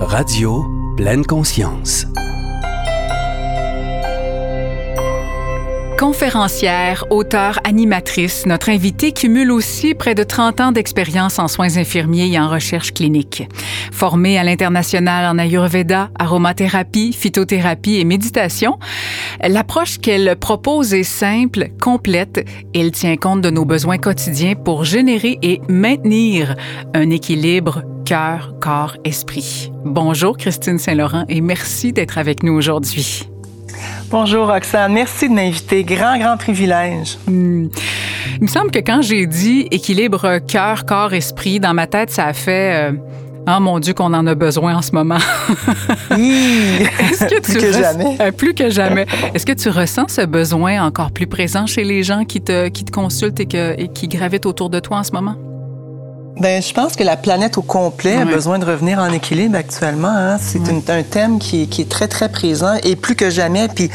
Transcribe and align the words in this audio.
Radio 0.00 0.64
Pleine 0.96 1.24
Conscience. 1.24 2.06
Conférencière, 5.98 7.04
auteure, 7.10 7.58
animatrice, 7.64 8.46
notre 8.46 8.70
invitée 8.70 9.10
cumule 9.10 9.50
aussi 9.50 9.94
près 9.94 10.14
de 10.14 10.22
30 10.22 10.60
ans 10.60 10.72
d'expérience 10.72 11.40
en 11.40 11.48
soins 11.48 11.76
infirmiers 11.76 12.32
et 12.32 12.38
en 12.38 12.48
recherche 12.48 12.94
clinique. 12.94 13.48
Formée 13.92 14.38
à 14.38 14.44
l'international 14.44 15.26
en 15.26 15.36
Ayurveda, 15.36 16.10
aromathérapie, 16.16 17.12
phytothérapie 17.12 17.96
et 17.96 18.04
méditation, 18.04 18.78
l'approche 19.42 19.98
qu'elle 19.98 20.36
propose 20.36 20.94
est 20.94 21.02
simple, 21.02 21.70
complète 21.82 22.48
elle 22.72 22.92
tient 22.92 23.16
compte 23.16 23.40
de 23.40 23.50
nos 23.50 23.64
besoins 23.64 23.98
quotidiens 23.98 24.54
pour 24.54 24.84
générer 24.84 25.38
et 25.42 25.60
maintenir 25.68 26.54
un 26.94 27.10
équilibre 27.10 27.82
cœur, 28.08 28.54
corps, 28.58 28.96
esprit. 29.04 29.70
Bonjour 29.84 30.38
Christine 30.38 30.78
Saint-Laurent 30.78 31.26
et 31.28 31.42
merci 31.42 31.92
d'être 31.92 32.16
avec 32.16 32.42
nous 32.42 32.54
aujourd'hui. 32.54 33.28
Bonjour 34.08 34.46
Roxane, 34.46 34.94
merci 34.94 35.28
de 35.28 35.34
m'inviter. 35.34 35.84
Grand, 35.84 36.18
grand 36.18 36.38
privilège. 36.38 37.18
Hmm. 37.26 37.68
Il 38.36 38.44
me 38.44 38.46
semble 38.46 38.70
que 38.70 38.78
quand 38.78 39.02
j'ai 39.02 39.26
dit 39.26 39.68
équilibre 39.70 40.38
cœur, 40.38 40.86
corps, 40.86 41.12
esprit, 41.12 41.60
dans 41.60 41.74
ma 41.74 41.86
tête, 41.86 42.10
ça 42.10 42.24
a 42.24 42.32
fait... 42.32 42.94
Oh 43.46 43.60
mon 43.60 43.78
Dieu, 43.78 43.92
qu'on 43.92 44.14
en 44.14 44.26
a 44.26 44.34
besoin 44.34 44.76
en 44.76 44.82
ce 44.82 44.92
moment. 44.92 45.18
que 46.08 47.40
plus 47.40 47.58
que 47.58 47.72
jamais. 47.72 48.16
Euh, 48.20 48.32
plus 48.32 48.54
que 48.54 48.70
jamais. 48.70 49.06
Est-ce 49.34 49.44
que 49.44 49.52
tu 49.52 49.68
ressens 49.68 50.08
ce 50.08 50.22
besoin 50.22 50.82
encore 50.82 51.12
plus 51.12 51.26
présent 51.26 51.66
chez 51.66 51.84
les 51.84 52.02
gens 52.02 52.24
qui 52.24 52.40
te, 52.40 52.68
qui 52.68 52.84
te 52.84 52.90
consultent 52.90 53.40
et, 53.40 53.46
que, 53.46 53.78
et 53.78 53.88
qui 53.88 54.08
gravitent 54.08 54.46
autour 54.46 54.70
de 54.70 54.80
toi 54.80 54.98
en 54.98 55.02
ce 55.02 55.12
moment? 55.12 55.36
Ben, 56.40 56.62
je 56.62 56.72
pense 56.72 56.94
que 56.94 57.02
la 57.02 57.16
planète 57.16 57.58
au 57.58 57.62
complet 57.62 58.16
a 58.16 58.24
besoin 58.24 58.60
de 58.60 58.64
revenir 58.64 59.00
en 59.00 59.12
équilibre 59.12 59.56
actuellement. 59.56 60.14
Hein. 60.14 60.38
C'est 60.38 60.90
un 60.90 61.02
thème 61.02 61.40
qui, 61.40 61.68
qui, 61.68 61.82
est 61.82 61.88
très, 61.88 62.06
très 62.06 62.28
présent 62.28 62.76
et 62.84 62.94
plus 62.94 63.16
que 63.16 63.28
jamais. 63.28 63.66
Puis, 63.68 63.90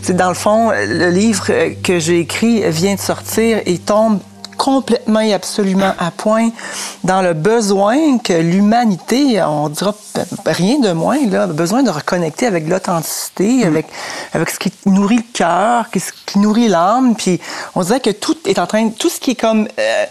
c'est 0.00 0.16
dans 0.16 0.28
le 0.28 0.34
fond, 0.34 0.70
le 0.70 1.10
livre 1.10 1.46
que 1.82 1.98
j'ai 1.98 2.20
écrit 2.20 2.62
vient 2.70 2.94
de 2.94 3.00
sortir 3.00 3.60
et 3.66 3.78
tombe 3.78 4.20
complètement 4.56 5.20
et 5.20 5.34
absolument 5.34 5.92
à 5.98 6.10
point 6.10 6.50
dans 7.04 7.20
le 7.20 7.34
besoin 7.34 8.18
que 8.18 8.32
l'humanité, 8.32 9.42
on 9.42 9.68
dira 9.68 9.94
rien 10.46 10.78
de 10.78 10.92
moins, 10.92 11.26
là, 11.26 11.42
a 11.42 11.46
besoin 11.48 11.82
de 11.82 11.90
reconnecter 11.90 12.46
avec 12.46 12.68
l'authenticité, 12.68 13.64
avec, 13.64 13.86
avec 14.32 14.50
ce 14.50 14.58
qui 14.58 14.72
nourrit 14.86 15.16
le 15.16 15.32
cœur, 15.34 15.86
ce 15.92 16.12
qui 16.26 16.38
nourrit 16.38 16.68
l'âme. 16.68 17.16
Puis 17.16 17.40
on 17.74 17.82
dirait 17.82 18.00
que 18.00 18.10
tout 18.10 18.36
est 18.46 18.58
en 18.58 18.66
train, 18.66 18.88
tout 18.90 19.08
ce 19.08 19.20
qui 19.20 19.32
est 19.32 19.40
comme... 19.40 19.68
Euh, 19.78 20.04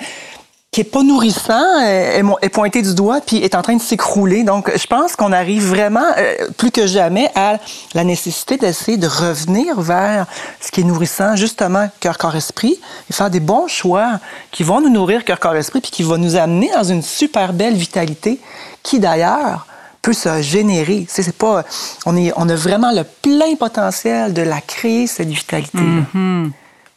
qui 0.72 0.80
est 0.80 0.86
pas 0.86 1.04
nourrissant 1.04 1.82
est, 1.82 2.24
est, 2.42 2.50
pointé 2.50 2.82
du 2.82 2.96
doigt 2.96 3.20
puis 3.20 3.38
est 3.38 3.56
en 3.56 3.62
train 3.62 3.76
de 3.76 3.82
s'écrouler. 3.82 4.46
Donc, 4.46 4.72
je 4.74 4.88
pense 4.88 5.18
qu'on 5.18 5.34
arrive 5.34 5.68
vraiment 5.68 6.06
euh, 6.18 6.48
plus 6.58 6.72
que 6.72 6.88
jamais 6.88 7.30
à 7.36 7.60
la 7.94 8.06
nécessité 8.06 8.56
d'essayer 8.56 8.96
de 8.96 9.08
revenir 9.08 9.82
vers 9.82 10.28
ce 10.62 10.72
qui 10.72 10.80
est 10.80 10.84
nourrissant, 10.86 11.36
justement 11.36 11.90
cœur, 12.00 12.18
corps, 12.18 12.38
esprit, 12.38 12.80
et 13.10 13.14
faire 13.14 13.30
des 13.30 13.42
bons 13.42 13.68
choix 13.68 14.22
qui 14.52 14.64
vont 14.64 14.80
nous 14.80 14.90
nourrir 14.90 15.26
cœur, 15.26 15.42
corps, 15.42 15.58
esprit, 15.58 15.82
puis 15.82 15.92
qui 15.92 16.04
vont 16.04 16.18
nous 16.18 16.38
amener 16.38 16.72
dans 16.74 16.86
une 16.86 17.02
super 17.02 17.52
belle 17.52 17.76
vitalité 17.76 18.40
qui 18.82 19.02
d'ailleurs 19.02 19.68
peut 20.02 20.14
se 20.14 20.42
générer. 20.42 21.06
C'est 21.10 21.36
pas, 21.36 21.66
on 22.06 22.16
est, 22.16 22.32
on 22.38 22.48
a 22.48 22.56
vraiment 22.56 22.94
le 22.94 23.04
plein 23.04 23.56
potentiel 23.56 24.34
de 24.34 24.42
la 24.42 24.62
créer 24.62 25.06
cette 25.06 25.28
vitalité. 25.28 25.80
Mm 25.80 26.52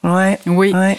ouais, 0.04 0.38
oui. 0.46 0.72
Ouais. 0.72 0.96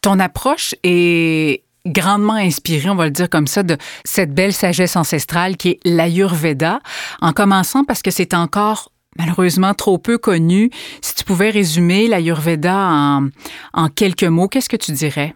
Ton 0.00 0.18
approche 0.20 0.74
est 0.82 1.63
grandement 1.86 2.34
inspiré, 2.34 2.88
on 2.88 2.94
va 2.94 3.04
le 3.04 3.10
dire 3.10 3.28
comme 3.28 3.46
ça, 3.46 3.62
de 3.62 3.76
cette 4.04 4.32
belle 4.32 4.52
sagesse 4.52 4.96
ancestrale 4.96 5.56
qui 5.56 5.70
est 5.70 5.80
l'Ayurveda, 5.84 6.80
en 7.20 7.32
commençant 7.32 7.84
parce 7.84 8.02
que 8.02 8.10
c'est 8.10 8.34
encore 8.34 8.90
malheureusement 9.18 9.74
trop 9.74 9.98
peu 9.98 10.18
connu. 10.18 10.70
Si 11.00 11.14
tu 11.14 11.24
pouvais 11.24 11.50
résumer 11.50 12.08
l'Ayurveda 12.08 12.74
en, 12.74 13.28
en 13.72 13.88
quelques 13.88 14.24
mots, 14.24 14.48
qu'est-ce 14.48 14.68
que 14.68 14.76
tu 14.76 14.92
dirais? 14.92 15.34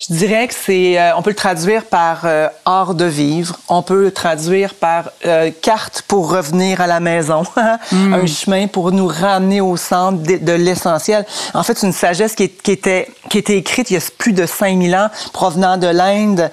Je 0.00 0.14
dirais 0.14 0.46
que 0.46 0.54
c'est, 0.54 0.96
euh, 0.96 1.16
on 1.16 1.22
peut 1.22 1.30
le 1.30 1.34
traduire 1.36 1.84
par 1.84 2.20
euh, 2.22 2.46
art 2.64 2.94
de 2.94 3.04
vivre, 3.04 3.58
on 3.68 3.82
peut 3.82 4.02
le 4.02 4.12
traduire 4.12 4.74
par 4.74 5.10
euh, 5.26 5.50
carte 5.60 6.02
pour 6.06 6.30
revenir 6.30 6.80
à 6.80 6.86
la 6.86 7.00
maison, 7.00 7.42
mm. 7.90 8.14
un 8.14 8.26
chemin 8.26 8.68
pour 8.68 8.92
nous 8.92 9.08
ramener 9.08 9.60
au 9.60 9.76
centre 9.76 10.22
de, 10.22 10.52
l'essentiel. 10.52 11.26
En 11.52 11.64
fait, 11.64 11.76
c'est 11.76 11.88
une 11.88 11.92
sagesse 11.92 12.36
qui, 12.36 12.48
qui, 12.48 12.70
était 12.70 13.08
qui 13.28 13.38
était 13.38 13.56
écrite 13.56 13.90
il 13.90 13.94
y 13.94 13.96
a 13.96 14.00
plus 14.16 14.32
de 14.32 14.46
5000 14.46 14.94
ans, 14.94 15.08
provenant 15.32 15.76
de 15.76 15.88
l'Inde, 15.88 16.48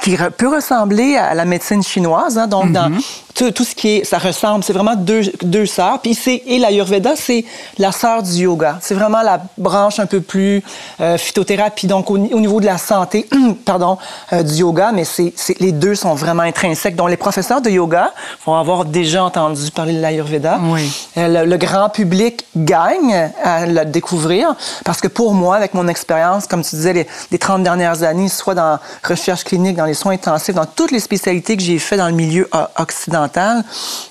qui 0.00 0.16
peut 0.38 0.54
ressembler 0.54 1.16
à 1.16 1.34
la 1.34 1.44
médecine 1.44 1.82
chinoise. 1.82 2.38
Hein, 2.38 2.46
donc, 2.46 2.70
dans, 2.70 2.90
mm-hmm 2.90 3.22
tout, 3.42 3.50
tout, 3.50 3.64
ce 3.64 3.74
qui 3.74 3.96
est, 3.96 4.04
ça 4.04 4.18
ressemble. 4.18 4.62
C'est 4.62 4.72
vraiment 4.72 4.94
deux, 4.94 5.22
deux 5.42 5.66
sœurs. 5.66 6.00
Puis 6.00 6.14
c'est, 6.14 6.42
et 6.46 6.58
l'Ayurveda, 6.58 7.16
c'est 7.16 7.44
la 7.78 7.90
sœur 7.90 8.22
du 8.22 8.30
yoga. 8.30 8.78
C'est 8.80 8.94
vraiment 8.94 9.22
la 9.22 9.40
branche 9.58 9.98
un 9.98 10.06
peu 10.06 10.20
plus 10.20 10.62
euh, 11.00 11.18
phytothérapie, 11.18 11.86
donc 11.86 12.10
au, 12.10 12.18
niveau 12.18 12.60
de 12.60 12.66
la 12.66 12.78
santé, 12.78 13.28
pardon, 13.64 13.98
euh, 14.32 14.42
du 14.42 14.54
yoga. 14.54 14.92
Mais 14.92 15.04
c'est, 15.04 15.32
c'est, 15.36 15.58
les 15.60 15.72
deux 15.72 15.94
sont 15.94 16.14
vraiment 16.14 16.42
intrinsèques. 16.42 16.94
Donc 16.94 17.10
les 17.10 17.16
professeurs 17.16 17.60
de 17.60 17.70
yoga 17.70 18.12
vont 18.46 18.54
avoir 18.54 18.84
déjà 18.84 19.24
entendu 19.24 19.70
parler 19.70 19.94
de 19.94 20.00
l'Ayurveda. 20.00 20.60
Oui. 20.62 20.90
Euh, 21.16 21.44
le, 21.44 21.56
grand 21.56 21.88
public 21.88 22.44
gagne 22.56 23.30
à 23.42 23.66
le 23.66 23.84
découvrir 23.84 24.54
parce 24.84 25.00
que 25.00 25.06
pour 25.06 25.32
moi, 25.32 25.56
avec 25.56 25.74
mon 25.74 25.86
expérience, 25.86 26.46
comme 26.46 26.62
tu 26.62 26.74
disais, 26.74 26.92
les, 26.92 27.06
les 27.30 27.38
30 27.38 27.62
dernières 27.62 28.02
années, 28.02 28.28
soit 28.28 28.54
dans 28.54 28.78
recherche 29.04 29.44
clinique, 29.44 29.76
dans 29.76 29.84
les 29.84 29.94
soins 29.94 30.14
intensifs, 30.14 30.54
dans 30.54 30.66
toutes 30.66 30.90
les 30.90 31.00
spécialités 31.00 31.56
que 31.56 31.62
j'ai 31.62 31.78
fait 31.78 31.96
dans 31.96 32.08
le 32.08 32.14
milieu 32.14 32.48
occidental, 32.78 33.31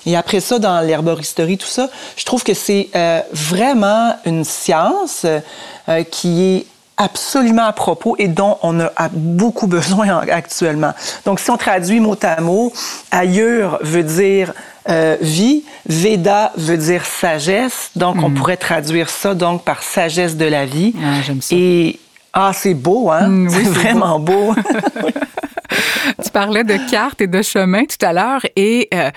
et 0.06 0.16
après 0.16 0.40
ça, 0.40 0.58
dans 0.58 0.80
l'herboristerie, 0.80 1.58
tout 1.58 1.66
ça, 1.66 1.88
je 2.16 2.24
trouve 2.24 2.42
que 2.42 2.54
c'est 2.54 2.88
euh, 2.94 3.20
vraiment 3.32 4.16
une 4.24 4.44
science 4.44 5.24
euh, 5.24 6.02
qui 6.04 6.42
est 6.42 6.66
absolument 6.96 7.64
à 7.64 7.72
propos 7.72 8.14
et 8.18 8.28
dont 8.28 8.58
on 8.62 8.78
a 8.80 9.08
beaucoup 9.12 9.66
besoin 9.78 10.20
actuellement. 10.28 10.92
Donc, 11.24 11.40
si 11.40 11.50
on 11.50 11.56
traduit 11.56 12.00
mot 12.00 12.16
à 12.22 12.40
mot, 12.40 12.72
ailleurs 13.10 13.78
veut 13.82 14.04
dire 14.04 14.52
euh, 14.88 15.16
vie, 15.20 15.62
Veda 15.86 16.52
veut 16.56 16.76
dire 16.76 17.04
sagesse, 17.04 17.90
donc 17.94 18.16
on 18.22 18.28
hmm. 18.28 18.34
pourrait 18.34 18.56
traduire 18.56 19.08
ça 19.08 19.34
donc 19.34 19.62
par 19.62 19.82
sagesse 19.82 20.36
de 20.36 20.44
la 20.44 20.66
vie. 20.66 20.92
Ah, 20.98 21.22
j'aime 21.24 21.40
ça. 21.40 21.54
Et 21.56 21.98
ah, 22.32 22.52
c'est 22.54 22.74
beau, 22.74 23.10
hein? 23.10 23.28
Hmm, 23.28 23.48
oui, 23.48 23.54
c'est 23.62 23.68
vraiment 23.68 24.18
beau. 24.18 24.54
tu 26.24 26.30
parlais 26.30 26.64
de 26.64 26.76
cartes 26.90 27.20
et 27.20 27.26
de 27.26 27.42
chemin 27.42 27.84
tout 27.84 28.04
à 28.04 28.12
l'heure 28.12 28.40
et 28.56 28.88
euh, 28.94 29.10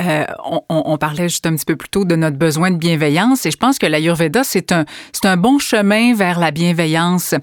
euh, 0.00 0.24
on, 0.68 0.96
parlait 0.98 1.28
juste 1.28 1.46
un 1.46 1.54
petit 1.54 1.64
peu 1.64 1.76
plus 1.76 1.88
tôt 1.88 2.04
de 2.04 2.16
notre 2.16 2.36
besoin 2.36 2.70
de 2.70 2.76
bienveillance 2.76 3.46
et 3.46 3.50
je 3.50 3.56
pense 3.56 3.78
que 3.78 3.86
l'Ayurveda, 3.86 4.42
c'est 4.44 4.72
un, 4.72 4.84
un 5.24 5.36
bon 5.36 5.58
chemin 5.58 6.14
vers 6.14 6.38
la 6.38 6.50
bienveillance. 6.50 7.34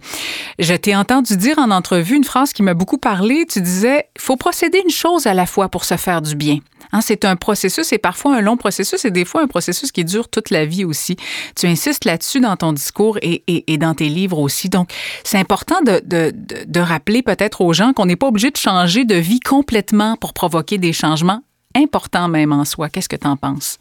Je 0.60 0.74
t'ai 0.74 0.96
entendu 0.96 1.38
dire 1.38 1.58
en 1.60 1.72
entrevue 1.72 2.16
une 2.16 2.24
phrase 2.24 2.54
qui 2.54 2.64
m'a 2.64 2.74
beaucoup 2.74 2.98
parlé. 2.98 3.46
Tu 3.50 3.62
disais, 3.62 4.06
il 4.16 4.22
faut 4.22 4.38
procéder 4.38 4.82
une 4.84 4.92
chose 4.92 5.28
à 5.28 5.34
la 5.34 5.46
fois 5.46 5.70
pour 5.70 5.86
se 5.86 5.98
faire 5.98 6.22
du 6.22 6.36
bien. 6.36 6.60
Hein, 6.94 7.02
c'est 7.02 7.26
un 7.26 7.36
processus 7.36 7.94
et 7.94 7.98
parfois 7.98 8.36
un 8.36 8.42
long 8.42 8.58
processus 8.58 9.06
et 9.06 9.12
des 9.12 9.26
fois 9.26 9.42
un 9.42 9.48
processus 9.48 9.92
qui 9.92 10.04
dure 10.04 10.28
toute 10.28 10.50
la 10.50 10.66
vie 10.66 10.84
aussi. 10.84 11.16
Tu 11.56 11.68
insistes 11.68 12.06
là-dessus 12.06 12.40
dans 12.40 12.56
ton 12.58 12.74
discours 12.74 13.18
et, 13.22 13.78
dans 13.78 13.94
tes 13.94 14.10
livres 14.10 14.40
aussi. 14.40 14.70
Donc, 14.70 14.92
c'est 15.24 15.38
important 15.38 15.82
de, 15.82 16.02
de, 16.04 16.34
de 16.66 16.80
rappeler 16.80 17.22
peut-être 17.22 17.62
aux 17.62 17.74
gens 17.74 17.94
qu'on 17.94 18.06
n'est 18.06 18.16
pas 18.16 18.28
obligé 18.28 18.51
de 18.52 18.58
changer 18.58 19.06
de 19.06 19.16
vie 19.16 19.40
complètement 19.40 20.16
pour 20.16 20.34
provoquer 20.34 20.78
des 20.78 20.94
changements 20.94 21.42
importants 21.76 22.28
même 22.28 22.52
en 22.52 22.66
soi. 22.66 22.90
Qu'est-ce 22.90 23.10
que 23.10 23.16
tu 23.16 23.28
en 23.28 23.38
penses? 23.38 23.80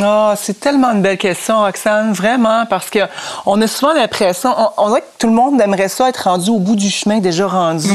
Oh, 0.00 0.32
c'est 0.36 0.60
tellement 0.60 0.92
une 0.92 1.02
belle 1.02 1.18
question, 1.18 1.60
Roxane, 1.60 2.12
vraiment, 2.12 2.66
parce 2.66 2.88
que 2.90 3.00
on 3.46 3.60
a 3.60 3.66
souvent 3.66 3.92
l'impression, 3.92 4.54
on, 4.76 4.88
dirait 4.88 5.00
que 5.00 5.06
tout 5.18 5.26
le 5.26 5.32
monde 5.32 5.60
aimerait 5.60 5.88
ça 5.88 6.08
être 6.08 6.24
rendu 6.24 6.50
au 6.50 6.58
bout 6.58 6.76
du 6.76 6.88
chemin 6.90 7.18
déjà 7.18 7.46
rendu. 7.46 7.88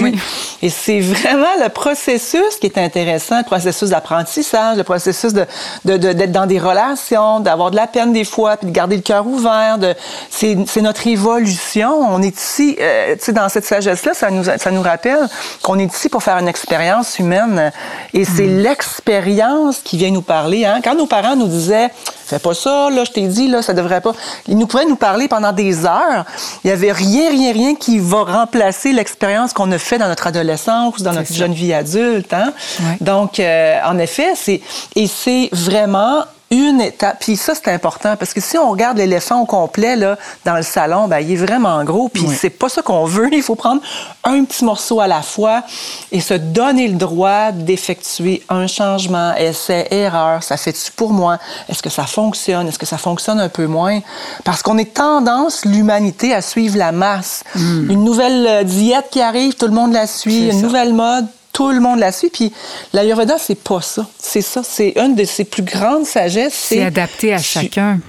Et 0.62 0.69
c'est 0.69 1.00
vraiment 1.00 1.46
le 1.62 1.69
processus 1.69 2.58
qui 2.59 2.68
est 2.68 2.78
intéressant, 2.78 3.38
le 3.38 3.44
processus 3.44 3.90
d'apprentissage, 3.90 4.78
le 4.78 4.84
processus 4.84 5.34
de, 5.34 5.46
d'être 5.85 6.17
de, 6.17 6.26
dans 6.26 6.46
des 6.46 6.59
relations, 6.59 7.40
d'avoir 7.40 7.72
de 7.72 7.76
la 7.76 7.88
peine 7.88 8.11
des 8.11 8.26
fois, 8.26 8.58
puis 8.58 8.67
de 8.67 8.72
garder 8.72 8.97
le 8.97 9.02
cœur 9.02 9.26
ouvert. 9.26 9.78
De, 9.78 9.96
c'est, 10.29 10.58
c'est 10.67 10.82
notre 10.82 11.08
évolution. 11.08 11.91
On 11.99 12.22
est 12.22 12.38
ici, 12.38 12.76
euh, 12.79 13.16
tu 13.16 13.26
sais, 13.26 13.34
dans 13.34 13.47
cette 13.49 13.66
sagesse-là, 13.66 14.14
ça 14.14 14.29
nous, 14.29 14.44
ça 14.44 14.72
nous 14.72 14.82
rappelle 14.82 15.28
qu'on 15.61 15.79
est 15.79 15.94
ici 15.94 16.09
pour 16.09 16.23
faire 16.23 16.38
une 16.38 16.47
expérience 16.47 17.20
humaine. 17.20 17.72
Et 18.14 18.26
c'est 18.26 18.47
mm. 18.47 18.59
l'expérience 18.59 19.79
qui 19.84 19.97
vient 19.97 20.11
nous 20.11 20.22
parler. 20.22 20.66
Hein? 20.66 20.82
Quand 20.84 20.96
nos 20.96 21.08
parents 21.08 21.35
nous 21.35 21.47
disaient 21.47 21.92
Fais 22.25 22.40
pas 22.40 22.53
ça, 22.53 22.90
là, 22.90 23.03
je 23.03 23.11
t'ai 23.11 23.28
dit, 23.28 23.47
là, 23.47 23.61
ça 23.61 23.73
devrait 23.73 24.01
pas. 24.01 24.13
Ils 24.47 24.57
nous 24.57 24.66
pouvaient 24.66 24.85
nous 24.85 24.95
parler 24.95 25.28
pendant 25.28 25.51
des 25.51 25.85
heures. 25.85 26.25
Il 26.63 26.69
y 26.69 26.72
avait 26.72 26.91
rien, 26.91 27.29
rien, 27.29 27.51
rien 27.51 27.75
qui 27.75 27.99
va 27.99 28.23
remplacer 28.23 28.93
l'expérience 28.93 29.53
qu'on 29.53 29.72
a 29.72 29.78
fait 29.78 29.97
dans 29.97 30.07
notre 30.07 30.28
adolescence 30.28 30.97
ou 30.97 31.03
dans 31.03 31.13
notre 31.13 31.34
jeune 31.34 31.53
vie 31.53 31.73
adulte. 31.73 32.34
Hein? 32.34 32.53
Donc, 33.01 33.40
euh, 33.40 33.79
en 33.85 33.97
effet, 33.99 34.34
c'est 34.35 34.61
et 34.95 35.07
c'est 35.07 35.49
vraiment 35.51 36.23
une 36.53 36.82
étape. 36.82 37.17
Puis 37.20 37.35
ça, 37.35 37.53
c'est 37.55 37.72
important 37.72 38.16
parce 38.16 38.34
que 38.34 38.41
si 38.41 38.58
on 38.58 38.70
regarde 38.70 38.97
l'éléphant 38.97 39.41
au 39.41 39.46
complet 39.46 39.96
là, 39.96 40.17
dans 40.46 40.55
le 40.55 40.61
salon, 40.61 41.08
ben, 41.08 41.20
il 41.20 41.32
est 41.32 41.35
vraiment 41.35 41.84
gros. 41.84 42.09
Puis 42.09 42.28
c'est 42.38 42.50
pas 42.50 42.70
ça 42.70 42.82
qu'on 42.82 43.05
veut. 43.05 43.29
Il 43.34 43.41
faut 43.41 43.55
prendre 43.55 43.82
un 44.23 44.44
petit 44.44 44.64
morceau 44.64 45.00
à 45.00 45.08
la 45.08 45.22
fois 45.22 45.64
et 46.11 46.22
se 46.22 46.34
donner 46.34 46.88
le 46.88 46.96
droit 46.96 47.52
d'effectuer 47.52 48.44
un 48.50 48.67
changement, 48.67 49.34
essai, 49.35 49.88
erreur. 49.91 50.44
Ça 50.44 50.58
fait-tu 50.58 50.91
pour 50.91 51.11
moi? 51.11 51.40
Est-ce 51.70 51.82
que 51.82 51.90
ça 51.90 52.05
fonctionne? 52.05 52.67
Est-ce 52.67 52.79
que 52.79 52.85
ça 52.85 52.97
fonctionne 52.97 53.40
un 53.40 53.49
peu 53.49 53.66
moins? 53.66 53.99
Parce 54.44 54.61
qu'on 54.61 54.78
est 54.78 54.94
tendance, 54.94 55.66
l'humanité, 55.66 56.34
à 56.34 56.41
suivre 56.41 56.78
la 56.78 56.91
masse. 56.91 57.44
Hmm. 57.56 57.90
Une 57.90 58.03
nouvelle 58.03 58.47
euh, 58.47 58.64
diète 58.64 59.08
qui 59.11 59.22
arrive, 59.22 59.56
tout 59.56 59.67
le 59.67 59.73
monde 59.73 59.94
la 59.94 60.08
suit. 60.08 60.49
Une 60.49 60.61
nouvelle 60.61 60.94
mode, 60.94 61.28
tout 61.53 61.70
le 61.70 61.79
monde 61.79 62.00
la 62.00 62.11
suit. 62.11 62.29
Puis 62.29 62.52
l'Ayurveda, 62.91 63.38
c'est 63.38 63.55
pas 63.55 63.82
ça. 63.82 64.05
C'est 64.17 64.41
ça. 64.41 64.61
C'est 64.64 64.94
une 64.97 65.16
de 65.16 65.23
ses 65.23 65.46
plus 65.46 65.64
grandes 65.64 66.05
sagesses. 66.05 66.53
C'est 66.53 66.84
adapté 66.84 67.34
à 67.34 67.38
chacun. 67.38 68.00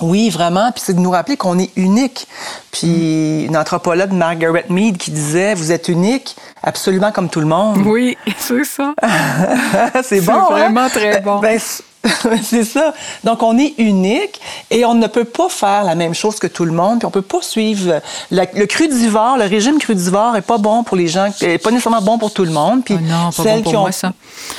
Oui, 0.00 0.30
vraiment. 0.30 0.70
Puis 0.72 0.82
c'est 0.86 0.94
de 0.94 1.00
nous 1.00 1.10
rappeler 1.10 1.36
qu'on 1.36 1.58
est 1.58 1.70
unique. 1.76 2.26
Puis 2.70 3.44
une 3.44 3.56
anthropologue, 3.56 4.12
Margaret 4.12 4.66
Mead, 4.68 4.96
qui 4.96 5.10
disait 5.10 5.54
Vous 5.54 5.72
êtes 5.72 5.88
unique, 5.88 6.36
absolument 6.62 7.12
comme 7.12 7.28
tout 7.28 7.40
le 7.40 7.46
monde. 7.46 7.78
Oui, 7.86 8.16
c'est 8.38 8.64
ça. 8.64 8.94
c'est 10.02 10.20
bon. 10.20 10.32
C'est 10.32 10.32
hein? 10.32 10.46
vraiment 10.50 10.88
très 10.88 11.20
bon. 11.20 11.40
Ben, 11.40 11.58
c'est 12.42 12.64
ça. 12.64 12.94
Donc, 13.24 13.42
on 13.42 13.56
est 13.58 13.74
unique 13.78 14.40
et 14.70 14.84
on 14.84 14.94
ne 14.94 15.06
peut 15.06 15.24
pas 15.24 15.48
faire 15.48 15.84
la 15.84 15.94
même 15.94 16.14
chose 16.14 16.38
que 16.38 16.46
tout 16.46 16.64
le 16.64 16.72
monde. 16.72 16.98
Puis 16.98 17.06
on 17.06 17.10
peut 17.10 17.22
pas 17.22 17.42
suivre 17.42 18.00
le 18.30 18.66
crudivore, 18.66 19.36
le 19.36 19.44
régime 19.44 19.78
crudivore 19.78 20.36
est 20.36 20.42
pas 20.42 20.58
bon 20.58 20.82
pour 20.82 20.96
les 20.96 21.08
gens, 21.08 21.28
est 21.40 21.58
pas 21.58 21.70
nécessairement 21.70 22.02
bon 22.02 22.18
pour 22.18 22.32
tout 22.32 22.44
le 22.44 22.50
monde. 22.50 22.84
Puis 22.84 22.96
oh 22.98 23.02
non, 23.02 23.30
pas 23.30 23.42
bon 23.42 23.62
pour 23.62 23.72
moi, 23.72 23.92
ça. 23.92 24.12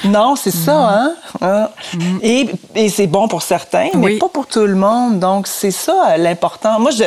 Non, 0.05 0.35
c'est 0.35 0.51
ça, 0.51 0.75
hein. 0.75 1.13
hein? 1.41 1.69
Mm. 1.93 2.17
Et, 2.21 2.49
et 2.75 2.89
c'est 2.89 3.07
bon 3.07 3.27
pour 3.27 3.41
certains, 3.41 3.89
mais 3.95 4.17
pas 4.17 4.29
pour 4.29 4.47
tout 4.47 4.65
le 4.65 4.75
monde. 4.75 5.19
Donc, 5.19 5.47
c'est 5.47 5.71
ça 5.71 6.17
l'important. 6.17 6.79
Moi, 6.79 6.91
je, 6.91 7.03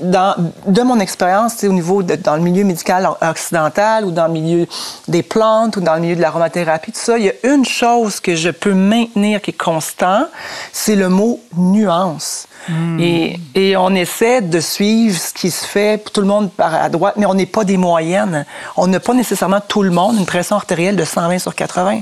dans, 0.00 0.34
de 0.66 0.82
mon 0.82 1.00
expérience, 1.00 1.62
au 1.64 1.72
niveau 1.72 2.02
de, 2.02 2.16
dans 2.16 2.36
le 2.36 2.42
milieu 2.42 2.64
médical 2.64 3.08
occidental 3.20 4.04
ou 4.04 4.10
dans 4.10 4.26
le 4.26 4.32
milieu 4.32 4.66
des 5.08 5.22
plantes 5.22 5.76
ou 5.76 5.80
dans 5.80 5.94
le 5.94 6.00
milieu 6.00 6.16
de 6.16 6.20
l'aromathérapie, 6.20 6.92
tout 6.92 7.00
ça, 7.00 7.18
il 7.18 7.24
y 7.24 7.30
a 7.30 7.34
une 7.44 7.64
chose 7.64 8.20
que 8.20 8.36
je 8.36 8.50
peux 8.50 8.74
maintenir 8.74 9.40
qui 9.40 9.50
est 9.50 9.54
c'est 10.72 10.96
le 10.96 11.08
mot 11.08 11.40
nuance. 11.56 12.46
Hmm. 12.68 13.00
Et, 13.00 13.40
et, 13.54 13.76
on 13.76 13.94
essaie 13.94 14.42
de 14.42 14.60
suivre 14.60 15.18
ce 15.18 15.32
qui 15.32 15.50
se 15.50 15.64
fait, 15.64 15.98
tout 16.12 16.20
le 16.20 16.26
monde 16.26 16.50
par 16.50 16.74
à 16.74 16.88
droite, 16.90 17.14
mais 17.16 17.24
on 17.26 17.34
n'est 17.34 17.46
pas 17.46 17.64
des 17.64 17.78
moyennes. 17.78 18.44
On 18.76 18.86
n'a 18.86 19.00
pas 19.00 19.14
nécessairement 19.14 19.60
tout 19.66 19.82
le 19.82 19.90
monde 19.90 20.16
une 20.18 20.26
pression 20.26 20.56
artérielle 20.56 20.96
de 20.96 21.04
120 21.04 21.38
sur 21.38 21.54
80. 21.54 22.00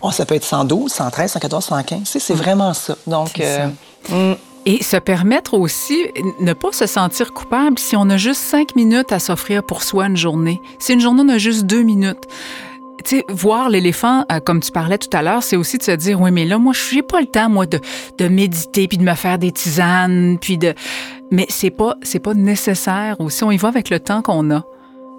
Oh, 0.00 0.10
ça 0.10 0.24
peut 0.24 0.34
être 0.34 0.44
112, 0.44 0.90
113, 0.90 1.32
114, 1.32 1.64
115. 1.64 2.00
C'est 2.04 2.34
hmm. 2.34 2.36
vraiment 2.36 2.74
ça. 2.74 2.96
Donc, 3.06 3.38
euh, 3.40 3.68
hmm. 4.08 4.34
Et 4.66 4.82
se 4.82 4.96
permettre 4.96 5.54
aussi, 5.54 5.96
ne 6.40 6.52
pas 6.52 6.72
se 6.72 6.86
sentir 6.86 7.32
coupable 7.32 7.78
si 7.78 7.96
on 7.96 8.10
a 8.10 8.16
juste 8.16 8.42
cinq 8.42 8.76
minutes 8.76 9.12
à 9.12 9.18
s'offrir 9.18 9.62
pour 9.62 9.82
soi 9.82 10.06
une 10.06 10.16
journée. 10.16 10.60
Si 10.78 10.92
une 10.92 11.00
journée, 11.00 11.22
on 11.24 11.28
a 11.30 11.38
juste 11.38 11.64
deux 11.64 11.82
minutes 11.82 12.26
tu 13.04 13.16
sais, 13.18 13.24
voir 13.28 13.68
l'éléphant, 13.68 14.24
euh, 14.32 14.40
comme 14.40 14.60
tu 14.60 14.72
parlais 14.72 14.98
tout 14.98 15.14
à 15.16 15.22
l'heure, 15.22 15.42
c'est 15.42 15.56
aussi 15.56 15.78
de 15.78 15.82
se 15.82 15.92
dire, 15.92 16.20
oui, 16.20 16.30
mais 16.30 16.44
là, 16.44 16.58
moi, 16.58 16.72
je 16.72 16.96
n'ai 16.96 17.02
pas 17.02 17.20
le 17.20 17.26
temps, 17.26 17.48
moi, 17.48 17.66
de, 17.66 17.80
de 18.18 18.28
méditer, 18.28 18.88
puis 18.88 18.98
de 18.98 19.04
me 19.04 19.14
faire 19.14 19.38
des 19.38 19.52
tisanes, 19.52 20.38
puis 20.40 20.58
de... 20.58 20.74
Mais 21.30 21.46
c'est 21.48 21.70
pas, 21.70 21.94
c'est 22.02 22.20
pas 22.20 22.34
nécessaire 22.34 23.16
aussi. 23.20 23.44
On 23.44 23.50
y 23.50 23.58
va 23.58 23.68
avec 23.68 23.90
le 23.90 24.00
temps 24.00 24.22
qu'on 24.22 24.50
a. 24.50 24.62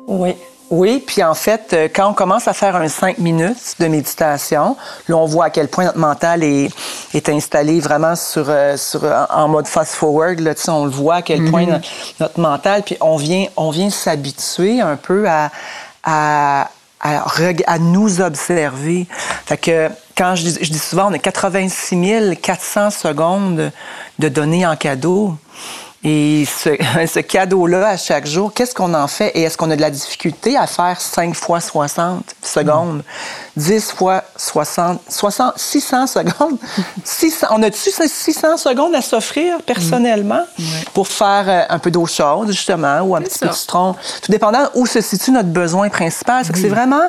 Oui. 0.08 0.34
Oui, 0.72 1.04
puis 1.06 1.24
en 1.24 1.34
fait, 1.34 1.74
euh, 1.74 1.88
quand 1.94 2.10
on 2.10 2.14
commence 2.14 2.48
à 2.48 2.54
faire 2.54 2.76
un 2.76 2.88
cinq 2.90 3.18
minutes 3.18 3.76
de 3.80 3.88
méditation, 3.88 4.78
là, 5.08 5.18
on 5.18 5.26
voit 5.26 5.46
à 5.46 5.50
quel 5.50 5.68
point 5.68 5.86
notre 5.86 5.98
mental 5.98 6.44
est, 6.44 6.70
est 7.16 7.28
installé 7.30 7.80
vraiment 7.80 8.16
sur, 8.16 8.46
euh, 8.50 8.78
sur, 8.78 9.02
en 9.32 9.48
mode 9.48 9.68
fast-forward. 9.68 10.40
Là, 10.40 10.54
on 10.68 10.86
le 10.86 10.92
voit 10.92 11.16
à 11.16 11.22
quel 11.24 11.50
point 11.50 11.66
mm-hmm. 11.66 11.82
notre, 12.20 12.40
mental, 12.40 12.84
puis 12.84 12.98
on 13.02 13.18
vient, 13.18 13.48
on 13.58 13.72
vient 13.72 13.90
s'habituer 13.90 14.80
un 14.80 14.96
peu 14.96 15.28
à, 15.28 15.50
à, 16.04 16.70
à, 17.00 17.26
à, 17.68 17.80
nous 17.80 18.22
observer. 18.22 19.08
Fait 19.46 19.58
que 19.58 19.90
quand 20.18 20.36
je 20.36 20.44
dis, 20.44 20.58
je 20.62 20.72
dis 20.72 20.80
souvent, 20.80 21.10
on 21.10 21.14
a 21.14 21.20
86 21.20 22.38
400 22.42 22.90
secondes 22.92 23.72
de 24.20 24.30
données 24.30 24.66
en 24.66 24.76
cadeau. 24.76 25.36
Et 26.04 26.46
ce, 26.46 26.70
ce 27.08 27.20
cadeau-là, 27.20 27.90
à 27.90 27.98
chaque 27.98 28.26
jour, 28.26 28.54
qu'est-ce 28.54 28.74
qu'on 28.74 28.94
en 28.94 29.08
fait? 29.08 29.32
Et 29.36 29.44
est-ce 29.44 29.58
qu'on 29.58 29.72
a 29.72 29.76
de 29.76 29.82
la 29.82 29.92
difficulté 29.92 30.58
à 30.58 30.68
faire 30.68 31.00
5 31.00 31.36
fois 31.36 31.60
60 31.60 32.36
secondes? 32.42 33.04
10 33.60 33.92
fois 33.92 34.24
60, 34.38 35.02
60 35.10 35.54
600 35.58 36.08
secondes? 36.08 36.58
600, 37.04 37.48
on 37.52 37.62
a-tu 37.62 37.92
600 37.92 38.58
secondes 38.58 38.96
à 38.96 39.02
s'offrir 39.02 39.62
personnellement 39.66 40.42
mm. 40.58 40.64
pour 40.94 41.08
faire 41.08 41.46
euh, 41.48 41.64
un 41.70 41.80
peu 41.80 41.92
d'eau 41.92 42.06
chaude, 42.06 42.48
justement, 42.52 43.02
ou 43.02 43.16
un 43.16 43.22
petit 43.22 43.40
peu 43.40 43.48
de 43.48 43.54
citron? 43.54 43.96
Tout 44.22 44.32
dépendant 44.32 44.70
où 44.76 44.86
se 44.86 45.02
situe 45.02 45.32
notre 45.32 45.50
besoin 45.50 45.90
principal. 45.90 46.46
C'est 46.46 46.56
c'est 46.56 46.70
vraiment, 46.70 47.02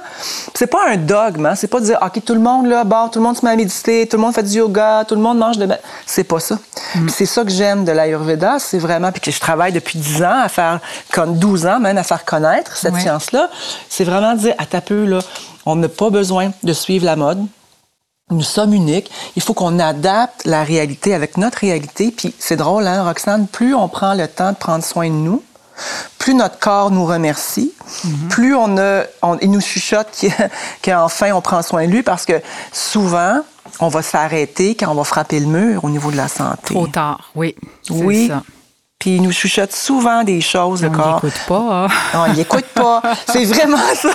c'est 0.54 0.66
pas 0.66 0.88
un 0.88 0.96
dogme, 0.96 1.46
hein? 1.46 1.54
c'est 1.54 1.68
pas 1.68 1.80
de 1.80 1.86
dire, 1.86 1.98
OK, 2.02 2.24
tout 2.24 2.34
le 2.34 2.40
monde, 2.40 2.66
là, 2.66 2.84
bon, 2.84 3.08
tout 3.08 3.18
le 3.18 3.24
monde 3.24 3.36
se 3.36 3.44
met 3.44 3.52
à 3.52 3.56
méditer, 3.56 4.06
tout 4.06 4.16
le 4.16 4.22
monde 4.22 4.34
fait 4.34 4.42
du 4.42 4.58
yoga, 4.58 5.04
tout 5.06 5.14
le 5.14 5.20
monde 5.20 5.38
mange 5.38 5.58
de... 5.58 5.68
C'est 6.06 6.24
pas 6.24 6.40
ça. 6.40 6.58
Mm. 6.94 7.08
C'est 7.08 7.26
ça 7.26 7.44
que 7.44 7.50
j'aime 7.50 7.84
de 7.84 7.92
l'Ayurveda, 7.92 8.58
c'est 8.58 8.78
vraiment, 8.78 9.12
puis 9.12 9.20
que 9.20 9.30
je 9.30 9.40
travaille 9.40 9.72
depuis 9.72 9.98
10 9.98 10.22
ans 10.22 10.40
à 10.42 10.48
faire, 10.48 10.80
comme 11.12 11.36
12 11.38 11.66
ans 11.66 11.80
même, 11.80 11.98
à 11.98 12.02
faire 12.02 12.24
connaître 12.24 12.76
cette 12.76 12.96
science-là, 12.96 13.50
c'est 13.88 14.04
vraiment 14.04 14.34
dire, 14.34 14.54
à 14.58 14.66
ta 14.66 14.80
peu, 14.80 15.04
là, 15.04 15.20
on 15.66 15.76
n'a 15.76 15.88
pas 15.88 16.10
besoin 16.10 16.52
de 16.62 16.72
suivre 16.72 17.04
la 17.04 17.16
mode. 17.16 17.44
Nous 18.30 18.42
sommes 18.42 18.74
uniques. 18.74 19.10
Il 19.34 19.42
faut 19.42 19.54
qu'on 19.54 19.78
adapte 19.78 20.44
la 20.44 20.62
réalité 20.62 21.14
avec 21.14 21.36
notre 21.36 21.58
réalité. 21.58 22.12
Puis 22.12 22.34
c'est 22.38 22.56
drôle, 22.56 22.86
hein, 22.86 23.04
Roxane, 23.04 23.48
plus 23.48 23.74
on 23.74 23.88
prend 23.88 24.14
le 24.14 24.28
temps 24.28 24.52
de 24.52 24.56
prendre 24.56 24.84
soin 24.84 25.08
de 25.08 25.14
nous, 25.14 25.42
plus 26.18 26.34
notre 26.34 26.58
corps 26.58 26.90
nous 26.90 27.06
remercie, 27.06 27.72
mm-hmm. 28.04 28.28
plus 28.28 28.54
on, 28.54 28.78
a, 28.78 29.04
il 29.40 29.50
nous 29.50 29.60
chuchote 29.60 30.24
qu'enfin 30.82 31.32
on 31.34 31.40
prend 31.40 31.62
soin 31.62 31.86
de 31.86 31.90
lui 31.90 32.02
parce 32.02 32.24
que 32.24 32.40
souvent, 32.72 33.40
on 33.80 33.88
va 33.88 34.02
s'arrêter 34.02 34.74
quand 34.74 34.90
on 34.90 34.94
va 34.94 35.04
frapper 35.04 35.40
le 35.40 35.46
mur 35.46 35.84
au 35.84 35.90
niveau 35.90 36.10
de 36.10 36.16
la 36.16 36.28
santé. 36.28 36.74
Trop 36.74 36.86
tard, 36.86 37.30
oui. 37.34 37.54
Oui. 37.90 38.28
Ça. 38.28 38.42
Puis 39.00 39.16
il 39.16 39.22
nous 39.22 39.32
chuchote 39.32 39.72
souvent 39.72 40.24
des 40.24 40.42
choses, 40.42 40.82
le 40.82 40.90
corps. 40.90 41.20
On 41.22 41.26
n'écoute 41.26 41.40
pas. 41.48 41.86
Hein? 41.86 41.88
On 42.14 42.32
n'écoute 42.34 42.66
pas. 42.74 43.00
C'est 43.32 43.46
vraiment 43.46 43.78
ça. 43.94 44.10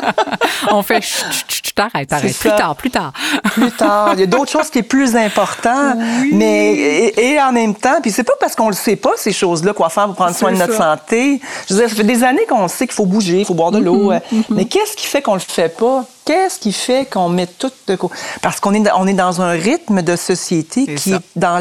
on 0.70 0.80
fait 0.84 1.02
chut, 1.02 1.74
t'arrête, 1.74 2.12
arrête. 2.12 2.38
Plus 2.38 2.50
tard, 2.50 2.76
plus 2.76 2.90
tard. 2.90 3.12
plus 3.52 3.72
tard. 3.72 4.10
Il 4.14 4.20
y 4.20 4.22
a 4.22 4.26
d'autres 4.26 4.50
choses 4.52 4.70
qui 4.70 4.78
sont 4.78 4.84
plus 4.84 5.16
importantes. 5.16 5.98
Mais, 6.30 7.12
et, 7.16 7.42
en 7.42 7.50
même 7.50 7.74
temps, 7.74 8.00
puis 8.00 8.12
c'est 8.12 8.22
pas 8.22 8.34
parce 8.38 8.54
qu'on 8.54 8.68
le 8.68 8.76
sait 8.76 8.94
pas, 8.94 9.10
ces 9.16 9.32
choses-là, 9.32 9.72
quoi 9.72 9.88
faire 9.88 10.06
pour 10.06 10.14
prendre 10.14 10.36
soin 10.36 10.52
de 10.52 10.56
notre 10.56 10.76
santé. 10.76 11.40
Je 11.68 11.74
veux 11.74 11.80
dire, 11.80 11.90
ça 11.90 11.96
fait 11.96 12.04
des 12.04 12.22
années 12.22 12.46
qu'on 12.48 12.68
sait 12.68 12.86
qu'il 12.86 12.94
faut 12.94 13.06
bouger, 13.06 13.40
il 13.40 13.44
faut 13.44 13.54
boire 13.54 13.72
de 13.72 13.78
l'eau. 13.78 14.12
Mm-hmm, 14.12 14.20
mm-hmm. 14.32 14.44
Mais 14.50 14.66
qu'est-ce 14.66 14.96
qui 14.96 15.08
fait 15.08 15.22
qu'on 15.22 15.34
le 15.34 15.40
fait 15.40 15.76
pas? 15.76 16.04
Qu'est-ce 16.24 16.60
qui 16.60 16.72
fait 16.72 17.06
qu'on 17.10 17.28
met 17.28 17.48
tout 17.48 17.72
de 17.88 17.96
côté? 17.96 18.14
Parce 18.40 18.60
qu'on 18.60 18.72
est, 18.72 18.88
on 18.94 19.08
est 19.08 19.14
dans 19.14 19.42
un 19.42 19.50
rythme 19.50 20.02
de 20.02 20.14
société 20.14 20.94
qui 20.94 21.14
est 21.14 21.20
dans 21.34 21.58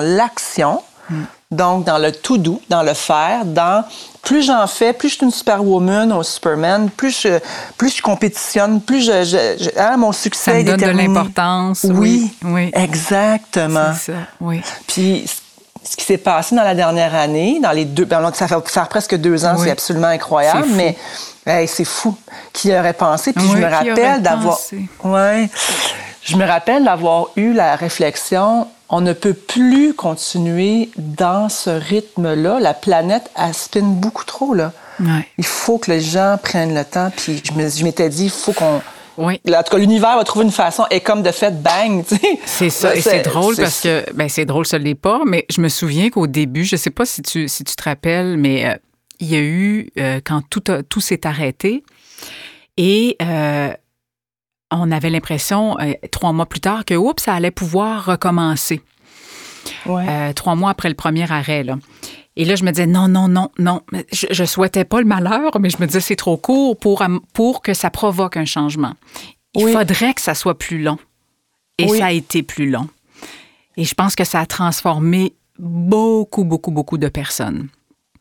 l'action. 0.00 0.82
Mm. 1.10 1.22
Donc, 1.50 1.84
dans 1.84 1.96
le 1.96 2.12
tout 2.12 2.36
doux, 2.36 2.60
dans 2.68 2.82
le 2.82 2.92
faire, 2.92 3.46
dans 3.46 3.82
plus 4.22 4.42
j'en 4.42 4.66
fais, 4.66 4.92
plus 4.92 5.08
je 5.08 5.14
suis 5.14 5.24
une 5.24 5.32
superwoman 5.32 6.12
ou 6.12 6.22
superman, 6.22 6.90
plus 6.90 7.22
je, 7.22 7.38
plus 7.78 7.96
je 7.96 8.02
compétitionne, 8.02 8.82
plus 8.82 9.00
je, 9.00 9.24
je, 9.24 9.80
hein, 9.80 9.96
mon 9.96 10.12
succès 10.12 10.50
ça 10.50 10.58
est 10.58 10.64
donne 10.64 10.78
de 10.78 10.90
l'importance. 10.90 11.86
Oui, 11.88 12.30
oui, 12.44 12.70
exactement. 12.74 13.94
C'est 13.94 14.12
ça, 14.12 14.18
oui. 14.42 14.60
Puis 14.86 15.24
ce 15.82 15.96
qui 15.96 16.04
s'est 16.04 16.18
passé 16.18 16.54
dans 16.54 16.64
la 16.64 16.74
dernière 16.74 17.14
année, 17.14 17.60
dans 17.62 17.72
les 17.72 17.86
deux, 17.86 18.04
ben, 18.04 18.30
ça 18.34 18.46
fait 18.46 18.68
faire 18.68 18.88
presque 18.88 19.16
deux 19.16 19.46
ans, 19.46 19.56
c'est 19.56 19.70
absolument 19.70 20.08
incroyable, 20.08 20.68
mais 20.74 20.96
c'est 21.66 21.86
fou. 21.86 22.14
Qui 22.52 22.76
aurait 22.76 22.92
pensé 22.92 23.32
Puis 23.32 23.48
je 23.50 23.56
me 23.56 23.66
rappelle 23.66 24.20
d'avoir, 24.20 24.58
ouais, 25.04 25.48
je 26.22 26.36
me 26.36 26.44
rappelle 26.44 26.84
d'avoir 26.84 27.28
eu 27.36 27.54
la 27.54 27.74
réflexion 27.74 28.66
on 28.88 29.00
ne 29.00 29.12
peut 29.12 29.34
plus 29.34 29.94
continuer 29.94 30.90
dans 30.96 31.48
ce 31.48 31.70
rythme-là. 31.70 32.58
La 32.60 32.74
planète, 32.74 33.30
elle 33.36 33.54
spinne 33.54 33.94
beaucoup 33.94 34.24
trop, 34.24 34.54
là. 34.54 34.72
Il 35.38 35.44
faut 35.44 35.78
que 35.78 35.90
les 35.90 36.00
gens 36.00 36.36
prennent 36.42 36.74
le 36.74 36.84
temps. 36.84 37.10
Puis 37.16 37.42
je 37.44 37.84
m'étais 37.84 38.08
dit, 38.08 38.24
il 38.24 38.30
faut 38.30 38.52
qu'on... 38.52 38.80
Oui. 39.18 39.40
En 39.48 39.62
tout 39.64 39.72
cas, 39.72 39.78
l'univers 39.78 40.16
va 40.16 40.22
trouver 40.22 40.44
une 40.44 40.52
façon. 40.52 40.84
Et 40.92 41.00
comme 41.00 41.22
de 41.22 41.32
fait, 41.32 41.60
bang, 41.60 42.04
tu 42.06 42.16
sais. 42.16 42.38
C'est 42.46 42.70
ça. 42.70 42.94
Et 42.94 43.00
c'est 43.00 43.22
drôle 43.22 43.56
parce 43.56 43.80
que, 43.80 44.04
ben 44.14 44.28
c'est 44.28 44.44
drôle, 44.44 44.64
ça 44.64 44.78
l'est 44.78 44.94
pas, 44.94 45.22
mais 45.26 45.44
je 45.50 45.60
me 45.60 45.68
souviens 45.68 46.08
qu'au 46.08 46.28
début, 46.28 46.64
je 46.64 46.76
ne 46.76 46.78
sais 46.78 46.90
pas 46.90 47.04
si 47.04 47.22
tu, 47.22 47.48
si 47.48 47.64
tu 47.64 47.74
te 47.74 47.82
rappelles, 47.82 48.36
mais 48.36 48.66
euh, 48.66 48.76
il 49.18 49.28
y 49.28 49.34
a 49.34 49.40
eu, 49.40 49.90
euh, 49.98 50.20
quand 50.24 50.42
tout, 50.48 50.62
tout 50.88 51.00
s'est 51.00 51.26
arrêté, 51.26 51.82
et 52.76 53.16
euh, 53.20 53.72
on 54.70 54.90
avait 54.90 55.10
l'impression, 55.10 55.78
euh, 55.80 55.94
trois 56.10 56.32
mois 56.32 56.46
plus 56.46 56.60
tard, 56.60 56.84
que 56.84 56.94
oups, 56.94 57.22
ça 57.22 57.34
allait 57.34 57.50
pouvoir 57.50 58.04
recommencer. 58.04 58.82
Euh, 59.86 60.32
trois 60.32 60.54
mois 60.54 60.70
après 60.70 60.88
le 60.88 60.94
premier 60.94 61.30
arrêt. 61.30 61.62
Là. 61.62 61.78
Et 62.36 62.44
là, 62.44 62.54
je 62.54 62.64
me 62.64 62.70
disais, 62.70 62.86
non, 62.86 63.08
non, 63.08 63.28
non, 63.28 63.50
non. 63.58 63.82
Je, 64.12 64.26
je 64.30 64.44
souhaitais 64.44 64.84
pas 64.84 65.00
le 65.00 65.06
malheur, 65.06 65.58
mais 65.60 65.70
je 65.70 65.78
me 65.78 65.86
disais, 65.86 66.00
c'est 66.00 66.16
trop 66.16 66.36
court 66.36 66.78
pour, 66.78 67.02
pour 67.32 67.62
que 67.62 67.74
ça 67.74 67.90
provoque 67.90 68.36
un 68.36 68.44
changement. 68.44 68.94
Il 69.54 69.68
faudrait 69.68 70.14
que 70.14 70.20
ça 70.20 70.34
soit 70.34 70.56
plus 70.56 70.82
long. 70.82 70.98
Et 71.78 71.88
ça 71.88 72.06
a 72.06 72.12
été 72.12 72.42
plus 72.42 72.70
long. 72.70 72.88
Et 73.76 73.84
je 73.84 73.94
pense 73.94 74.16
que 74.16 74.24
ça 74.24 74.40
a 74.40 74.46
transformé 74.46 75.34
beaucoup, 75.58 76.44
beaucoup, 76.44 76.70
beaucoup 76.70 76.98
de 76.98 77.08
personnes. 77.08 77.68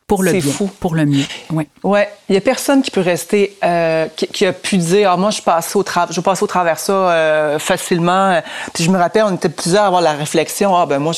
Pour 0.08 0.24
le 0.24 0.32
bien. 0.32 0.42
fou. 0.42 0.70
Pour 0.80 0.96
le 0.96 1.06
mieux. 1.06 1.26
Oui. 1.52 1.68
Ouais. 1.84 2.10
Il 2.30 2.36
y 2.36 2.38
a 2.38 2.42
personne 2.42 2.82
qui 2.82 2.92
peut 2.92 3.02
rester, 3.02 3.58
euh, 3.62 4.08
qui, 4.16 4.26
qui, 4.28 4.46
a 4.46 4.54
pu 4.54 4.78
dire, 4.78 5.12
ah, 5.12 5.18
moi, 5.18 5.32
je 5.32 5.42
passe 5.42 5.76
au 5.76 5.84
travers, 5.84 6.14
je 6.14 6.22
passe 6.22 6.42
au 6.42 6.48
travers 6.48 6.80
ça 6.80 6.94
euh, 6.94 7.60
facilement. 7.60 8.42
Puis 8.74 8.86
je 8.86 8.90
me 8.90 8.98
rappelle, 8.98 9.24
on 9.24 9.36
était 9.36 9.50
plusieurs 9.50 9.84
à 9.84 9.88
avoir 9.88 10.02
la 10.02 10.14
réflexion, 10.14 10.74
ah, 10.78 10.86
ben 10.86 11.00
moi, 11.00 11.12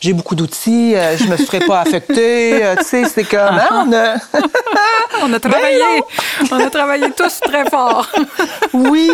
j'ai 0.00 0.12
beaucoup 0.12 0.34
d'outils, 0.34 0.96
euh, 0.96 1.16
je 1.16 1.26
me 1.26 1.36
ferai 1.36 1.60
pas 1.60 1.80
affecter. 1.82 2.64
Euh, 2.64 2.74
tu 2.78 2.84
sais, 2.84 3.04
c'est 3.04 3.22
comme, 3.22 3.38
hein, 3.40 3.86
on 3.86 3.92
a... 3.92 4.16
on 5.22 5.32
a 5.32 5.38
travaillé. 5.38 5.78
Ben 6.40 6.48
on 6.50 6.58
a 6.58 6.70
travaillé 6.70 7.12
tous 7.12 7.38
très 7.38 7.70
fort. 7.70 8.10
oui, 8.72 9.12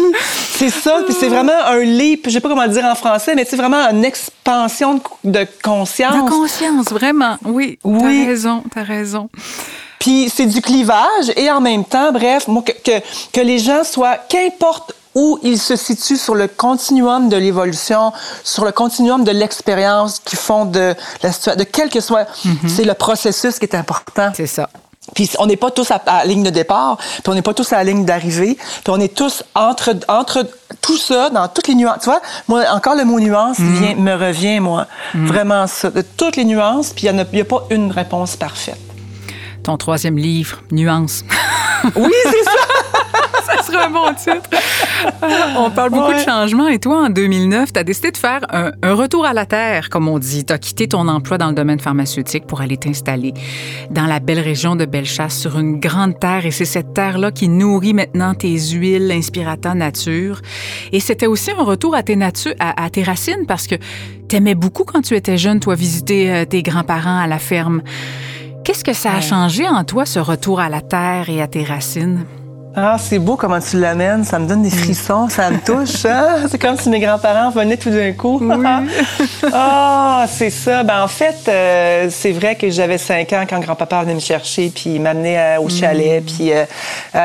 c'est 0.54 0.70
ça. 0.70 1.02
Puis 1.04 1.14
c'est 1.20 1.28
vraiment 1.28 1.66
un 1.66 1.80
leap, 1.80 2.22
je 2.24 2.30
sais 2.30 2.40
pas 2.40 2.48
comment 2.48 2.64
le 2.64 2.70
dire 2.70 2.86
en 2.86 2.94
français, 2.94 3.34
mais 3.34 3.44
c'est 3.44 3.56
vraiment 3.56 3.86
une 3.90 4.02
expansion 4.04 4.94
de, 4.94 5.30
de 5.30 5.46
conscience. 5.62 6.24
De 6.24 6.30
conscience, 6.30 6.88
vraiment. 6.90 7.36
Oui. 7.44 7.78
Oui. 7.84 8.00
T'as 8.00 8.30
raison, 8.30 8.64
t'as 8.74 8.82
raison. 8.82 9.09
Puis 9.98 10.30
c'est 10.34 10.46
du 10.46 10.60
clivage 10.62 11.30
et 11.36 11.50
en 11.50 11.60
même 11.60 11.84
temps, 11.84 12.10
bref, 12.12 12.48
moi, 12.48 12.62
que, 12.62 12.72
que, 12.72 13.02
que 13.32 13.40
les 13.40 13.58
gens 13.58 13.84
soient, 13.84 14.16
qu'importe 14.16 14.94
où 15.14 15.38
ils 15.42 15.58
se 15.58 15.76
situent 15.76 16.16
sur 16.16 16.34
le 16.34 16.48
continuum 16.48 17.28
de 17.28 17.36
l'évolution, 17.36 18.12
sur 18.44 18.64
le 18.64 18.72
continuum 18.72 19.24
de 19.24 19.32
l'expérience 19.32 20.20
qu'ils 20.20 20.38
font 20.38 20.64
de 20.64 20.94
la 21.22 21.32
situation, 21.32 21.58
de 21.58 21.64
quel 21.64 21.90
que 21.90 22.00
soit, 22.00 22.26
mm 22.44 22.50
-hmm. 22.50 22.68
c'est 22.68 22.84
le 22.84 22.94
processus 22.94 23.58
qui 23.58 23.66
est 23.66 23.74
important. 23.74 24.32
C'est 24.34 24.46
ça. 24.46 24.68
Puis 25.14 25.30
on 25.38 25.46
n'est 25.46 25.56
pas 25.56 25.70
tous 25.70 25.90
à, 25.90 26.00
la 26.06 26.24
ligne 26.24 26.44
de 26.44 26.50
départ, 26.50 26.96
puis 26.96 27.28
on 27.28 27.34
n'est 27.34 27.42
pas 27.42 27.54
tous 27.54 27.72
à 27.72 27.76
la 27.76 27.84
ligne 27.84 28.04
d'arrivée, 28.04 28.56
puis 28.84 28.90
on 28.96 29.00
est 29.00 29.14
tous 29.14 29.42
entre, 29.54 29.90
entre 30.08 30.46
tout 30.80 30.96
ça, 30.96 31.30
dans 31.30 31.48
toutes 31.48 31.68
les 31.68 31.74
nuances. 31.74 32.00
Tu 32.02 32.10
vois, 32.10 32.22
moi, 32.48 32.64
encore 32.72 32.94
le 32.94 33.04
mot 33.04 33.18
nuance 33.18 33.58
vient, 33.58 33.94
me 33.96 34.14
revient, 34.14 34.60
moi. 34.60 34.86
Mm. 35.14 35.26
Vraiment 35.26 35.66
ça. 35.66 35.90
De 35.90 36.02
toutes 36.02 36.36
les 36.36 36.44
nuances, 36.44 36.90
puis 36.94 37.06
il 37.06 37.12
n'y 37.12 37.20
a, 37.20 37.22
a, 37.22 37.44
pas 37.44 37.62
une 37.70 37.90
réponse 37.90 38.36
parfaite. 38.36 38.78
Ton 39.70 39.76
troisième 39.76 40.18
livre, 40.18 40.64
Nuance. 40.72 41.24
oui, 41.94 42.10
c'est 42.24 42.42
ça! 42.42 42.50
ça 43.46 43.62
serait 43.62 43.84
un 43.84 43.90
bon 43.90 44.12
titre. 44.14 44.50
On 45.56 45.70
parle 45.70 45.90
beaucoup 45.90 46.10
ouais. 46.10 46.18
de 46.18 46.28
changement 46.28 46.66
et 46.66 46.80
toi, 46.80 47.04
en 47.04 47.08
2009, 47.08 47.72
tu 47.72 47.78
as 47.78 47.84
décidé 47.84 48.10
de 48.10 48.16
faire 48.16 48.40
un, 48.50 48.72
un, 48.82 48.94
retour 48.94 49.24
à 49.24 49.32
la 49.32 49.46
terre, 49.46 49.88
comme 49.88 50.08
on 50.08 50.18
dit. 50.18 50.44
Tu 50.44 50.52
as 50.52 50.58
quitté 50.58 50.88
ton 50.88 51.06
emploi 51.06 51.38
dans 51.38 51.46
le 51.46 51.54
domaine 51.54 51.78
pharmaceutique 51.78 52.48
pour 52.48 52.60
aller 52.62 52.78
t'installer 52.78 53.32
dans 53.92 54.06
la 54.06 54.18
belle 54.18 54.40
région 54.40 54.74
de 54.74 54.86
Bellechasse, 54.86 55.38
sur 55.38 55.56
une 55.56 55.78
grande 55.78 56.18
terre. 56.18 56.46
Et 56.46 56.50
c'est 56.50 56.64
cette 56.64 56.92
terre-là 56.92 57.30
qui 57.30 57.48
nourrit 57.48 57.94
maintenant 57.94 58.34
tes 58.34 58.58
huiles 58.58 59.12
Inspirata 59.12 59.74
Nature. 59.74 60.40
Et 60.90 60.98
c'était 60.98 61.28
aussi 61.28 61.52
un 61.52 61.62
retour 61.62 61.94
à 61.94 62.02
tes, 62.02 62.18
à, 62.58 62.84
à 62.84 62.90
tes 62.90 63.04
racines 63.04 63.46
parce 63.46 63.68
que 63.68 63.76
tu 64.28 64.34
aimais 64.34 64.56
beaucoup 64.56 64.82
quand 64.82 65.02
tu 65.02 65.14
étais 65.14 65.38
jeune, 65.38 65.60
toi, 65.60 65.76
visiter 65.76 66.32
euh, 66.32 66.44
tes 66.44 66.64
grands-parents 66.64 67.18
à 67.18 67.28
la 67.28 67.38
ferme. 67.38 67.82
Qu'est-ce 68.64 68.84
que 68.84 68.92
ça 68.92 69.14
a 69.14 69.20
changé 69.20 69.68
en 69.68 69.84
toi, 69.84 70.04
ce 70.04 70.18
retour 70.18 70.60
à 70.60 70.68
la 70.68 70.80
terre 70.80 71.28
et 71.30 71.40
à 71.40 71.48
tes 71.48 71.64
racines? 71.64 72.24
Ah, 72.76 72.96
c'est 72.98 73.18
beau 73.18 73.34
comment 73.34 73.58
tu 73.58 73.80
l'amènes. 73.80 74.22
Ça 74.22 74.38
me 74.38 74.46
donne 74.46 74.62
des 74.62 74.70
frissons, 74.70 75.28
ça 75.28 75.50
me 75.50 75.58
touche. 75.58 76.04
Hein? 76.04 76.46
C'est 76.50 76.58
comme 76.58 76.76
si 76.76 76.88
mes 76.88 77.00
grands-parents 77.00 77.50
venaient 77.50 77.76
tout 77.76 77.90
d'un 77.90 78.12
coup. 78.12 78.38
Oui. 78.40 78.66
ah, 79.52 80.24
c'est 80.28 80.50
ça. 80.50 80.84
Ben, 80.84 81.02
en 81.02 81.08
fait, 81.08 81.36
euh, 81.48 82.06
c'est 82.10 82.32
vrai 82.32 82.54
que 82.54 82.70
j'avais 82.70 82.98
5 82.98 83.32
ans 83.32 83.44
quand 83.48 83.58
grand-papa 83.58 84.02
venait 84.02 84.14
me 84.14 84.20
chercher, 84.20 84.70
puis 84.74 84.98
m'amenait 84.98 85.56
euh, 85.56 85.60
au 85.60 85.68
chalet, 85.68 86.22
mm. 86.22 86.26
puis 86.26 86.52
euh, 86.52 86.64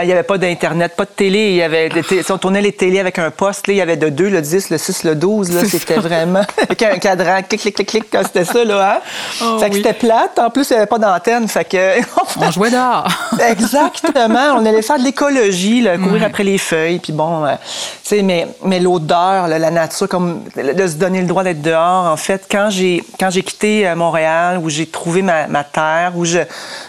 il 0.02 0.08
n'y 0.08 0.14
avait 0.14 0.24
pas 0.24 0.38
d'Internet, 0.38 0.96
pas 0.96 1.06
de 1.06 1.10
télé. 1.10 1.50
Il 1.50 1.56
y 1.56 1.62
avait, 1.62 1.90
on 2.30 2.38
tournait 2.38 2.62
les 2.62 2.72
télés 2.72 3.00
avec 3.00 3.20
un 3.20 3.30
poste. 3.30 3.66
Il 3.68 3.76
y 3.76 3.82
avait 3.82 3.98
de 3.98 4.10
2, 4.10 4.30
le 4.30 4.42
10, 4.42 4.72
le 4.72 4.78
6, 4.78 5.04
le 5.04 5.16
12. 5.16 5.52
Là, 5.54 5.66
c'était 5.66 5.96
vraiment 5.96 6.44
avec 6.64 6.82
un 6.82 6.98
cadran, 6.98 7.42
clic, 7.48 7.62
clic, 7.62 7.76
clic, 7.76 7.88
clic, 7.88 8.06
c'était 8.26 8.46
ça, 8.46 8.64
là. 8.64 8.96
Hein? 8.96 9.00
Oh, 9.42 9.60
fait 9.60 9.70
que 9.70 9.76
oui. 9.76 9.82
c'était 9.84 9.94
plate. 9.94 10.40
En 10.40 10.50
plus, 10.50 10.70
il 10.70 10.74
n'y 10.74 10.78
avait 10.78 10.88
pas 10.88 11.00
d'antenne. 11.00 11.48
Fait 11.48 11.66
que... 11.66 12.00
on 12.40 12.52
jouait 12.52 12.72
dehors. 12.72 13.08
Exactement. 13.48 14.56
On 14.58 14.66
allait 14.66 14.82
faire 14.82 14.98
de 14.98 15.04
l'école 15.04 15.35
là, 15.82 15.98
courir 15.98 16.14
ouais. 16.14 16.24
après 16.24 16.44
les 16.44 16.58
feuilles, 16.58 17.00
puis 17.00 17.14
bon, 17.14 17.46
euh, 17.46 17.56
tu 18.04 18.10
sais, 18.10 18.22
mais, 18.22 18.48
mais 18.64 18.80
l'odeur, 18.80 19.48
la 19.48 19.72
nature, 19.72 20.08
comme 20.08 20.44
de 20.56 20.88
se 20.88 20.96
donner 20.96 21.22
le 21.22 21.28
droit 21.28 21.44
d'être 21.44 21.62
dehors, 21.62 22.06
en 22.06 22.18
fait, 22.18 22.48
quand 22.50 22.70
j'ai 22.70 23.04
quand 23.20 23.30
j'ai 23.30 23.44
quitté 23.44 23.94
Montréal, 23.96 24.60
où 24.62 24.70
j'ai 24.70 24.86
trouvé 24.86 25.22
ma, 25.22 25.48
ma, 25.48 25.64
terre, 25.64 26.14
où 26.16 26.26
je, 26.26 26.40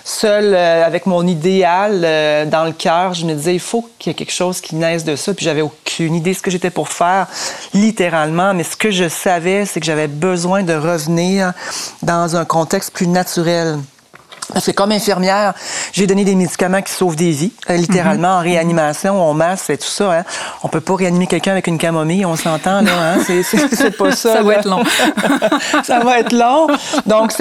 seule, 0.04 0.54
euh, 0.54 0.84
avec 0.84 1.06
mon 1.06 1.26
idéal 1.26 2.02
euh, 2.04 2.44
dans 2.46 2.64
le 2.64 2.72
cœur, 2.72 3.14
je 3.14 3.26
me 3.26 3.34
disais, 3.34 3.54
il 3.54 3.60
faut 3.60 3.88
qu'il 3.98 4.10
y 4.10 4.12
ait 4.12 4.14
quelque 4.14 4.32
chose 4.32 4.60
qui 4.60 4.76
naisse 4.76 5.04
de 5.04 5.16
ça, 5.16 5.34
puis 5.34 5.44
j'avais 5.44 5.62
aucune 5.62 6.14
idée 6.14 6.32
de 6.32 6.36
ce 6.36 6.42
que 6.42 6.50
j'étais 6.50 6.70
pour 6.70 6.88
faire, 6.88 7.26
littéralement, 7.74 8.54
mais 8.54 8.64
ce 8.64 8.76
que 8.76 8.90
je 8.90 9.08
savais, 9.08 9.64
c'est 9.64 9.80
que 9.80 9.86
j'avais 9.86 10.08
besoin 10.08 10.62
de 10.62 10.74
revenir 10.74 11.52
dans 12.02 12.36
un 12.36 12.44
contexte 12.44 12.92
plus 12.92 13.08
naturel. 13.08 13.78
Parce 14.52 14.66
que 14.66 14.70
comme 14.70 14.92
infirmière, 14.92 15.54
j'ai 15.92 16.06
donné 16.06 16.24
des 16.24 16.34
médicaments 16.34 16.82
qui 16.82 16.92
sauvent 16.92 17.16
des 17.16 17.30
vies, 17.32 17.52
euh, 17.70 17.76
littéralement, 17.76 18.28
mm 18.28 18.32
-hmm. 18.32 18.40
en 18.40 18.50
réanimation, 18.50 19.30
on 19.30 19.34
masse 19.34 19.70
et 19.70 19.78
tout 19.78 19.88
ça. 19.88 20.12
Hein. 20.12 20.24
On 20.62 20.68
peut 20.68 20.80
pas 20.80 20.96
réanimer 20.96 21.26
quelqu'un 21.26 21.52
avec 21.52 21.66
une 21.66 21.78
camomille, 21.78 22.24
on 22.26 22.36
s'entend, 22.36 22.80
là. 22.82 23.14
Hein? 23.14 23.16
C'est 23.26 23.96
pas 23.98 24.12
ça. 24.12 24.34
ça 24.34 24.42
va 24.42 24.54
être 24.54 24.68
long. 24.68 24.84
ça 25.90 25.98
va 26.00 26.18
être 26.20 26.32
long. 26.32 26.66
Donc, 27.06 27.32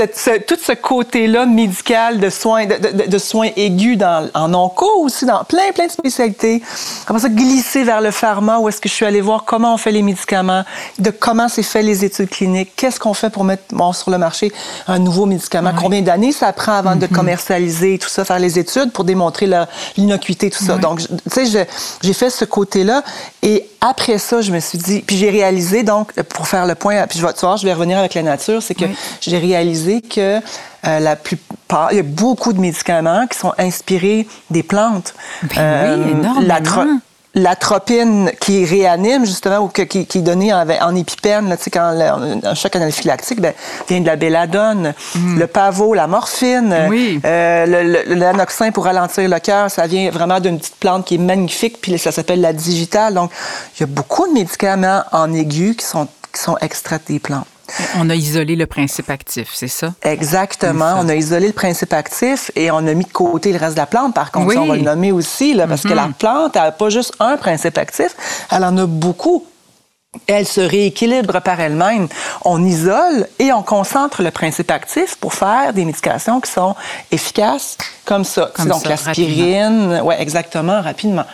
tout 0.48 0.60
ce 0.70 0.74
côté-là 0.74 1.46
médical 1.46 2.20
de 2.20 2.30
soins, 2.30 2.66
de, 2.66 2.76
de, 2.76 3.10
de, 3.10 3.18
soins 3.18 3.50
aigus 3.56 3.98
dans, 3.98 4.30
en 4.34 4.54
onco 4.54 4.90
aussi, 5.04 5.26
dans 5.26 5.44
plein, 5.44 5.72
plein 5.74 5.88
de 5.88 5.92
spécialités. 5.92 6.62
Comment 7.06 7.20
ça, 7.20 7.30
glisser 7.30 7.84
vers 7.84 8.02
le 8.02 8.12
pharma, 8.12 8.58
où 8.60 8.70
est-ce 8.70 8.82
que 8.82 8.90
je 8.90 8.94
suis 8.94 9.06
allée 9.06 9.22
voir 9.22 9.44
comment 9.46 9.74
on 9.76 9.78
fait 9.78 9.92
les 9.92 10.02
médicaments, 10.02 10.64
de 11.00 11.12
comment 11.12 11.48
c'est 11.50 11.64
fait 11.64 11.84
les 11.84 12.04
études 12.04 12.30
cliniques, 12.30 12.72
qu'est-ce 12.76 13.00
qu'on 13.00 13.14
fait 13.14 13.30
pour 13.30 13.44
mettre 13.44 13.64
bon, 13.72 13.94
sur 13.94 14.12
le 14.12 14.18
marché 14.18 14.52
un 14.88 15.00
nouveau 15.00 15.26
médicament, 15.26 15.72
oui. 15.74 15.80
combien 15.82 16.02
d'années 16.02 16.32
ça 16.32 16.52
prend 16.54 16.74
avant 16.74 16.95
de 17.00 17.08
commercialiser 17.08 17.98
tout 17.98 18.10
ça, 18.10 18.26
faire 18.26 18.40
les 18.40 18.60
études 18.60 18.92
pour 18.92 19.04
démontrer 19.04 19.50
l'innocuité, 19.98 20.50
tout 20.50 20.64
ça. 20.64 20.76
Oui. 20.76 20.82
Donc, 20.82 21.00
tu 21.00 21.46
sais, 21.46 21.68
j'ai 22.02 22.14
fait 22.14 22.30
ce 22.30 22.46
côté-là. 22.46 23.04
Et 23.42 23.68
après 23.82 24.18
ça, 24.18 24.42
je 24.42 24.52
me 24.52 24.60
suis 24.60 24.78
dit, 24.78 25.02
puis 25.06 25.18
j'ai 25.18 25.30
réalisé, 25.30 25.84
donc, 25.84 26.14
pour 26.24 26.48
faire 26.48 26.66
le 26.66 26.76
point, 26.76 27.06
puis 27.08 27.20
je 27.20 27.26
vais, 27.26 27.34
tu 27.34 27.46
vois, 27.46 27.56
je 27.56 27.66
vais 27.66 27.74
revenir 27.74 27.98
avec 27.98 28.14
la 28.14 28.24
nature, 28.24 28.62
c'est 28.62 28.76
que 28.76 28.86
oui. 28.86 28.96
j'ai 29.22 29.38
réalisé 29.38 30.02
que 30.02 30.40
euh, 30.88 31.00
la 31.00 31.16
plupart, 31.16 31.92
il 31.92 31.98
y 31.98 32.00
a 32.00 32.04
beaucoup 32.04 32.54
de 32.54 32.60
médicaments 32.60 33.28
qui 33.28 33.38
sont 33.38 33.54
inspirés 33.58 34.28
des 34.50 34.64
plantes. 34.64 35.14
Ben 35.44 35.58
euh, 35.58 36.04
oui, 36.06 36.12
énormément 36.12 37.00
l'atropine 37.36 38.32
qui 38.40 38.66
réanime 38.66 39.26
justement 39.26 39.60
ou 39.60 39.68
que, 39.68 39.82
qui, 39.82 40.06
qui, 40.06 40.20
est 40.20 40.22
donnée 40.22 40.54
en, 40.54 40.66
en 40.68 40.96
épipène 40.96 41.50
là, 41.50 41.58
quand 41.72 41.92
le, 41.92 42.48
un 42.48 42.56
choc 42.56 42.76
anaphylactique 42.76 43.42
ben, 43.42 43.54
vient 43.90 44.00
de 44.00 44.06
la 44.06 44.16
belladone 44.16 44.94
mm. 45.16 45.40
le 45.40 45.48
pavot 45.48 45.94
la 45.94 46.08
morphine 46.08 46.76
oui. 46.90 47.20
euh, 47.26 48.04
l'anoxin 48.08 48.72
pour 48.72 48.86
ralentir 48.86 49.28
le 49.28 49.40
cœur 49.40 49.70
ça 49.70 49.86
vient 49.86 50.10
vraiment 50.10 50.40
d'une 50.40 50.58
petite 50.58 50.78
plante 50.78 51.06
qui 51.06 51.16
est 51.16 51.20
magnifique 51.20 51.82
puis 51.82 52.00
ça 52.00 52.14
s'appelle 52.14 52.40
la 52.40 52.54
digitale 52.54 53.14
donc 53.14 53.32
il 53.78 53.82
y 53.82 53.84
a 53.84 53.88
beaucoup 53.88 54.28
de 54.28 54.34
médicaments 54.34 55.04
en 55.12 55.32
aigu 55.34 55.76
qui 55.76 55.86
sont 55.86 56.08
qui 56.34 56.42
sont 56.42 56.58
extraits 56.62 57.02
des 57.08 57.20
plantes 57.20 57.48
on 57.98 58.10
a 58.10 58.16
isolé 58.16 58.56
le 58.56 58.66
principe 58.66 59.10
actif, 59.10 59.50
c'est 59.54 59.68
ça? 59.68 59.94
Exactement. 60.04 60.96
Ça. 60.96 61.00
On 61.02 61.10
a 61.10 61.16
isolé 61.16 61.48
le 61.48 61.54
principe 61.54 61.94
actif 61.94 62.52
et 62.56 62.72
on 62.72 62.78
a 62.78 62.94
mis 62.94 63.06
de 63.06 63.12
côté 63.12 63.52
le 63.52 63.60
reste 63.60 63.74
de 63.74 63.80
la 63.80 63.86
plante. 63.86 64.14
Par 64.14 64.32
contre, 64.32 64.48
oui. 64.48 64.58
on 64.58 64.68
va 64.68 64.76
le 64.76 64.82
nommer 64.82 65.12
aussi, 65.12 65.54
là, 65.54 65.68
parce 65.68 65.84
mm 65.84 65.88
-hmm. 65.88 65.90
que 65.90 65.96
la 65.96 66.10
plante, 66.18 66.56
elle 66.56 66.64
n'a 66.64 66.72
pas 66.72 66.90
juste 66.90 67.14
un 67.20 67.38
principe 67.38 67.78
actif, 67.78 68.12
elle 68.52 68.64
en 68.64 68.78
a 68.78 68.86
beaucoup 68.86 69.46
elle 70.28 70.46
se 70.46 70.62
rééquilibre 70.62 71.42
par 71.42 71.60
elle-même. 71.60 72.08
On 72.44 72.64
isole 72.64 73.28
et 73.40 73.52
on 73.54 73.64
concentre 73.64 74.22
le 74.22 74.32
principe 74.32 74.72
actif 74.72 75.16
pour 75.16 75.34
faire 75.34 75.74
des 75.74 75.86
médications 75.86 76.42
qui 76.42 76.52
sont 76.52 76.76
efficaces 77.12 77.78
comme 78.06 78.24
ça. 78.24 78.52
Comme 78.56 78.70
Donc 78.70 78.86
l'aspirine, 78.86 80.02
ouais, 80.04 80.22
exactement, 80.22 80.82
rapidement. 80.82 81.26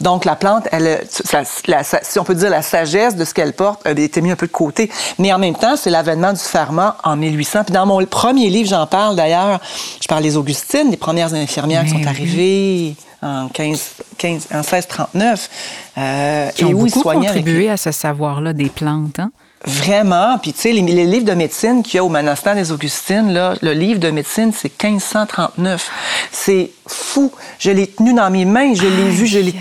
Donc 0.00 0.24
la 0.24 0.36
plante, 0.36 0.68
elle, 0.72 1.04
ça, 1.08 1.42
la, 1.66 1.82
si 1.84 2.18
on 2.18 2.24
peut 2.24 2.34
dire 2.34 2.50
la 2.50 2.62
sagesse 2.62 3.14
de 3.16 3.24
ce 3.24 3.34
qu'elle 3.34 3.52
porte, 3.52 3.82
elle 3.84 3.98
a 3.98 4.02
été 4.02 4.20
mise 4.20 4.32
un 4.32 4.36
peu 4.36 4.46
de 4.46 4.52
côté. 4.52 4.90
Mais 5.18 5.32
en 5.32 5.38
même 5.38 5.54
temps, 5.54 5.76
c'est 5.76 5.90
l'avènement 5.90 6.32
du 6.32 6.40
pharma 6.40 6.96
en 7.04 7.16
1800. 7.16 7.64
Puis 7.64 7.74
dans 7.74 7.86
mon 7.86 8.04
premier 8.06 8.48
livre, 8.48 8.68
j'en 8.68 8.86
parle 8.86 9.16
d'ailleurs. 9.16 9.60
Je 10.00 10.08
parle 10.08 10.22
des 10.22 10.36
Augustines, 10.36 10.90
les 10.90 10.96
premières 10.96 11.34
infirmières 11.34 11.82
Mais 11.84 11.90
qui 11.90 12.04
sont 12.04 12.10
oui. 12.20 12.96
En 13.24 13.48
15, 13.48 13.90
15 14.18 14.48
en 14.52 14.58
1639. 14.58 15.50
Euh, 15.96 16.50
qui 16.50 16.64
ont 16.64 16.68
et 16.68 16.74
où 16.74 16.86
beaucoup 16.86 16.98
ils 16.98 17.02
contribué 17.02 17.68
avec... 17.68 17.70
à 17.70 17.76
ce 17.76 17.90
savoir-là 17.90 18.52
des 18.52 18.68
plantes. 18.68 19.18
Hein? 19.18 19.30
Vraiment. 19.66 20.38
Puis, 20.38 20.52
tu 20.52 20.60
sais, 20.60 20.72
les, 20.72 20.82
les, 20.82 21.06
livres 21.06 21.24
de 21.24 21.32
médecine 21.32 21.82
qu'il 21.82 21.96
y 21.96 21.98
a 21.98 22.04
au 22.04 22.10
monastère 22.10 22.54
des 22.54 22.70
Augustines, 22.70 23.32
là, 23.32 23.54
le 23.62 23.72
livre 23.72 23.98
de 23.98 24.10
médecine, 24.10 24.52
c'est 24.54 24.70
1539. 24.82 25.90
C'est 26.30 26.70
fou. 26.86 27.32
Je 27.58 27.70
l'ai 27.70 27.86
tenu 27.86 28.12
dans 28.12 28.30
mes 28.30 28.44
mains, 28.44 28.74
je 28.74 28.82
l'ai 28.82 29.08
vu, 29.08 29.26
je 29.26 29.38
l'ai 29.38 29.54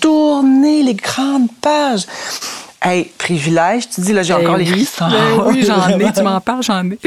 tourné 0.00 0.82
les 0.82 0.94
grandes 0.94 1.52
pages. 1.60 2.06
Hey, 2.80 3.10
privilège, 3.18 3.88
tu 3.88 4.00
dis, 4.00 4.12
là, 4.12 4.22
j'ai 4.22 4.34
ben 4.34 4.40
encore 4.40 4.56
oui, 4.56 4.64
les 4.64 4.70
frissons. 4.70 5.08
Ben 5.08 5.44
oui, 5.46 5.64
j'en 5.64 5.88
ai, 5.98 6.12
tu 6.14 6.22
m'en 6.22 6.40
parles, 6.40 6.62
j'en 6.62 6.84
ai. 6.90 6.98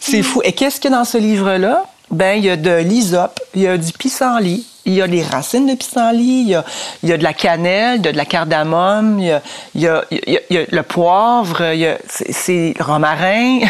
C'est 0.00 0.22
fou. 0.22 0.40
Et 0.44 0.52
qu'est-ce 0.52 0.80
qu'il 0.80 0.90
y 0.90 0.94
a 0.94 0.96
dans 0.96 1.04
ce 1.04 1.18
livre-là? 1.18 1.84
Ben 2.12 2.38
il 2.38 2.44
y 2.44 2.50
a 2.50 2.56
de 2.56 2.76
l'hysope, 2.76 3.40
il 3.54 3.62
y 3.62 3.66
a 3.66 3.76
du 3.76 3.92
pissenlit, 3.92 4.66
il 4.84 4.94
y 4.94 5.02
a 5.02 5.06
les 5.06 5.22
racines 5.22 5.66
de 5.66 5.74
pissenlit, 5.74 6.42
il 6.42 6.48
y 6.48 6.54
a, 6.54 6.64
il 7.02 7.08
y 7.08 7.12
a 7.12 7.16
de 7.16 7.22
la 7.22 7.32
cannelle, 7.32 8.00
de, 8.02 8.10
de 8.10 8.16
la 8.16 8.24
cardamome, 8.24 9.18
il 9.18 9.26
y 9.26 9.32
a, 9.32 9.42
il 9.74 9.80
y 9.80 9.88
a, 9.88 10.04
il 10.10 10.40
y 10.50 10.58
a 10.58 10.64
le 10.70 10.82
poivre, 10.82 11.72
c'est 12.08 12.74
le 12.78 12.84
romarin. 12.84 13.60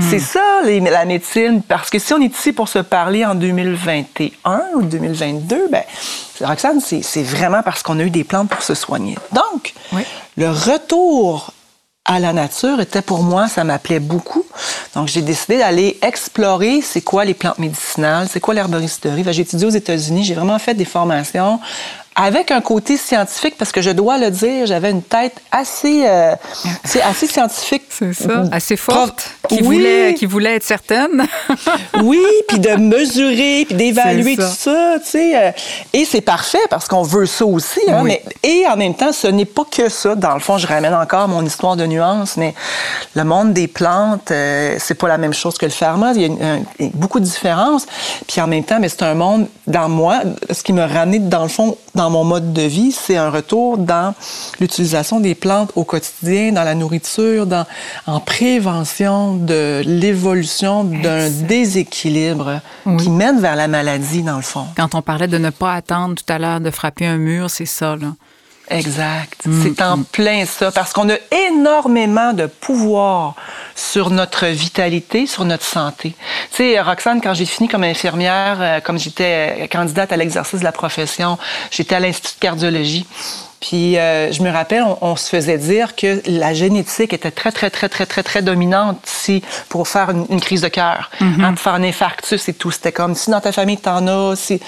C'est 0.00 0.20
ça, 0.20 0.62
les, 0.64 0.80
la 0.80 1.04
médecine. 1.04 1.62
Parce 1.62 1.90
que 1.90 1.98
si 1.98 2.14
on 2.14 2.20
est 2.20 2.34
ici 2.34 2.52
pour 2.52 2.68
se 2.68 2.78
parler 2.78 3.26
en 3.26 3.34
2021 3.34 4.62
ou 4.76 4.82
2022, 4.82 5.68
ben, 5.70 5.82
Roxane, 6.40 6.80
c'est 6.80 7.22
vraiment 7.22 7.62
parce 7.62 7.82
qu'on 7.82 7.98
a 7.98 8.02
eu 8.02 8.10
des 8.10 8.24
plantes 8.24 8.48
pour 8.48 8.62
se 8.62 8.74
soigner. 8.74 9.16
Donc, 9.32 9.74
le 10.36 10.48
retour 10.48 11.51
à 12.04 12.18
la 12.18 12.32
nature 12.32 12.80
était 12.80 13.02
pour 13.02 13.22
moi, 13.22 13.48
ça 13.48 13.62
m'appelait 13.62 14.00
beaucoup. 14.00 14.44
Donc, 14.94 15.08
j'ai 15.08 15.22
décidé 15.22 15.58
d'aller 15.58 15.98
explorer 16.02 16.80
c'est 16.82 17.00
quoi 17.00 17.24
les 17.24 17.34
plantes 17.34 17.58
médicinales, 17.58 18.28
c'est 18.28 18.40
quoi 18.40 18.54
l'herboristerie. 18.54 19.24
J'ai 19.30 19.42
étudié 19.42 19.66
aux 19.66 19.70
États-Unis, 19.70 20.24
j'ai 20.24 20.34
vraiment 20.34 20.58
fait 20.58 20.74
des 20.74 20.84
formations 20.84 21.60
avec 22.14 22.50
un 22.50 22.60
côté 22.60 22.96
scientifique, 22.96 23.54
parce 23.56 23.72
que 23.72 23.80
je 23.80 23.90
dois 23.90 24.18
le 24.18 24.30
dire, 24.30 24.66
j'avais 24.66 24.90
une 24.90 25.02
tête 25.02 25.34
assez, 25.50 26.04
euh, 26.06 26.34
assez 27.04 27.26
scientifique. 27.26 27.82
C'est 27.88 28.12
ça, 28.12 28.44
assez 28.52 28.76
forte, 28.76 29.30
qui, 29.48 29.60
voulait, 29.60 30.14
qui 30.14 30.26
voulait 30.26 30.56
être 30.56 30.62
certaine. 30.62 31.26
oui, 32.02 32.22
puis 32.48 32.58
de 32.58 32.70
mesurer, 32.76 33.64
puis 33.66 33.76
d'évaluer 33.76 34.36
tout 34.36 34.42
ça, 34.42 34.96
tu 35.02 35.10
sais. 35.10 35.36
Euh, 35.36 35.50
et 35.92 36.04
c'est 36.04 36.20
parfait, 36.20 36.58
parce 36.68 36.86
qu'on 36.86 37.02
veut 37.02 37.26
ça 37.26 37.46
aussi. 37.46 37.80
Hein, 37.88 38.02
mais, 38.04 38.22
et 38.42 38.64
en 38.66 38.76
même 38.76 38.94
temps, 38.94 39.12
ce 39.12 39.28
n'est 39.28 39.46
pas 39.46 39.64
que 39.64 39.88
ça. 39.88 40.14
Dans 40.14 40.34
le 40.34 40.40
fond, 40.40 40.58
je 40.58 40.66
ramène 40.66 40.94
encore 40.94 41.28
mon 41.28 41.44
histoire 41.44 41.76
de 41.76 41.86
nuances, 41.86 42.36
mais 42.36 42.54
le 43.14 43.24
monde 43.24 43.54
des 43.54 43.68
plantes, 43.68 44.30
euh, 44.30 44.76
c'est 44.78 44.94
pas 44.94 45.08
la 45.08 45.18
même 45.18 45.34
chose 45.34 45.56
que 45.56 45.66
le 45.66 45.72
pharma. 45.72 46.12
Il 46.14 46.22
y 46.22 46.26
a, 46.26 46.88
beaucoup 46.94 47.20
de 47.20 47.24
différences. 47.24 47.86
Puis 48.26 48.40
en 48.40 48.46
même 48.46 48.64
temps, 48.64 48.78
mais 48.80 48.88
c'est 48.88 49.02
un 49.02 49.14
monde, 49.14 49.46
dans 49.66 49.88
moi, 49.88 50.20
ce 50.50 50.62
qui 50.62 50.72
me 50.72 50.82
ramené, 50.82 51.18
dans 51.18 51.42
le 51.42 51.48
fond, 51.48 51.76
dans 51.94 52.01
mon 52.10 52.24
mode 52.24 52.52
de 52.52 52.62
vie, 52.62 52.92
c'est 52.92 53.16
un 53.16 53.30
retour 53.30 53.78
dans 53.78 54.14
l'utilisation 54.60 55.20
des 55.20 55.34
plantes 55.34 55.72
au 55.76 55.84
quotidien, 55.84 56.52
dans 56.52 56.64
la 56.64 56.74
nourriture, 56.74 57.46
dans, 57.46 57.66
en 58.06 58.20
prévention 58.20 59.34
de 59.34 59.82
l'évolution 59.84 60.84
d'un 60.84 61.28
déséquilibre 61.30 62.60
qui 62.98 63.10
mène 63.10 63.40
vers 63.40 63.56
la 63.56 63.68
maladie, 63.68 64.22
dans 64.22 64.36
le 64.36 64.42
fond. 64.42 64.66
Quand 64.76 64.94
on 64.94 65.02
parlait 65.02 65.28
de 65.28 65.38
ne 65.38 65.50
pas 65.50 65.74
attendre 65.74 66.14
tout 66.14 66.32
à 66.32 66.38
l'heure 66.38 66.60
de 66.60 66.70
frapper 66.70 67.06
un 67.06 67.18
mur, 67.18 67.50
c'est 67.50 67.66
ça, 67.66 67.96
là. 67.96 68.08
Exact. 68.68 69.46
Mm, 69.46 69.62
c'est 69.62 69.82
en 69.82 69.96
mm. 69.98 70.04
plein 70.04 70.46
ça, 70.46 70.70
parce 70.70 70.92
qu'on 70.92 71.08
a 71.10 71.16
énormément 71.48 72.32
de 72.32 72.46
pouvoir 72.46 73.34
sur 73.74 74.10
notre 74.10 74.46
vitalité, 74.46 75.26
sur 75.26 75.44
notre 75.44 75.64
santé. 75.64 76.14
Tu 76.50 76.56
sais, 76.56 76.80
Roxane, 76.80 77.20
quand 77.20 77.34
j'ai 77.34 77.46
fini 77.46 77.68
comme 77.68 77.84
infirmière, 77.84 78.58
euh, 78.60 78.80
comme 78.80 78.98
j'étais 78.98 79.68
candidate 79.70 80.12
à 80.12 80.16
l'exercice 80.16 80.60
de 80.60 80.64
la 80.64 80.72
profession, 80.72 81.38
j'étais 81.70 81.94
à 81.94 82.00
l'Institut 82.00 82.36
de 82.36 82.40
cardiologie. 82.40 83.06
Puis 83.62 83.96
euh, 83.96 84.32
je 84.32 84.42
me 84.42 84.50
rappelle, 84.50 84.84
on, 85.00 85.14
se 85.14 85.28
faisait 85.28 85.56
dire 85.56 85.94
que 85.94 86.20
la 86.26 86.52
génétique 86.52 87.12
était 87.12 87.30
très, 87.30 87.52
très, 87.52 87.70
très, 87.70 87.88
très, 87.88 88.06
très, 88.06 88.24
très 88.24 88.42
dominante 88.42 88.98
si, 89.04 89.40
pour 89.68 89.86
faire 89.86 90.10
une, 90.10 90.40
crise 90.40 90.62
de 90.62 90.68
cœur, 90.68 91.12
hein, 91.20 91.52
pour 91.52 91.60
faire 91.60 91.74
un 91.74 91.84
infarctus 91.84 92.48
et 92.48 92.54
tout. 92.54 92.72
C'était 92.72 92.90
comme 92.90 93.14
si 93.14 93.30
dans 93.30 93.40
ta 93.40 93.52
famille, 93.52 93.78
t'en 93.78 94.08
as. 94.08 94.34
Si... 94.34 94.60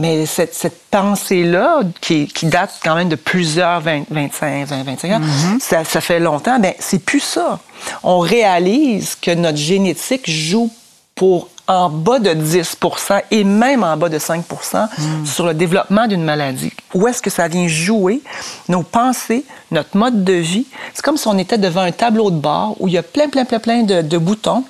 Mais 0.00 0.26
cette, 0.26 0.52
cette 0.54 0.80
pensée-là, 0.90 1.82
qui, 2.00 2.26
qui, 2.26 2.46
date 2.46 2.72
quand 2.82 2.96
même 2.96 3.08
de 3.08 3.14
plusieurs 3.14 3.80
20, 3.82 4.06
25, 4.10 4.66
20, 4.66 4.82
25 4.82 5.12
ans, 5.12 5.20
mm-hmm. 5.20 5.60
ça, 5.60 5.84
ça, 5.84 6.00
fait 6.00 6.18
longtemps, 6.18 6.58
ben 6.58 6.74
c'est 6.80 7.04
plus 7.04 7.20
ça. 7.20 7.60
On 8.02 8.18
réalise 8.18 9.14
que 9.14 9.32
notre 9.32 9.58
génétique 9.58 10.28
joue 10.28 10.72
pour 11.20 11.50
en 11.68 11.90
bas 11.90 12.18
de 12.18 12.32
10 12.32 12.78
et 13.30 13.44
même 13.44 13.84
en 13.84 13.94
bas 13.98 14.08
de 14.08 14.18
5 14.18 14.42
hmm. 14.50 15.26
sur 15.26 15.44
le 15.44 15.52
développement 15.52 16.06
d'une 16.06 16.24
maladie. 16.24 16.72
Où 16.94 17.06
est-ce 17.06 17.20
que 17.20 17.28
ça 17.28 17.46
vient 17.46 17.68
jouer 17.68 18.22
nos 18.70 18.82
pensées, 18.82 19.44
notre 19.70 19.94
mode 19.98 20.24
de 20.24 20.32
vie? 20.32 20.66
C'est 20.94 21.04
comme 21.04 21.18
si 21.18 21.28
on 21.28 21.36
était 21.36 21.58
devant 21.58 21.82
un 21.82 21.92
tableau 21.92 22.30
de 22.30 22.38
bord 22.38 22.74
où 22.80 22.88
il 22.88 22.94
y 22.94 22.96
a 22.96 23.02
plein, 23.02 23.28
plein, 23.28 23.44
plein, 23.44 23.58
plein 23.58 23.82
de, 23.82 24.16
boutons 24.16 24.64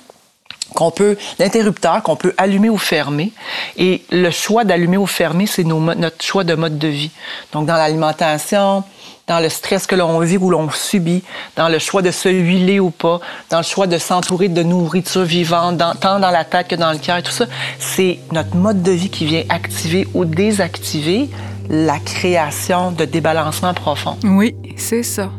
qu'on 0.75 0.91
peut, 0.91 1.17
d'interrupteurs 1.39 2.03
qu'on 2.03 2.17
peut 2.17 2.33
allumer 2.37 2.69
ou 2.69 2.77
fermer. 2.77 3.31
Et 3.77 4.03
le 4.11 4.29
choix 4.29 4.65
d'allumer 4.65 4.97
ou 4.97 5.07
fermer, 5.07 5.47
c'est 5.47 5.63
notre 5.63 6.21
choix 6.21 6.43
de 6.43 6.55
mode 6.55 6.77
de 6.77 6.89
vie. 6.89 7.11
Donc, 7.53 7.65
dans 7.65 7.77
l'alimentation, 7.77 8.83
dans 9.31 9.39
le 9.39 9.47
stress 9.47 9.87
que 9.87 9.95
l'on 9.95 10.19
vit 10.19 10.37
ou 10.37 10.49
l'on 10.49 10.69
subit, 10.69 11.23
dans 11.55 11.69
le 11.69 11.79
choix 11.79 12.01
de 12.01 12.11
se 12.11 12.27
huiler 12.27 12.81
ou 12.81 12.89
pas, 12.89 13.21
dans 13.49 13.59
le 13.59 13.63
choix 13.63 13.87
de 13.87 13.97
s'entourer 13.97 14.49
de 14.49 14.61
nourriture 14.61 15.23
vivante, 15.23 15.81
tant 16.01 16.19
dans 16.19 16.31
la 16.31 16.43
tête 16.43 16.67
que 16.67 16.75
dans 16.75 16.91
le 16.91 16.97
cœur, 16.97 17.23
tout 17.23 17.31
ça, 17.31 17.45
c'est 17.79 18.19
notre 18.33 18.57
mode 18.57 18.83
de 18.83 18.91
vie 18.91 19.09
qui 19.09 19.25
vient 19.25 19.43
activer 19.47 20.05
ou 20.13 20.25
désactiver 20.25 21.29
la 21.69 21.97
création 21.99 22.91
de 22.91 23.05
débalancement 23.05 23.73
profond. 23.73 24.17
Oui, 24.25 24.53
c'est 24.75 25.03
ça. 25.03 25.29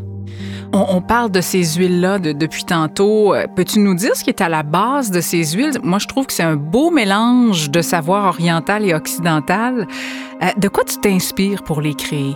On, 0.72 1.02
parle 1.02 1.30
de 1.30 1.42
ces 1.42 1.62
huiles-là 1.74 2.18
depuis 2.18 2.64
tantôt. 2.64 3.34
Euh, 3.34 3.46
peux-tu 3.54 3.78
nous 3.78 3.94
dire 3.94 4.16
ce 4.16 4.24
qui 4.24 4.30
est 4.30 4.40
à 4.40 4.48
la 4.48 4.62
base 4.62 5.10
de 5.10 5.20
ces 5.20 5.52
huiles? 5.52 5.78
Moi, 5.82 5.98
je 5.98 6.06
trouve 6.06 6.24
que 6.24 6.32
c'est 6.32 6.42
un 6.42 6.56
beau 6.56 6.90
mélange 6.90 7.68
de 7.68 7.82
savoir 7.82 8.28
oriental 8.28 8.86
et 8.86 8.94
occidental. 8.94 9.86
Euh, 10.42 10.46
de 10.56 10.68
quoi 10.68 10.84
tu 10.84 10.96
t'inspires 10.96 11.62
pour 11.62 11.82
les 11.82 11.92
créer? 11.92 12.34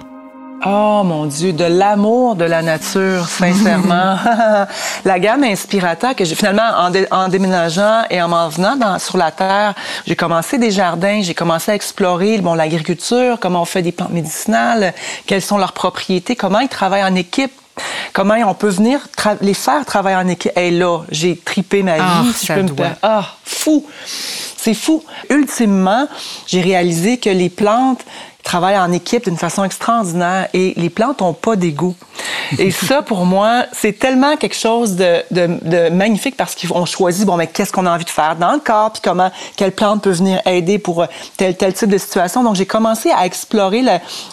Oh 0.64 1.02
mon 1.04 1.26
Dieu, 1.26 1.52
de 1.52 1.64
l'amour 1.64 2.34
de 2.34 2.44
la 2.44 2.62
nature, 2.62 3.28
sincèrement. 3.28 4.16
la 5.04 5.18
gamme 5.18 5.44
inspirateur 5.44 6.16
que 6.16 6.24
j'ai 6.24 6.34
finalement 6.34 6.70
en, 7.10 7.28
déménageant 7.28 8.04
et 8.10 8.22
en 8.22 8.28
m'en 8.28 8.48
venant 8.48 8.98
sur 8.98 9.18
la 9.18 9.30
terre, 9.30 9.74
j'ai 10.06 10.16
commencé 10.16 10.58
des 10.58 10.70
jardins, 10.70 11.20
j'ai 11.20 11.34
commencé 11.34 11.72
à 11.72 11.74
explorer 11.74 12.38
bon 12.38 12.54
l'agriculture, 12.54 13.38
comment 13.38 13.62
on 13.62 13.66
fait 13.66 13.82
des 13.82 13.92
plantes 13.92 14.12
médicinales, 14.12 14.94
quelles 15.26 15.42
sont 15.42 15.58
leurs 15.58 15.72
propriétés, 15.72 16.36
comment 16.36 16.60
ils 16.60 16.68
travaillent 16.68 17.04
en 17.04 17.14
équipe, 17.14 17.52
comment 18.12 18.34
on 18.34 18.54
peut 18.54 18.70
venir 18.70 19.06
les 19.42 19.54
faire 19.54 19.84
travailler 19.84 20.16
en 20.16 20.28
équipe. 20.28 20.52
Et 20.56 20.70
là, 20.70 21.00
j'ai 21.10 21.36
tripé 21.36 21.82
ma 21.82 21.96
ah, 22.00 22.22
vie, 22.22 22.32
si 22.32 22.46
je 22.46 22.52
peux 22.54 22.62
me 22.62 22.72
Ah, 23.02 23.24
fou. 23.44 23.84
C'est 24.56 24.74
fou. 24.74 25.04
Ultimement, 25.30 26.08
j'ai 26.46 26.60
réalisé 26.60 27.18
que 27.18 27.30
les 27.30 27.50
plantes 27.50 28.00
travaillent 28.46 28.78
en 28.78 28.92
équipe 28.92 29.24
d'une 29.24 29.36
façon 29.36 29.64
extraordinaire 29.64 30.48
et 30.54 30.72
les 30.76 30.88
plantes 30.88 31.20
n'ont 31.20 31.32
pas 31.32 31.56
d'ego. 31.56 31.94
Et 32.58 32.70
ça, 32.88 33.02
pour 33.02 33.26
moi, 33.26 33.64
c'est 33.72 33.98
tellement 33.98 34.36
quelque 34.36 34.54
chose 34.54 34.94
de, 34.94 35.22
de, 35.32 35.58
de 35.62 35.90
magnifique 35.90 36.36
parce 36.36 36.54
qu'on 36.54 36.86
choisit, 36.86 37.26
bon, 37.26 37.36
mais 37.36 37.48
qu'est-ce 37.48 37.72
qu'on 37.72 37.86
a 37.86 37.92
envie 37.92 38.04
de 38.04 38.10
faire 38.10 38.36
dans 38.36 38.52
le 38.52 38.60
corps, 38.60 38.92
puis 38.92 39.02
comment, 39.02 39.30
quelle 39.56 39.72
plante 39.72 40.02
peut 40.02 40.10
venir 40.10 40.40
aider 40.46 40.78
pour 40.78 41.02
euh, 41.02 41.06
tel, 41.36 41.56
tel 41.56 41.74
type 41.74 41.90
de 41.90 41.98
situation. 41.98 42.44
Donc, 42.44 42.54
j'ai 42.54 42.66
commencé 42.66 43.10
à 43.10 43.26
explorer 43.26 43.82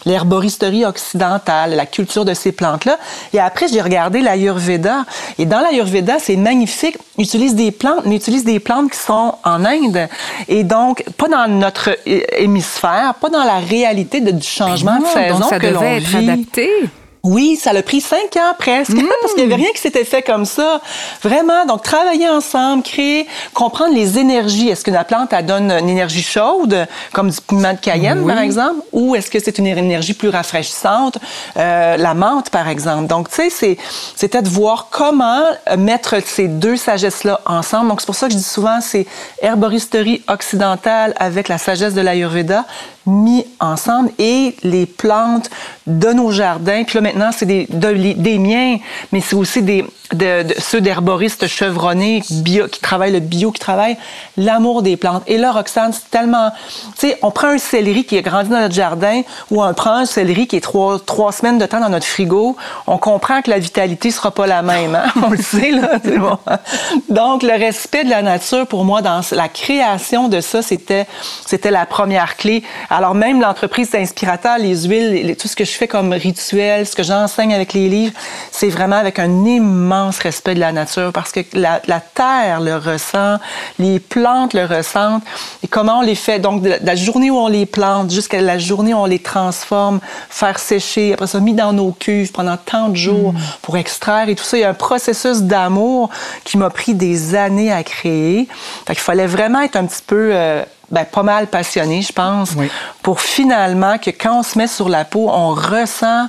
l'herboristerie 0.05 0.85
occidentale, 0.85 1.75
la 1.75 1.87
culture 1.87 2.23
de 2.23 2.35
ces 2.35 2.51
plantes-là. 2.51 2.99
Et 3.33 3.39
après, 3.39 3.67
j'ai 3.67 3.81
regardé 3.81 4.21
l'Ayurveda. 4.21 5.05
Et 5.39 5.47
dans 5.47 5.59
l'Ayurveda, 5.59 6.19
c'est 6.19 6.35
magnifique. 6.35 6.97
Ils 7.17 7.23
utilisent 7.23 7.55
des 7.55 7.71
plantes, 7.71 8.05
mais 8.05 8.15
ils 8.15 8.17
utilisent 8.17 8.45
des 8.45 8.59
plantes 8.59 8.91
qui 8.91 8.99
sont 8.99 9.35
en 9.43 9.65
Inde. 9.65 10.07
Et 10.47 10.63
donc, 10.63 11.03
pas 11.17 11.27
dans 11.27 11.47
notre 11.47 11.97
hémisphère, 12.05 13.15
pas 13.19 13.29
dans 13.29 13.43
la 13.43 13.57
réalité 13.57 14.02
du 14.03 14.47
changement 14.47 14.99
de 14.99 15.05
saison 15.05 15.41
ça 15.49 15.59
que 15.59 15.67
l'on 15.67 15.81
vit. 15.81 15.87
être 15.87 16.15
adapté. 16.15 16.69
Oui, 17.25 17.55
ça 17.55 17.71
l'a 17.71 17.83
pris 17.83 18.01
cinq 18.01 18.35
ans 18.35 18.53
presque, 18.59 18.91
mmh. 18.91 19.07
parce 19.21 19.33
qu'il 19.33 19.47
n'y 19.47 19.53
avait 19.53 19.63
rien 19.63 19.71
qui 19.73 19.79
s'était 19.79 20.03
fait 20.03 20.23
comme 20.23 20.43
ça. 20.43 20.81
Vraiment, 21.21 21.65
donc 21.65 21.81
travailler 21.81 22.27
ensemble, 22.27 22.83
créer, 22.83 23.25
comprendre 23.53 23.95
les 23.95 24.19
énergies. 24.19 24.67
Est-ce 24.67 24.83
que 24.83 24.91
la 24.91 25.05
plante, 25.05 25.31
elle 25.31 25.45
donne 25.45 25.71
une 25.71 25.87
énergie 25.87 26.21
chaude, 26.21 26.85
comme 27.13 27.29
du 27.29 27.37
piment 27.39 27.71
de 27.71 27.79
Cayenne, 27.79 28.27
par 28.27 28.39
exemple, 28.39 28.81
ou 28.91 29.15
est-ce 29.15 29.31
que 29.31 29.39
c'est 29.39 29.57
une 29.57 29.67
énergie 29.67 30.13
plus 30.13 30.27
rafraîchissante, 30.27 31.17
euh, 31.55 31.95
la 31.95 32.13
menthe, 32.13 32.49
par 32.49 32.67
exemple. 32.67 33.07
Donc, 33.07 33.29
tu 33.29 33.49
sais, 33.49 33.77
c'était 34.17 34.41
de 34.41 34.49
voir 34.49 34.87
comment 34.91 35.43
mettre 35.77 36.21
ces 36.25 36.49
deux 36.49 36.75
sagesses-là 36.75 37.39
ensemble. 37.45 37.87
Donc, 37.87 38.01
c'est 38.01 38.05
pour 38.05 38.15
ça 38.15 38.27
que 38.27 38.33
je 38.33 38.37
dis 38.37 38.43
souvent, 38.43 38.81
c'est 38.81 39.07
herboristerie 39.41 40.21
occidentale 40.27 41.13
avec 41.19 41.47
la 41.47 41.57
sagesse 41.57 41.93
de 41.93 42.01
l'Ayurveda 42.01 42.65
mis 43.05 43.45
ensemble 43.59 44.11
et 44.17 44.55
les 44.63 44.85
plantes 44.85 45.49
de 45.87 46.13
nos 46.13 46.31
jardins. 46.31 46.83
Puis 46.83 46.95
là, 46.95 47.01
maintenant, 47.01 47.31
c'est 47.31 47.45
des, 47.45 47.67
des 47.69 48.39
miens, 48.39 48.77
mais 49.11 49.21
c'est 49.21 49.35
aussi 49.35 49.61
des, 49.61 49.85
de, 50.13 50.45
ceux 50.59 50.81
d'herboristes 50.81 51.47
chevronnés 51.47 52.23
bio, 52.29 52.67
qui 52.67 52.79
travaillent 52.79 53.11
le 53.11 53.19
bio, 53.19 53.51
qui 53.51 53.59
travaillent 53.59 53.97
l'amour 54.37 54.81
des 54.81 54.97
plantes. 54.97 55.23
Et 55.27 55.37
là, 55.37 55.51
Roxane, 55.51 55.93
c'est 55.93 56.09
tellement... 56.09 56.51
Tu 56.97 57.09
sais, 57.09 57.17
on 57.21 57.31
prend 57.31 57.47
un 57.49 57.57
céleri 57.57 58.05
qui 58.05 58.17
est 58.17 58.21
grandi 58.21 58.49
dans 58.49 58.59
notre 58.59 58.75
jardin 58.75 59.21
ou 59.51 59.63
on 59.63 59.73
prend 59.73 59.95
un 59.95 60.05
céleri 60.05 60.47
qui 60.47 60.57
est 60.57 60.61
trois, 60.61 60.99
trois 60.99 61.31
semaines 61.31 61.57
de 61.57 61.65
temps 61.65 61.79
dans 61.79 61.89
notre 61.89 62.05
frigo. 62.05 62.55
On 62.87 62.97
comprend 62.97 63.41
que 63.41 63.49
la 63.49 63.59
vitalité 63.59 64.11
sera 64.11 64.31
pas 64.31 64.47
la 64.47 64.61
même. 64.61 64.95
Hein? 64.95 65.11
on 65.25 65.31
le 65.31 65.37
sait, 65.37 65.71
là. 65.71 65.99
Donc, 67.09 67.43
le 67.43 67.57
respect 67.57 68.03
de 68.03 68.09
la 68.09 68.21
nature, 68.21 68.67
pour 68.67 68.85
moi, 68.85 69.01
dans 69.01 69.21
la 69.31 69.49
création 69.49 70.27
de 70.27 70.41
ça, 70.41 70.61
c'était, 70.61 71.07
la 71.63 71.85
première 71.85 72.35
clé. 72.35 72.63
Alors 72.89 73.15
même 73.15 73.41
l'entreprise 73.41 73.91
d'inspirateur, 73.91 74.57
les 74.57 74.85
huiles, 74.87 75.35
tout 75.37 75.47
ce 75.47 75.55
que 75.55 75.63
je 75.63 75.71
fais 75.77 75.87
comme 75.87 76.13
rituel, 76.13 76.85
ce 76.87 76.95
que 76.95 77.03
j'enseigne 77.03 77.53
avec 77.53 77.73
les 77.73 77.89
livres, 77.89 78.13
c'est 78.51 78.69
vraiment 78.69 78.95
avec 78.95 79.19
un 79.19 79.45
immense 79.45 80.19
respect 80.19 80.55
de 80.55 80.59
la 80.59 80.71
nature 80.71 81.11
parce 81.13 81.31
que 81.31 81.41
la, 81.53 81.79
terre 82.13 82.59
le 82.59 82.75
ressent, 82.75 83.37
les 83.79 83.99
plantes 83.99 84.53
le 84.53 84.65
ressentent 84.65 85.23
et 85.63 85.67
comment 85.67 85.99
on 85.99 86.01
les 86.01 86.15
fait. 86.15 86.39
Donc 86.39 86.61
de 86.61 86.75
la 86.81 86.95
journée 86.95 87.31
où 87.31 87.37
on 87.37 87.47
les 87.47 87.65
plante 87.65 88.11
jusqu'à 88.11 88.41
la 88.41 88.57
journée 88.57 88.93
où 88.93 88.97
on 88.97 89.05
les 89.05 89.19
transforme, 89.19 89.99
faire 90.29 90.59
sécher, 90.59 91.13
après 91.13 91.27
ça 91.27 91.39
mis 91.39 91.53
dans 91.53 91.73
nos 91.73 91.91
cuves 91.91 92.31
pendant 92.31 92.57
tant 92.57 92.89
de 92.89 92.95
jours 92.95 93.33
mm. 93.33 93.37
pour 93.61 93.77
extraire 93.77 94.29
et 94.29 94.35
tout 94.35 94.43
ça. 94.43 94.57
Il 94.57 94.61
y 94.61 94.63
a 94.63 94.69
un 94.69 94.73
processus 94.73 95.41
d'amour 95.41 96.09
qui 96.43 96.57
m'a 96.57 96.69
pris 96.69 96.93
des 96.93 97.35
années 97.35 97.71
à 97.71 97.83
créer. 97.83 98.47
Fait 98.85 98.93
qu'il 98.93 99.03
fallait 99.03 99.27
vraiment 99.27 99.61
être 99.61 99.75
un 99.75 99.85
petit 99.85 100.03
peu 100.05 100.31
euh, 100.33 100.63
ben, 100.93 101.05
pas 101.05 101.23
mal 101.23 101.47
passionné, 101.47 102.03
je 102.03 102.13
pense, 102.13 102.51
pour 103.01 103.19
finalement 103.19 103.97
que 103.97 104.11
quand 104.11 104.39
on 104.39 104.43
se 104.43 104.57
met 104.59 104.67
sur 104.67 104.89
la 104.89 105.05
peau, 105.05 105.27
on 105.27 105.49
ressent 105.49 106.27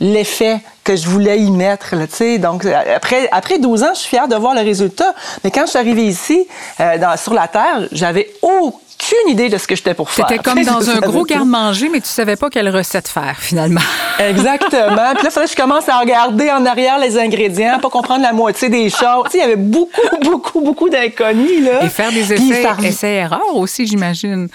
l'effet 0.00 0.60
que 0.82 0.96
je 0.96 1.06
voulais 1.06 1.38
y 1.40 1.50
mettre. 1.50 1.94
Là, 1.94 2.06
donc, 2.38 2.64
après, 2.64 3.28
après 3.30 3.58
12 3.58 3.82
ans, 3.82 3.90
je 3.92 3.98
suis 3.98 4.08
fière 4.08 4.28
de 4.28 4.34
voir 4.34 4.54
le 4.54 4.62
résultat. 4.62 5.14
Mais 5.44 5.50
quand 5.50 5.66
je 5.66 5.70
suis 5.70 5.78
arrivée 5.78 6.06
ici, 6.06 6.48
euh, 6.80 6.96
dans, 6.96 7.18
sur 7.18 7.34
la 7.34 7.48
Terre, 7.48 7.86
j'avais 7.92 8.32
aucun 8.40 8.87
aucune 8.98 9.32
idée 9.32 9.48
de 9.48 9.58
ce 9.58 9.66
que 9.66 9.76
j'étais 9.76 9.94
pour 9.94 10.10
faire? 10.10 10.26
C'était 10.28 10.42
comme 10.42 10.62
dans 10.64 10.90
un 10.90 10.98
gros 11.00 11.24
garde-manger, 11.24 11.88
mais 11.88 12.00
tu 12.00 12.08
savais 12.08 12.36
pas 12.36 12.50
quelle 12.50 12.68
recette 12.68 13.08
faire, 13.08 13.36
finalement. 13.38 13.80
Exactement. 14.18 15.14
Puis 15.14 15.24
là, 15.24 15.30
fallait 15.30 15.46
que 15.46 15.52
je 15.52 15.56
commence 15.56 15.88
à 15.88 15.98
regarder 15.98 16.50
en 16.50 16.64
arrière 16.66 16.98
les 16.98 17.18
ingrédients, 17.18 17.78
pas 17.80 17.90
comprendre 17.90 18.22
la 18.22 18.32
moitié 18.32 18.68
des 18.68 18.90
choses. 18.90 19.24
Tu 19.26 19.32
sais, 19.32 19.38
il 19.38 19.40
y 19.40 19.44
avait 19.44 19.56
beaucoup, 19.56 20.00
beaucoup, 20.22 20.60
beaucoup 20.60 20.88
d'inconnus, 20.88 21.64
là. 21.64 21.84
Et 21.84 21.88
faire 21.88 22.12
des 22.12 22.32
essais, 22.32 22.66
essais 22.84 23.14
erreurs 23.14 23.56
aussi, 23.56 23.86
j'imagine. 23.86 24.48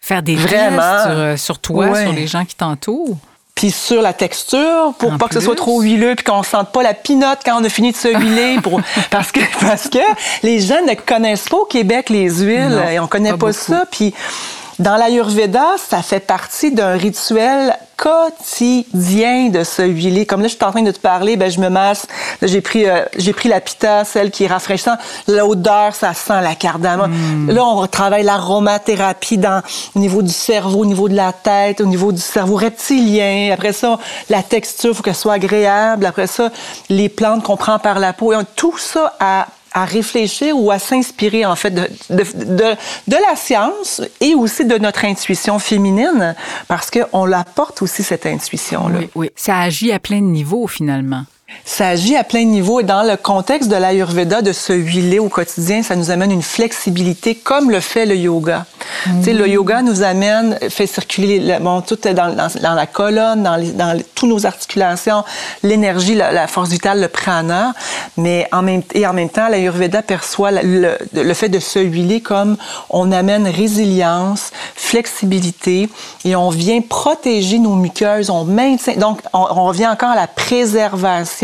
Faire 0.00 0.22
des 0.22 0.36
Vraiment? 0.36 1.02
sur, 1.02 1.10
euh, 1.10 1.36
sur 1.36 1.58
toi, 1.58 1.94
sur 2.00 2.12
les 2.12 2.26
gens 2.26 2.44
qui 2.44 2.54
t'entourent 2.54 3.18
puis 3.58 3.72
sur 3.72 4.02
la 4.02 4.12
texture 4.12 4.94
pour 4.98 5.18
pas 5.18 5.26
que 5.26 5.34
ce 5.34 5.40
soit 5.40 5.56
trop 5.56 5.82
huileux 5.82 6.14
puis 6.14 6.24
qu'on 6.24 6.44
sente 6.44 6.70
pas 6.70 6.84
la 6.84 6.94
pinotte 6.94 7.40
quand 7.44 7.60
on 7.60 7.64
a 7.64 7.68
fini 7.68 7.90
de 7.90 7.96
se 7.96 8.06
huiler 8.06 8.58
pour 8.62 8.80
parce 9.10 9.32
que 9.32 9.40
parce 9.60 9.88
que 9.88 9.98
les 10.44 10.60
gens 10.60 10.80
ne 10.86 10.94
connaissent 10.94 11.48
pas 11.48 11.56
au 11.56 11.64
Québec 11.64 12.08
les 12.08 12.30
huiles 12.30 12.80
et 12.88 13.00
on 13.00 13.08
connaît 13.08 13.32
pas, 13.32 13.46
pas 13.46 13.52
ça 13.52 13.82
puis 13.90 14.14
dans 14.78 14.96
l'Ayurveda, 14.96 15.74
ça 15.76 16.02
fait 16.02 16.20
partie 16.20 16.70
d'un 16.70 16.92
rituel 16.92 17.76
quotidien 17.96 19.48
de 19.48 19.64
se 19.64 19.82
huiler. 19.82 20.24
Comme 20.24 20.40
là, 20.40 20.46
je 20.46 20.54
suis 20.54 20.64
en 20.64 20.70
train 20.70 20.82
de 20.82 20.92
te 20.92 21.00
parler, 21.00 21.36
ben 21.36 21.50
je 21.50 21.58
me 21.58 21.68
masse. 21.68 22.06
j'ai 22.42 22.60
pris, 22.60 22.86
euh, 22.86 23.04
j'ai 23.16 23.32
pris 23.32 23.48
la 23.48 23.60
pita, 23.60 24.04
celle 24.04 24.30
qui 24.30 24.44
est 24.44 24.46
rafraîchissante. 24.46 25.00
L'odeur, 25.26 25.96
ça 25.96 26.14
sent 26.14 26.40
la 26.40 26.54
cardamome. 26.54 27.10
Hmm. 27.10 27.50
Là, 27.50 27.64
on 27.64 27.86
travaille 27.88 28.22
l'aromathérapie 28.22 29.36
dans 29.36 29.62
au 29.96 29.98
niveau 29.98 30.22
du 30.22 30.32
cerveau, 30.32 30.82
au 30.82 30.86
niveau 30.86 31.08
de 31.08 31.16
la 31.16 31.32
tête, 31.32 31.80
au 31.80 31.86
niveau 31.86 32.12
du 32.12 32.20
cerveau 32.20 32.54
reptilien. 32.54 33.50
Après 33.52 33.72
ça, 33.72 33.98
la 34.30 34.44
texture, 34.44 34.94
faut 34.94 35.02
qu'elle 35.02 35.16
soit 35.16 35.34
agréable. 35.34 36.06
Après 36.06 36.28
ça, 36.28 36.50
les 36.88 37.08
plantes 37.08 37.42
qu'on 37.42 37.56
prend 37.56 37.80
par 37.80 37.98
la 37.98 38.12
peau. 38.12 38.32
Et 38.32 38.36
tout 38.54 38.78
ça 38.78 39.16
à 39.18 39.46
à 39.72 39.84
réfléchir 39.84 40.56
ou 40.56 40.70
à 40.70 40.78
s'inspirer 40.78 41.44
en 41.44 41.56
fait 41.56 41.70
de, 41.70 41.88
de, 42.10 42.76
la 43.08 43.36
science 43.36 44.02
et 44.20 44.34
aussi 44.34 44.64
de 44.64 44.78
notre 44.78 45.04
intuition 45.04 45.58
féminine 45.58 46.34
parce 46.68 46.90
qu'on 46.90 47.24
l'apporte 47.24 47.82
aussi 47.82 48.02
cette 48.02 48.26
intuition-là. 48.26 48.98
Oui, 49.00 49.10
oui, 49.14 49.30
ça 49.36 49.58
agit 49.58 49.92
à 49.92 49.98
plein 49.98 50.20
de 50.20 50.26
niveaux 50.26 50.66
finalement. 50.66 51.24
Ça 51.68 51.88
agit 51.88 52.16
à 52.16 52.24
plein 52.24 52.44
niveau 52.44 52.80
et 52.80 52.82
dans 52.82 53.02
le 53.02 53.16
contexte 53.16 53.68
de 53.70 53.76
l'Ayurveda, 53.76 54.42
de 54.42 54.52
se 54.52 54.72
huiler 54.72 55.18
au 55.18 55.28
quotidien, 55.28 55.82
ça 55.82 55.96
nous 55.96 56.10
amène 56.10 56.32
une 56.32 56.42
flexibilité 56.42 57.34
comme 57.34 57.70
le 57.70 57.80
fait 57.80 58.04
le 58.04 58.16
yoga. 58.16 58.66
Tu 59.04 59.22
sais, 59.22 59.32
le 59.32 59.44
mm. 59.46 59.50
yoga 59.50 59.82
nous 59.82 60.02
amène, 60.02 60.58
fait 60.70 60.86
circuler 60.86 61.58
bon, 61.60 61.80
tout 61.82 61.98
dans, 62.02 62.34
dans, 62.34 62.74
la 62.74 62.86
colonne, 62.86 63.42
dans, 63.42 63.56
les, 63.56 63.70
dans 63.72 63.96
toutes 64.14 64.28
nos 64.28 64.44
articulations, 64.44 65.24
l'énergie, 65.62 66.14
la, 66.16 66.46
force 66.48 66.70
vitale, 66.70 67.00
le 67.00 67.08
prana. 67.08 67.74
Mais 68.16 68.48
en 68.50 68.62
même, 68.62 68.82
et 68.94 69.06
en 69.06 69.12
même 69.12 69.30
temps, 69.30 69.48
l'Ayurveda 69.48 70.02
perçoit 70.02 70.50
le, 70.50 70.96
le, 71.12 71.34
fait 71.34 71.48
de 71.48 71.60
se 71.60 71.78
huiler 71.78 72.20
comme 72.20 72.56
on 72.90 73.12
amène 73.12 73.46
résilience, 73.46 74.50
flexibilité 74.74 75.88
et 76.24 76.34
on 76.34 76.48
vient 76.48 76.80
protéger 76.80 77.58
nos 77.58 77.76
muqueuses, 77.76 78.30
on 78.30 78.44
maintient. 78.44 78.96
Donc, 78.96 79.20
on, 79.32 79.46
on 79.50 79.64
revient 79.66 79.86
encore 79.86 80.10
à 80.10 80.16
la 80.16 80.26
préservation 80.26 81.37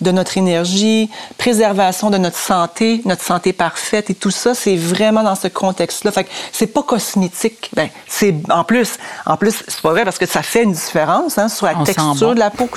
de 0.00 0.10
notre 0.10 0.36
énergie, 0.38 1.10
préservation 1.38 2.10
de 2.10 2.18
notre 2.18 2.36
santé, 2.36 3.00
notre 3.04 3.22
santé 3.22 3.52
parfaite 3.52 4.10
et 4.10 4.14
tout 4.14 4.30
ça, 4.30 4.54
c'est 4.54 4.76
vraiment 4.76 5.22
dans 5.22 5.34
ce 5.34 5.48
contexte-là. 5.48 6.12
Fait 6.12 6.24
que 6.24 6.30
c'est 6.52 6.66
pas 6.66 6.82
cosmétique. 6.82 7.70
Ben, 7.74 7.88
c'est 8.06 8.34
en 8.50 8.64
plus, 8.64 8.98
en 9.26 9.36
plus, 9.36 9.62
c'est 9.66 9.80
pas 9.80 9.90
vrai 9.90 10.04
parce 10.04 10.18
que 10.18 10.26
ça 10.26 10.42
fait 10.42 10.64
une 10.64 10.72
différence 10.72 11.38
hein, 11.38 11.48
sur 11.48 11.66
la 11.66 11.74
texture 11.84 12.34
de 12.34 12.38
la 12.38 12.50
peau. 12.50 12.68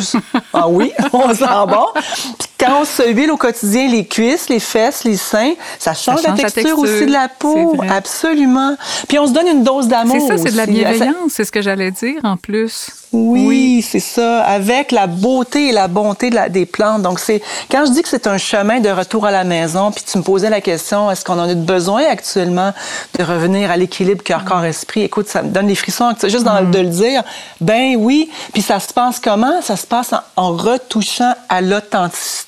ah 0.53 0.67
oui, 0.67 0.91
on 1.13 1.33
sent 1.33 1.45
bon. 1.67 1.87
Puis 1.93 2.47
quand 2.59 2.81
on 2.81 2.85
se 2.85 3.03
huile 3.11 3.31
au 3.31 3.37
quotidien 3.37 3.87
les 3.87 4.05
cuisses, 4.05 4.49
les 4.49 4.59
fesses, 4.59 5.03
les 5.03 5.17
seins, 5.17 5.53
ça 5.79 5.93
change, 5.93 6.23
la, 6.23 6.33
texture 6.33 6.77
aussi 6.79 7.05
de 7.05 7.11
la 7.11 7.29
peau, 7.29 7.75
absolument. 7.89 8.75
Puis 9.07 9.19
on 9.19 9.27
se 9.27 9.33
donne 9.33 9.47
une 9.47 9.63
dose 9.63 9.87
d'amour. 9.87 10.17
C'est 10.19 10.37
ça, 10.37 10.43
c'est 10.43 10.51
de 10.51 10.57
la 10.57 10.65
bienveillance, 10.65 11.31
c'est 11.31 11.45
ce 11.45 11.51
que 11.51 11.61
j'allais 11.61 11.91
dire 11.91 12.19
en 12.23 12.37
plus. 12.37 12.87
Oui, 13.13 13.81
c'est 13.87 14.01
ça, 14.01 14.43
avec 14.43 14.91
la 14.91 15.07
beauté 15.07 15.69
et 15.69 15.71
la 15.71 15.87
bonté 15.87 16.29
de 16.29 16.35
la, 16.35 16.49
des 16.49 16.65
plantes. 16.65 17.01
Donc 17.01 17.19
c'est 17.19 17.41
quand 17.71 17.85
je 17.85 17.91
dis 17.91 18.01
que 18.01 18.09
c'est 18.09 18.27
un 18.27 18.37
chemin 18.37 18.79
de 18.79 18.89
retour 18.89 19.25
à 19.25 19.31
la 19.31 19.43
maison, 19.43 19.91
puis 19.91 20.03
tu 20.05 20.17
me 20.17 20.23
posais 20.23 20.49
la 20.49 20.59
question, 20.59 21.09
est-ce 21.09 21.23
qu'on 21.23 21.39
en 21.39 21.49
a 21.49 21.55
besoin 21.55 22.03
actuellement 22.09 22.73
de 23.17 23.23
revenir 23.23 23.71
à 23.71 23.77
l'équilibre 23.77 24.23
cœur 24.23 24.43
corps 24.43 24.65
esprit? 24.65 25.03
Écoute, 25.03 25.27
ça 25.27 25.41
me 25.41 25.49
donne 25.49 25.67
des 25.67 25.75
frissons 25.75 26.13
juste 26.23 26.43
dans, 26.43 26.61
mm. 26.61 26.71
de 26.71 26.79
le 26.79 26.89
dire. 26.89 27.23
Ben 27.61 27.95
oui, 27.97 28.29
puis 28.51 28.61
ça 28.61 28.79
se 28.79 28.91
passe 28.91 29.19
comment? 29.19 29.61
Ça 29.61 29.77
se 29.77 29.87
passe 29.87 30.13
en 30.35 30.51
retouchant 30.51 31.33
à 31.47 31.61
l'authenticité 31.61 32.46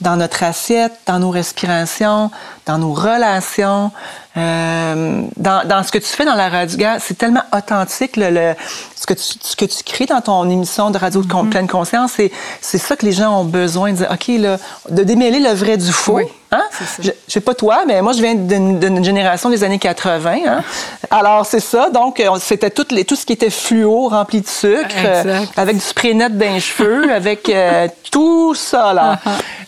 dans 0.00 0.16
notre 0.16 0.42
assiette, 0.42 0.92
dans 1.06 1.18
nos 1.18 1.30
respirations, 1.30 2.30
dans 2.66 2.78
nos 2.78 2.92
relations, 2.92 3.90
euh, 4.36 5.22
dans, 5.36 5.66
dans, 5.68 5.82
ce 5.82 5.92
que 5.92 5.98
tu 5.98 6.06
fais 6.06 6.24
dans 6.24 6.34
la 6.34 6.48
radio, 6.48 6.86
c'est 7.00 7.18
tellement 7.18 7.42
authentique 7.54 8.16
le, 8.16 8.54
ce 8.96 9.06
que 9.06 9.14
tu 9.14 9.22
ce 9.40 9.56
que 9.56 9.64
tu 9.66 9.82
crées 9.84 10.06
dans 10.06 10.22
ton 10.22 10.48
émission 10.48 10.90
de 10.90 10.96
radio 10.96 11.22
de 11.22 11.26
mm-hmm. 11.26 11.48
pleine 11.50 11.68
conscience, 11.68 12.12
c'est 12.60 12.78
ça 12.78 12.96
que 12.96 13.04
les 13.04 13.12
gens 13.12 13.40
ont 13.40 13.44
besoin 13.44 13.92
de 13.92 13.96
dire. 13.98 14.08
Ok 14.10 14.28
là, 14.38 14.56
de 14.88 15.02
démêler 15.02 15.40
le 15.40 15.50
vrai 15.50 15.76
du 15.76 15.92
faux. 15.92 16.14
Oui, 16.14 16.24
hein? 16.50 16.62
Je, 17.00 17.10
je 17.10 17.32
sais 17.32 17.40
pas 17.40 17.54
toi, 17.54 17.82
mais 17.86 18.00
moi 18.00 18.12
je 18.12 18.22
viens 18.22 18.34
d'une 18.34 19.04
génération 19.04 19.50
des 19.50 19.64
années 19.64 19.78
80. 19.78 20.36
Hein? 20.46 20.62
Alors 21.10 21.44
c'est 21.44 21.60
ça. 21.60 21.90
Donc 21.90 22.18
euh, 22.18 22.30
c'était 22.40 22.70
tout 22.70 22.86
les 22.90 23.04
tout 23.04 23.16
ce 23.16 23.26
qui 23.26 23.34
était 23.34 23.50
fluo, 23.50 24.08
rempli 24.08 24.40
de 24.40 24.48
sucre, 24.48 24.94
euh, 25.04 25.44
avec 25.56 25.76
du 25.76 25.82
spray 25.82 26.14
net 26.14 26.38
dans 26.38 26.54
les 26.54 26.60
cheveux, 26.60 27.12
avec 27.14 27.50
euh, 27.50 27.86
tout 28.10 28.54
ça 28.54 28.94
là. 28.94 29.18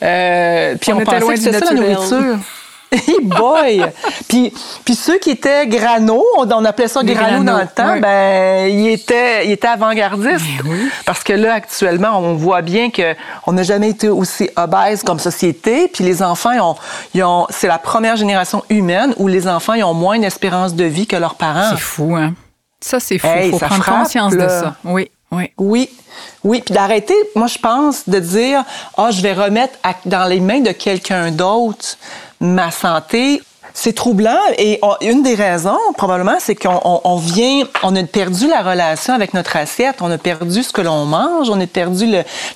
Uh-huh. 0.01 0.79
puis 0.79 0.93
on, 0.93 0.99
on 0.99 1.05
pensait 1.05 1.35
que 1.35 1.41
c'était 1.41 1.59
ça 1.59 1.75
la 1.75 1.81
nourriture. 1.81 2.39
Hey 3.07 3.21
boy! 3.23 3.85
puis, 4.29 4.53
puis 4.85 4.95
ceux 4.95 5.19
qui 5.19 5.31
étaient 5.31 5.67
grano, 5.67 6.25
on, 6.37 6.65
appelait 6.65 6.89
ça 6.89 7.03
grano 7.03 7.43
dans 7.43 7.59
le 7.59 7.67
temps, 7.67 7.99
ben, 7.99 8.69
ils 8.69 8.89
étaient, 8.89 9.47
ils 9.47 9.53
étaient 9.53 9.69
avant-gardistes. 9.69 10.45
Ben 10.65 10.89
Parce 11.05 11.25
que 11.25 11.33
là, 11.33 11.55
actuellement, 11.55 12.19
on 12.19 12.35
voit 12.35 12.63
bien 12.63 12.91
qu'on 12.91 13.53
n'a 13.53 13.63
jamais 13.63 13.91
été 13.91 14.09
aussi 14.09 14.49
obèse 14.57 15.03
comme 15.03 15.19
société. 15.19 15.89
Puis 15.93 16.05
les 16.05 16.23
enfants, 16.23 16.53
ils 16.53 16.61
ont, 16.61 16.77
ils 17.15 17.25
ont, 17.25 17.47
c'est 17.51 17.69
la 17.69 17.79
première 17.79 18.17
génération 18.17 18.63
humaine 18.71 19.15
où 19.17 19.29
les 19.29 19.49
enfants 19.49 19.75
ils 19.75 19.85
ont 19.85 19.95
moins 19.95 20.19
d'espérance 20.19 20.75
de 20.75 20.85
vie 20.85 21.07
que 21.07 21.17
leurs 21.17 21.35
parents. 21.35 21.71
C'est 21.71 21.81
fou, 21.81 22.15
hein? 22.17 22.35
Ça, 22.81 23.01
c'est 23.01 23.19
fou. 23.19 23.29
Il 23.43 23.51
faut 23.51 23.59
prendre 23.59 23.85
conscience 23.85 24.35
de 24.35 24.49
ça. 24.49 24.77
Oui. 24.85 25.11
Oui. 25.59 25.89
Oui. 26.43 26.63
Puis 26.65 26.75
d'arrêter, 26.75 27.15
moi 27.35 27.47
je 27.47 27.59
pense, 27.59 28.09
de 28.09 28.19
dire, 28.19 28.65
ah, 28.97 29.11
je 29.11 29.21
vais 29.21 29.33
remettre 29.33 29.75
dans 30.07 30.29
les 30.29 30.41
mains 30.41 30.61
de 30.61 30.73
quelqu'un 30.73 31.31
d'autre 31.31 31.97
ma 32.41 32.71
santé 32.71 33.41
c'est 33.77 33.93
troublant 33.93 34.39
et 34.57 34.81
une 35.03 35.25
des 35.25 35.35
raisons, 35.35 35.77
probablement, 35.97 36.37
c'est 36.39 36.55
qu'on 36.55 37.17
vient, 37.17 37.65
on 37.83 37.95
a 37.97 38.05
perdu 38.05 38.47
la 38.47 38.63
relation 38.63 39.13
avec 39.13 39.35
notre 39.35 39.57
assiette, 39.57 39.97
on 40.01 40.11
a 40.13 40.17
perdu 40.17 40.63
ce 40.63 40.73
que 40.73 40.81
l'on 40.81 41.05
mange, 41.05 41.51
on 41.51 41.61
a 41.61 41.67
perdu 41.67 42.07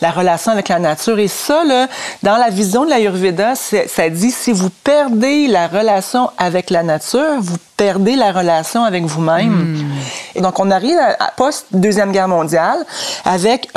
la 0.00 0.10
relation 0.12 0.52
avec 0.52 0.68
la 0.68 0.78
nature. 0.78 1.18
Et 1.18 1.26
ça, 1.26 1.64
là, 1.64 1.88
dans 2.22 2.36
la 2.36 2.50
vision 2.50 2.84
de 2.84 2.90
l'Ayurveda, 2.90 3.54
ça 3.56 4.08
dit 4.08 4.30
si 4.30 4.52
vous 4.52 4.70
perdez 4.70 5.48
la 5.48 5.66
relation 5.66 6.30
avec 6.38 6.70
la 6.70 6.84
nature, 6.84 7.40
vous 7.40 7.56
perdez 7.78 8.16
la 8.16 8.32
relation 8.32 8.84
avec 8.84 9.04
vous-même. 9.04 9.76
Hmm. 9.76 9.90
Et 10.34 10.40
donc, 10.42 10.58
on 10.58 10.70
arrive 10.70 10.98
à, 10.98 11.30
post-deuxième 11.36 12.12
guerre 12.12 12.28
mondiale 12.28 12.84
avec 13.24 13.68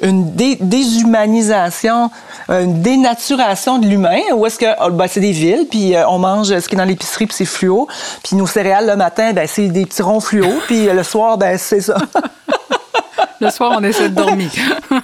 une 0.00 0.34
déshumanisation, 0.34 2.10
une 2.48 2.80
dénaturation 2.82 3.78
de 3.78 3.86
l'humain, 3.86 4.20
où 4.34 4.44
est-ce 4.46 4.58
que, 4.58 4.66
oh, 4.82 4.90
ben, 4.90 5.06
c'est 5.08 5.20
des 5.20 5.32
villes, 5.32 5.66
puis 5.70 5.94
euh, 5.94 6.08
on 6.08 6.18
mange 6.18 6.58
ce 6.58 6.68
qui 6.68 6.74
est 6.74 6.78
dans 6.78 6.84
l'épicerie, 6.84 7.26
puis 7.26 7.36
c'est 7.36 7.44
fluo. 7.44 7.86
Puis 8.22 8.34
nos 8.34 8.46
céréales, 8.46 8.86
le 8.86 8.96
matin, 8.96 9.32
ben, 9.32 9.46
c'est 9.46 9.68
des 9.68 9.84
petits 9.84 10.02
ronds 10.02 10.20
fluo, 10.20 10.48
puis 10.66 10.86
le 10.86 11.02
soir, 11.02 11.36
ben, 11.36 11.58
c'est 11.58 11.82
ça. 11.82 11.96
le 13.40 13.50
soir, 13.50 13.76
on 13.78 13.84
essaie 13.84 14.08
de 14.08 14.14
dormir. 14.14 14.50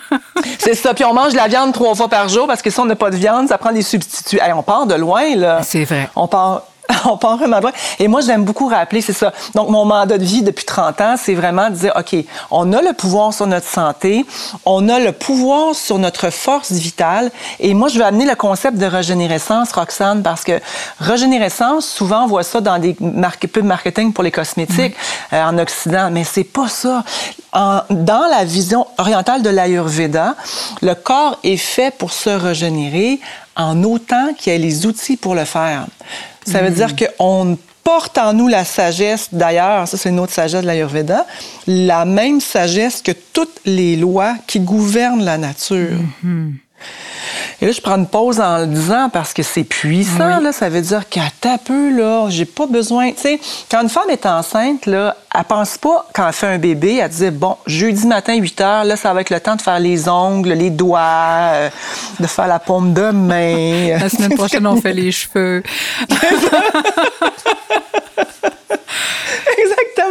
c'est 0.58 0.74
ça. 0.74 0.94
Puis 0.94 1.04
on 1.04 1.12
mange 1.12 1.32
de 1.32 1.36
la 1.36 1.48
viande 1.48 1.74
trois 1.74 1.94
fois 1.94 2.08
par 2.08 2.28
jour 2.28 2.46
parce 2.46 2.62
que 2.62 2.70
si 2.70 2.80
on 2.80 2.86
n'a 2.86 2.96
pas 2.96 3.10
de 3.10 3.16
viande, 3.16 3.48
ça 3.48 3.58
prend 3.58 3.72
des 3.72 3.82
substituts. 3.82 4.40
on 4.54 4.62
part 4.62 4.86
de 4.86 4.94
loin, 4.94 5.36
là. 5.36 5.60
C'est 5.62 5.84
vrai. 5.84 6.08
On 6.16 6.26
part 6.26 6.62
on 7.04 7.16
part 7.16 7.36
vraiment 7.36 7.60
loin. 7.60 7.72
Et 7.98 8.08
moi, 8.08 8.20
j'aime 8.20 8.44
beaucoup 8.44 8.68
rappeler, 8.68 9.00
c'est 9.00 9.12
ça. 9.12 9.32
Donc, 9.54 9.68
mon 9.68 9.84
mandat 9.84 10.18
de 10.18 10.24
vie 10.24 10.42
depuis 10.42 10.64
30 10.64 11.00
ans, 11.00 11.14
c'est 11.16 11.34
vraiment 11.34 11.70
de 11.70 11.74
dire, 11.74 11.92
OK, 11.98 12.16
on 12.50 12.72
a 12.72 12.82
le 12.82 12.92
pouvoir 12.92 13.32
sur 13.32 13.46
notre 13.46 13.66
santé, 13.66 14.24
on 14.64 14.88
a 14.88 14.98
le 14.98 15.12
pouvoir 15.12 15.74
sur 15.74 15.98
notre 15.98 16.30
force 16.30 16.72
vitale. 16.72 17.30
Et 17.58 17.74
moi, 17.74 17.88
je 17.88 17.98
veux 17.98 18.04
amener 18.04 18.26
le 18.26 18.34
concept 18.34 18.78
de 18.78 18.86
régénérescence, 18.86 19.72
Roxane, 19.72 20.22
parce 20.22 20.44
que 20.44 20.60
régénérescence, 21.00 21.86
souvent, 21.86 22.24
on 22.24 22.26
voit 22.26 22.42
ça 22.42 22.60
dans 22.60 22.78
des 22.78 22.94
pubs 22.94 23.64
marketing 23.64 24.12
pour 24.12 24.24
les 24.24 24.30
cosmétiques 24.30 24.94
euh, 25.32 25.42
en 25.42 25.58
Occident, 25.58 26.10
mais 26.10 26.24
c'est 26.24 26.44
pas 26.44 26.68
ça. 26.68 27.04
dans 27.52 28.28
la 28.30 28.44
vision 28.44 28.86
orientale 28.98 29.42
de 29.42 29.50
l'Ayurveda, 29.50 30.34
le 30.82 30.94
corps 30.94 31.38
est 31.42 31.56
fait 31.56 31.96
pour 31.96 32.12
se 32.12 32.30
régénérer 32.30 33.20
en 33.56 33.82
autant 33.84 34.32
qu'il 34.36 34.52
y 34.52 34.56
ait 34.56 34.58
les 34.58 34.86
outils 34.86 35.16
pour 35.16 35.34
le 35.34 35.44
faire. 35.44 35.86
Ça 36.46 36.62
veut 36.62 36.70
dire 36.70 36.92
hmm. 36.92 37.16
qu'on 37.18 37.58
porte 37.84 38.18
en 38.18 38.32
nous 38.32 38.48
la 38.48 38.64
sagesse, 38.64 39.28
d'ailleurs, 39.32 39.88
ça 39.88 39.96
c'est 39.96 40.10
une 40.10 40.20
autre 40.20 40.32
sagesse 40.32 40.62
de 40.62 40.66
l'Ayurveda, 40.66 41.26
la 41.66 42.04
même 42.04 42.40
sagesse 42.40 43.02
que 43.02 43.12
toutes 43.12 43.60
les 43.64 43.96
lois 43.96 44.36
qui 44.46 44.60
gouvernent 44.60 45.24
la 45.24 45.38
nature. 45.38 45.98
Hmm. 46.22 46.52
Et 47.62 47.66
là, 47.66 47.72
je 47.72 47.80
prends 47.80 47.96
une 47.96 48.06
pause 48.06 48.40
en 48.40 48.58
le 48.58 48.66
disant 48.66 49.10
parce 49.12 49.34
que 49.34 49.42
c'est 49.42 49.64
puissant, 49.64 50.40
là. 50.40 50.50
Ça 50.52 50.70
veut 50.70 50.80
dire 50.80 51.08
qu'à 51.08 51.28
peu, 51.62 51.90
là, 51.94 52.28
j'ai 52.30 52.46
pas 52.46 52.66
besoin. 52.66 53.12
Tu 53.12 53.20
sais, 53.20 53.40
quand 53.70 53.82
une 53.82 53.88
femme 53.90 54.08
est 54.08 54.24
enceinte, 54.24 54.86
là, 54.86 55.16
elle 55.34 55.44
pense 55.44 55.76
pas, 55.76 56.06
quand 56.14 56.26
elle 56.26 56.32
fait 56.32 56.46
un 56.46 56.58
bébé, 56.58 56.96
elle 56.96 57.10
dit 57.10 57.30
bon, 57.30 57.56
jeudi 57.66 58.06
matin, 58.06 58.34
8 58.34 58.60
heures, 58.62 58.84
là, 58.84 58.96
ça 58.96 59.12
va 59.12 59.20
être 59.20 59.30
le 59.30 59.40
temps 59.40 59.56
de 59.56 59.62
faire 59.62 59.78
les 59.78 60.08
ongles, 60.08 60.52
les 60.52 60.70
doigts, 60.70 61.00
euh, 61.00 61.68
de 62.18 62.26
faire 62.26 62.46
la 62.46 62.58
paume 62.58 62.94
de 62.94 63.10
main. 63.10 63.98
La 63.98 64.08
semaine 64.08 64.34
prochaine, 64.36 64.66
on 64.66 64.80
fait 64.80 64.94
les 64.94 65.12
cheveux. 65.12 65.62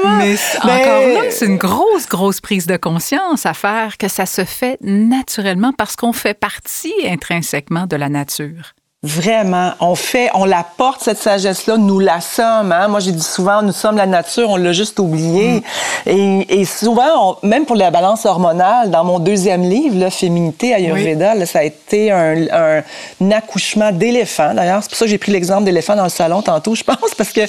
Exactement. 0.04 0.66
Mais 0.66 0.82
encore 0.82 1.24
là, 1.24 1.32
c'est 1.32 1.46
une 1.46 1.58
grosse, 1.58 2.08
grosse 2.08 2.42
prise 2.42 2.66
de 2.68 2.78
conscience 2.78 3.46
à 3.46 3.54
faire 3.54 3.98
que 3.98 4.08
ça 4.08 4.26
se 4.26 4.44
fait 4.46 4.78
naturellement 4.82 5.74
parce 5.74 5.96
qu'on 5.96 6.14
fait 6.14 6.34
partie 6.34 6.94
intrinsèquement 7.06 7.86
de 7.88 7.96
la 7.96 8.10
nature. 8.10 8.74
Vraiment, 9.02 9.72
on 9.80 9.96
fait, 9.96 10.30
on 10.34 10.44
la 10.44 10.66
porte 10.76 11.02
cette 11.02 11.20
sagesse-là, 11.20 11.78
nous 11.78 12.00
la 12.00 12.20
sommes. 12.20 12.74
Hein? 12.74 12.90
Moi, 12.90 13.00
j'ai 13.00 13.14
dit 13.14 13.24
souvent, 13.24 13.62
nous 13.62 13.72
sommes 13.72 13.96
la 13.96 14.06
nature, 14.06 14.50
on 14.50 14.58
l'a 14.58 14.74
juste 14.74 15.00
oublié. 15.00 15.54
Mm. 15.54 15.62
Et, 16.08 16.60
et, 16.60 16.66
souvent, 16.66 17.38
même 17.42 17.66
pour 17.66 17.78
la 17.78 17.92
balance 17.92 18.26
hormonale, 18.26 18.92
dans 18.92 19.06
mon 19.06 19.20
deuxième 19.20 19.62
livre, 19.62 19.98
là, 19.98 20.10
Féminité 20.10 20.74
Ayurveda, 20.74 21.34
là, 21.34 21.46
ça 21.46 21.60
a 21.60 21.64
été 21.64 22.12
un, 22.12 22.82
un, 23.22 23.32
accouchement 23.32 23.94
d'éléphant. 23.94 24.54
D'ailleurs, 24.54 24.84
c'est 24.84 24.90
pour 24.90 24.98
ça 24.98 25.06
que 25.06 25.12
j'ai 25.12 25.18
pris 25.18 25.32
l'exemple 25.32 25.64
d'éléphant 25.64 25.96
dans 25.96 26.04
le 26.04 26.10
salon 26.10 26.42
tantôt, 26.42 26.76
je 26.76 26.84
pense, 26.84 27.16
parce 27.18 27.32
que 27.32 27.48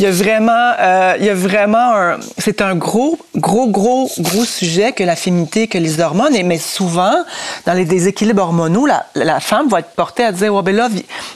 il 0.00 0.04
y 0.04 0.06
a 0.08 0.10
vraiment, 0.10 0.72
euh, 0.80 1.14
il 1.20 1.26
y 1.26 1.30
a 1.30 1.34
vraiment, 1.34 1.94
un, 1.94 2.16
c'est 2.38 2.60
un 2.60 2.74
gros, 2.74 3.16
gros, 3.36 3.68
gros, 3.68 4.10
gros 4.18 4.44
sujet 4.44 4.90
que 4.90 5.04
la 5.04 5.14
féminité, 5.14 5.68
que 5.68 5.78
les 5.78 6.00
hormones. 6.00 6.34
Et 6.34 6.42
mais 6.42 6.58
souvent, 6.58 7.14
dans 7.66 7.74
les 7.74 7.84
déséquilibres 7.84 8.42
hormonaux, 8.42 8.86
la, 8.86 9.06
la 9.14 9.38
femme 9.38 9.68
va 9.68 9.78
être 9.78 9.90
portée 9.90 10.24
à 10.24 10.32
dire, 10.32 10.52
oh, 10.52 10.62
ben 10.62 10.74
là, 10.74 10.87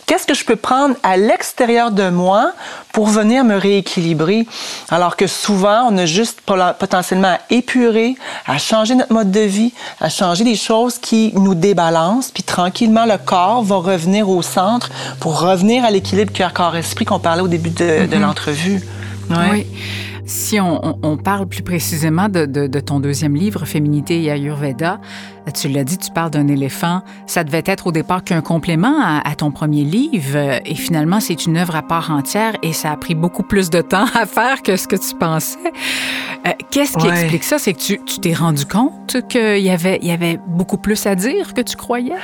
Qu'est-ce 0.07 0.27
que 0.27 0.35
je 0.35 0.45
peux 0.45 0.57
prendre 0.57 0.95
à 1.03 1.17
l'extérieur 1.17 1.91
de 1.91 2.11
moi 2.11 2.53
pour 2.93 3.07
venir 3.07 3.45
me 3.45 3.57
rééquilibrer? 3.57 4.47
Alors 4.91 5.17
que 5.17 5.27
souvent, 5.27 5.89
on 5.91 5.99
a 5.99 6.07
juste 6.07 6.41
potentiellement 6.43 7.35
à 7.35 7.39
épurer, 7.51 8.17
à 8.47 8.59
changer 8.59 8.95
notre 8.95 9.13
mode 9.13 9.31
de 9.31 9.41
vie, 9.41 9.73
à 10.01 10.09
changer 10.09 10.45
des 10.45 10.57
choses 10.57 10.99
qui 10.99 11.33
nous 11.35 11.55
débalancent, 11.55 12.31
puis 12.31 12.43
tranquillement, 12.43 13.07
le 13.07 13.19
corps 13.19 13.63
va 13.63 13.77
revenir 13.77 14.29
au 14.29 14.43
centre 14.43 14.91
pour 15.21 15.41
revenir 15.41 15.85
à 15.85 15.91
l'équilibre 15.91 16.33
cœur-corps-esprit 16.33 17.05
qu'on 17.05 17.19
parlait 17.19 17.43
au 17.43 17.49
début 17.49 17.71
de, 17.71 18.07
mm-hmm. 18.07 18.19
l'entrevue. 18.21 18.83
Oui. 19.31 19.67
Si 20.33 20.59
on, 20.59 21.19
parle 21.19 21.47
plus 21.47 21.63
précisément 21.63 22.31
de, 22.31 22.81
ton 22.81 23.01
deuxième 23.01 23.37
livre, 23.37 23.67
Féminité 23.67 24.23
et 24.23 24.31
Ayurveda, 24.31 24.99
tu 25.53 25.69
l'as 25.69 25.85
dit, 25.85 25.99
tu 25.99 26.11
parles 26.11 26.31
d'un 26.31 26.49
éléphant. 26.49 27.03
Ça 27.27 27.45
devait 27.45 27.63
être 27.67 27.89
au 27.89 27.93
départ 27.93 28.25
qu'un 28.25 28.41
complément 28.41 28.95
à, 28.99 29.35
ton 29.35 29.51
premier 29.51 29.85
livre, 29.85 30.39
et 30.65 30.75
finalement, 30.75 31.21
c'est 31.21 31.45
une 31.45 31.59
œuvre 31.59 31.77
à 31.77 31.83
part 31.83 32.11
entière, 32.11 32.57
et 32.63 32.73
ça 32.73 32.93
a 32.93 32.97
pris 32.97 33.15
beaucoup 33.15 33.43
plus 33.43 33.69
de 33.69 33.83
temps 33.83 34.07
à 34.15 34.25
faire 34.25 34.63
que 34.63 34.77
ce 34.77 34.89
que 34.89 34.97
tu 34.97 35.15
pensais. 35.17 35.59
Euh, 36.47 36.53
qu'est-ce 36.71 36.97
qui 36.97 37.09
explique 37.09 37.45
ça? 37.45 37.59
C'est 37.59 37.75
que 37.75 37.81
tu 37.81 37.99
t'es 37.99 38.33
rendu 38.33 38.65
compte 38.65 39.19
qu'il 39.29 39.59
y 39.59 39.71
avait, 39.71 39.99
y 40.01 40.13
avait 40.13 40.41
beaucoup 40.47 40.79
plus 40.79 41.07
à 41.07 41.15
dire 41.15 41.53
que 41.53 41.61
tu 41.61 41.77
croyais? 41.77 42.17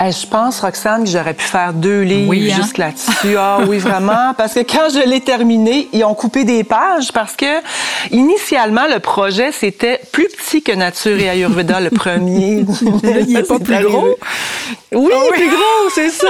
Je 0.00 0.26
pense, 0.26 0.60
Roxane, 0.60 1.04
que 1.04 1.10
j'aurais 1.10 1.34
pu 1.34 1.44
faire 1.44 1.72
deux 1.72 2.02
livres 2.02 2.32
hein? 2.34 2.56
juste 2.62 2.78
là-dessus. 2.78 3.36
Ah 3.38 3.60
oui, 3.66 3.78
vraiment. 3.78 4.34
Parce 4.36 4.54
que 4.54 4.60
quand 4.60 4.88
je 4.92 5.08
l'ai 5.08 5.20
terminé, 5.20 5.88
ils 5.92 6.04
ont 6.04 6.14
coupé 6.14 6.44
des 6.44 6.64
pages 6.64 7.12
parce 7.12 7.36
que, 7.36 7.60
initialement, 8.10 8.86
le 8.92 8.98
projet, 8.98 9.52
c'était 9.52 10.00
plus 10.12 10.28
petit 10.28 10.62
que 10.62 10.72
Nature 10.72 11.18
et 11.18 11.28
Ayurveda, 11.28 11.80
le 11.80 11.90
premier. 11.90 12.64
il 13.26 13.36
est 13.36 13.48
pas 13.48 13.58
plus 13.58 13.84
gros? 13.84 14.16
Oui, 14.92 15.12
il 15.12 15.28
est 15.28 15.32
plus 15.32 15.50
gros, 15.50 15.90
c'est 15.94 16.10
ça. 16.10 16.28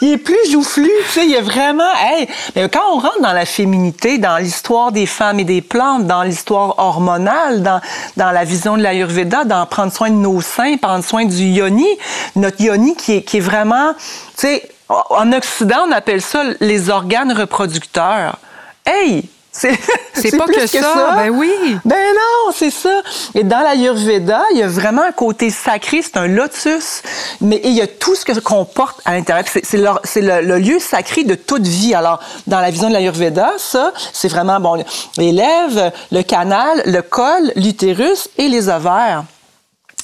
Il 0.00 0.12
est, 0.12 0.18
plus 0.18 0.50
joufflu. 0.50 0.90
Tu 1.06 1.12
sais, 1.12 1.26
il 1.26 1.34
est 1.34 1.40
vraiment... 1.40 1.84
Hey, 1.98 2.28
mais 2.54 2.68
quand 2.68 2.80
on 2.92 2.98
rentre 2.98 3.20
dans 3.22 3.32
la 3.32 3.44
féminité, 3.44 4.18
dans 4.18 4.38
l'histoire 4.38 4.92
des 4.92 5.06
femmes 5.06 5.40
et 5.40 5.44
des 5.44 5.62
plantes, 5.62 6.06
dans 6.06 6.22
l'histoire 6.22 6.78
hormonale, 6.78 7.62
dans, 7.62 7.80
dans 8.16 8.30
la 8.30 8.44
vision 8.44 8.76
de 8.76 8.82
l'Ayurveda, 8.82 9.44
dans 9.44 9.66
prendre 9.66 9.92
soin 9.92 10.10
de 10.10 10.16
nos 10.16 10.40
seins, 10.40 10.76
prendre 10.76 11.04
soin 11.04 11.24
du 11.24 11.44
yoni, 11.44 11.86
notre 12.34 12.60
yoni 12.60 12.96
qui 12.96 13.16
est, 13.16 13.22
qui 13.22 13.38
est 13.38 13.40
vraiment, 13.40 13.94
tu 13.94 14.46
sais, 14.46 14.68
en 14.88 15.32
Occident, 15.32 15.84
on 15.88 15.92
appelle 15.92 16.22
ça 16.22 16.44
les 16.60 16.90
organes 16.90 17.32
reproducteurs. 17.32 18.38
Hey, 18.84 19.28
c'est 19.56 20.36
pas 20.38 20.44
plus 20.44 20.70
que, 20.70 20.80
ça. 20.80 21.12
Ben 21.16 21.30
oui. 21.30 21.50
Ben 21.84 21.96
non, 21.96 22.52
c'est 22.54 22.70
ça. 22.70 23.00
Et 23.34 23.42
dans 23.42 23.60
l'Ayurveda, 23.60 24.42
il 24.52 24.58
y 24.58 24.62
a 24.62 24.68
vraiment 24.68 25.02
un 25.02 25.12
côté 25.12 25.50
sacré, 25.50 26.02
c'est 26.02 26.16
un 26.16 26.26
lotus, 26.26 27.02
mais 27.40 27.60
il 27.64 27.72
y 27.72 27.80
a 27.80 27.86
tout 27.86 28.14
ce 28.14 28.24
que 28.24 28.38
qu'on 28.40 28.64
porte 28.64 29.00
à 29.04 29.14
l'intérieur. 29.14 29.44
C'est 29.46 29.78
le, 29.78 30.42
le, 30.42 30.58
lieu 30.58 30.78
sacré 30.78 31.24
de 31.24 31.34
toute 31.34 31.66
vie. 31.66 31.94
Alors, 31.94 32.20
dans 32.46 32.60
la 32.60 32.70
vision 32.70 32.88
de 32.88 32.94
l'Ayurveda, 32.94 33.52
ça, 33.58 33.92
c'est 34.12 34.28
vraiment, 34.28 34.60
bon, 34.60 34.84
les 35.16 35.32
lèvres, 35.32 35.92
le 36.12 36.22
canal, 36.22 36.82
le 36.84 37.00
col, 37.02 37.52
l'utérus 37.56 38.28
et 38.36 38.48
les 38.48 38.68
ovaires. 38.68 39.24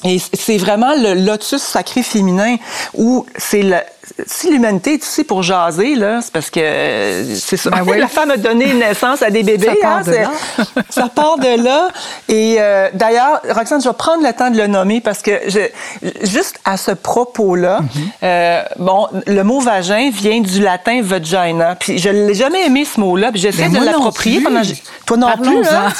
Et 0.03 0.19
c'est 0.19 0.57
vraiment 0.57 0.93
le 0.95 1.13
lotus 1.13 1.61
sacré 1.61 2.03
féminin 2.03 2.57
où 2.93 3.25
c'est 3.37 3.63
le, 3.63 3.77
si 4.27 4.51
l'humanité 4.51 4.93
est 4.93 5.03
ici 5.03 5.23
pour 5.23 5.43
jaser, 5.43 5.95
là, 5.95 6.19
c'est 6.21 6.31
parce 6.31 6.49
que 6.49 7.23
c'est 7.35 7.57
ça. 7.57 7.69
Ben 7.69 7.83
La 7.97 8.07
femme 8.07 8.31
a 8.31 8.37
donné 8.37 8.73
naissance 8.73 9.21
à 9.21 9.29
des 9.29 9.43
bébés. 9.43 9.67
Ça 9.67 9.75
part 9.81 9.97
hein, 9.97 10.01
de 10.01 10.11
là. 10.11 10.31
ça 10.89 11.09
part 11.09 11.37
de 11.37 11.63
là. 11.63 11.87
Et 12.27 12.57
euh, 12.59 12.89
d'ailleurs, 12.93 13.41
Roxane, 13.49 13.81
je 13.81 13.87
vais 13.87 13.95
prendre 13.95 14.25
le 14.25 14.33
temps 14.33 14.49
de 14.49 14.57
le 14.57 14.67
nommer 14.67 14.99
parce 14.99 15.21
que 15.21 15.31
je, 15.47 15.59
juste 16.23 16.59
à 16.65 16.77
ce 16.77 16.91
propos-là, 16.91 17.81
mhm. 17.81 17.89
euh, 18.23 18.63
bon, 18.77 19.07
le 19.25 19.43
mot 19.43 19.59
vagin 19.59 20.09
vient 20.11 20.41
du 20.41 20.61
latin 20.61 21.01
vagina. 21.01 21.75
Puis 21.75 21.97
je 21.97 22.09
l'ai 22.09 22.33
jamais 22.33 22.65
aimé 22.65 22.85
ce 22.85 22.99
mot-là. 22.99 23.31
Puis 23.31 23.39
j'essaie 23.39 23.69
ben, 23.69 23.79
de 23.79 23.85
l'approprier 23.85 24.41
pendant. 24.41 24.61
Toi 25.05 25.17
non 25.17 25.31
plus, 25.41 25.65
hein? 25.67 25.91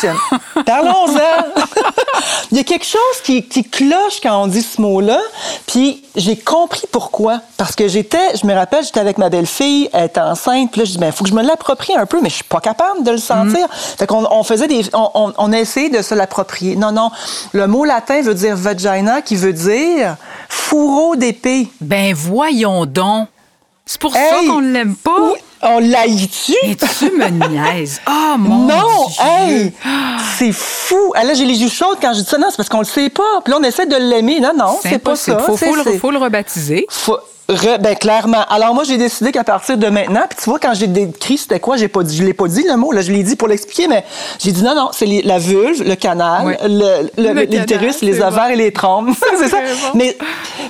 Parlons-en. 0.65 1.63
Il 2.51 2.57
y 2.57 2.61
a 2.61 2.63
quelque 2.63 2.85
chose 2.85 3.21
qui, 3.23 3.47
qui 3.47 3.63
cloche 3.63 4.19
quand 4.21 4.43
on 4.43 4.47
dit 4.47 4.61
ce 4.61 4.79
mot-là. 4.81 5.19
Puis 5.67 6.03
j'ai 6.15 6.37
compris 6.37 6.87
pourquoi. 6.91 7.41
Parce 7.57 7.75
que 7.75 7.87
j'étais, 7.93 8.35
je 8.35 8.45
me 8.47 8.53
rappelle, 8.53 8.83
j'étais 8.83 8.99
avec 8.99 9.17
ma 9.17 9.29
belle-fille, 9.29 9.89
elle 9.93 10.05
était 10.05 10.19
enceinte, 10.19 10.71
puis 10.71 10.81
là, 10.81 10.85
je 10.85 10.91
dis, 10.91 10.97
ben, 10.97 11.11
faut 11.11 11.23
que 11.23 11.29
je 11.29 11.35
me 11.35 11.43
l'approprie 11.43 11.95
un 11.95 12.05
peu, 12.05 12.19
mais 12.21 12.29
je 12.29 12.35
suis 12.35 12.43
pas 12.43 12.59
capable 12.59 13.03
de 13.03 13.11
le 13.11 13.17
sentir. 13.17 13.65
Mm. 13.65 13.97
Fait 13.97 14.07
qu'on 14.07 14.25
on 14.29 14.43
faisait 14.43 14.67
des, 14.67 14.83
on, 14.93 15.33
on, 15.37 15.53
a 15.53 15.59
essayé 15.59 15.89
de 15.89 16.01
se 16.01 16.15
l'approprier. 16.15 16.75
Non, 16.75 16.91
non. 16.91 17.11
Le 17.53 17.67
mot 17.67 17.85
latin 17.85 18.21
veut 18.21 18.33
dire 18.33 18.55
vagina, 18.55 19.21
qui 19.21 19.35
veut 19.35 19.53
dire 19.53 20.15
fourreau 20.49 21.15
d'épée. 21.15 21.67
Ben, 21.81 22.13
voyons 22.13 22.85
donc. 22.85 23.27
C'est 23.85 23.99
pour 23.99 24.13
ça 24.13 24.39
qu'on 24.47 24.61
ne 24.61 24.71
l'aime 24.71 24.95
pas. 24.95 25.33
On 25.61 25.79
l'haït-tu? 25.79 26.55
Et 26.63 26.75
tu 26.75 27.11
me 27.11 27.29
niaises. 27.47 28.01
Oh 28.09 28.37
mon 28.37 28.65
Non, 28.65 29.07
hey, 29.19 29.71
c'est 30.37 30.51
fou. 30.51 31.13
Ah, 31.15 31.23
là, 31.23 31.35
j'ai 31.35 31.45
les 31.45 31.61
yeux 31.61 31.69
chaudes 31.69 31.97
quand 32.01 32.13
je 32.13 32.21
dis 32.21 32.25
ça. 32.25 32.37
Non, 32.37 32.47
c'est 32.49 32.57
parce 32.57 32.67
qu'on 32.67 32.79
le 32.79 32.85
sait 32.85 33.09
pas. 33.09 33.41
Puis 33.43 33.51
là, 33.51 33.59
on 33.61 33.63
essaie 33.63 33.85
de 33.85 33.95
l'aimer. 33.95 34.39
Non, 34.39 34.53
non, 34.57 34.79
c'est 34.81 34.97
pas 34.97 35.15
ça. 35.15 35.37
Faut, 35.39 35.55
faut, 35.55 35.75
le, 35.75 35.83
faut 35.99 36.11
le 36.11 36.17
rebaptiser. 36.17 36.85
Faut, 36.89 37.19
ben, 37.47 37.95
clairement. 37.95 38.45
Alors, 38.49 38.73
moi, 38.73 38.83
j'ai 38.85 38.97
décidé 38.97 39.31
qu'à 39.31 39.43
partir 39.43 39.77
de 39.77 39.87
maintenant, 39.87 40.23
puis 40.29 40.39
tu 40.41 40.49
vois, 40.49 40.59
quand 40.59 40.73
j'ai 40.73 40.87
décrit 40.87 41.37
c'était 41.37 41.59
quoi, 41.59 41.75
j'ai 41.75 41.89
pas 41.89 42.03
dit, 42.03 42.15
je 42.15 42.23
l'ai 42.23 42.33
pas 42.33 42.47
dit 42.47 42.63
le 42.63 42.77
mot, 42.77 42.91
là, 42.91 43.01
je 43.01 43.11
l'ai 43.11 43.23
dit 43.23 43.35
pour 43.35 43.47
l'expliquer, 43.47 43.87
mais 43.87 44.05
j'ai 44.39 44.51
dit 44.51 44.63
non, 44.63 44.75
non, 44.75 44.89
c'est 44.93 45.05
la 45.05 45.39
vulve, 45.39 45.83
le 45.83 45.95
canal, 45.95 46.57
le, 46.63 47.45
l'utérus, 47.45 48.01
les 48.01 48.21
ovaires 48.21 48.49
et 48.49 48.55
les 48.55 48.71
trompes. 48.71 49.09
c'est 49.37 49.49
ça. 49.49 49.57
Mais 49.93 50.17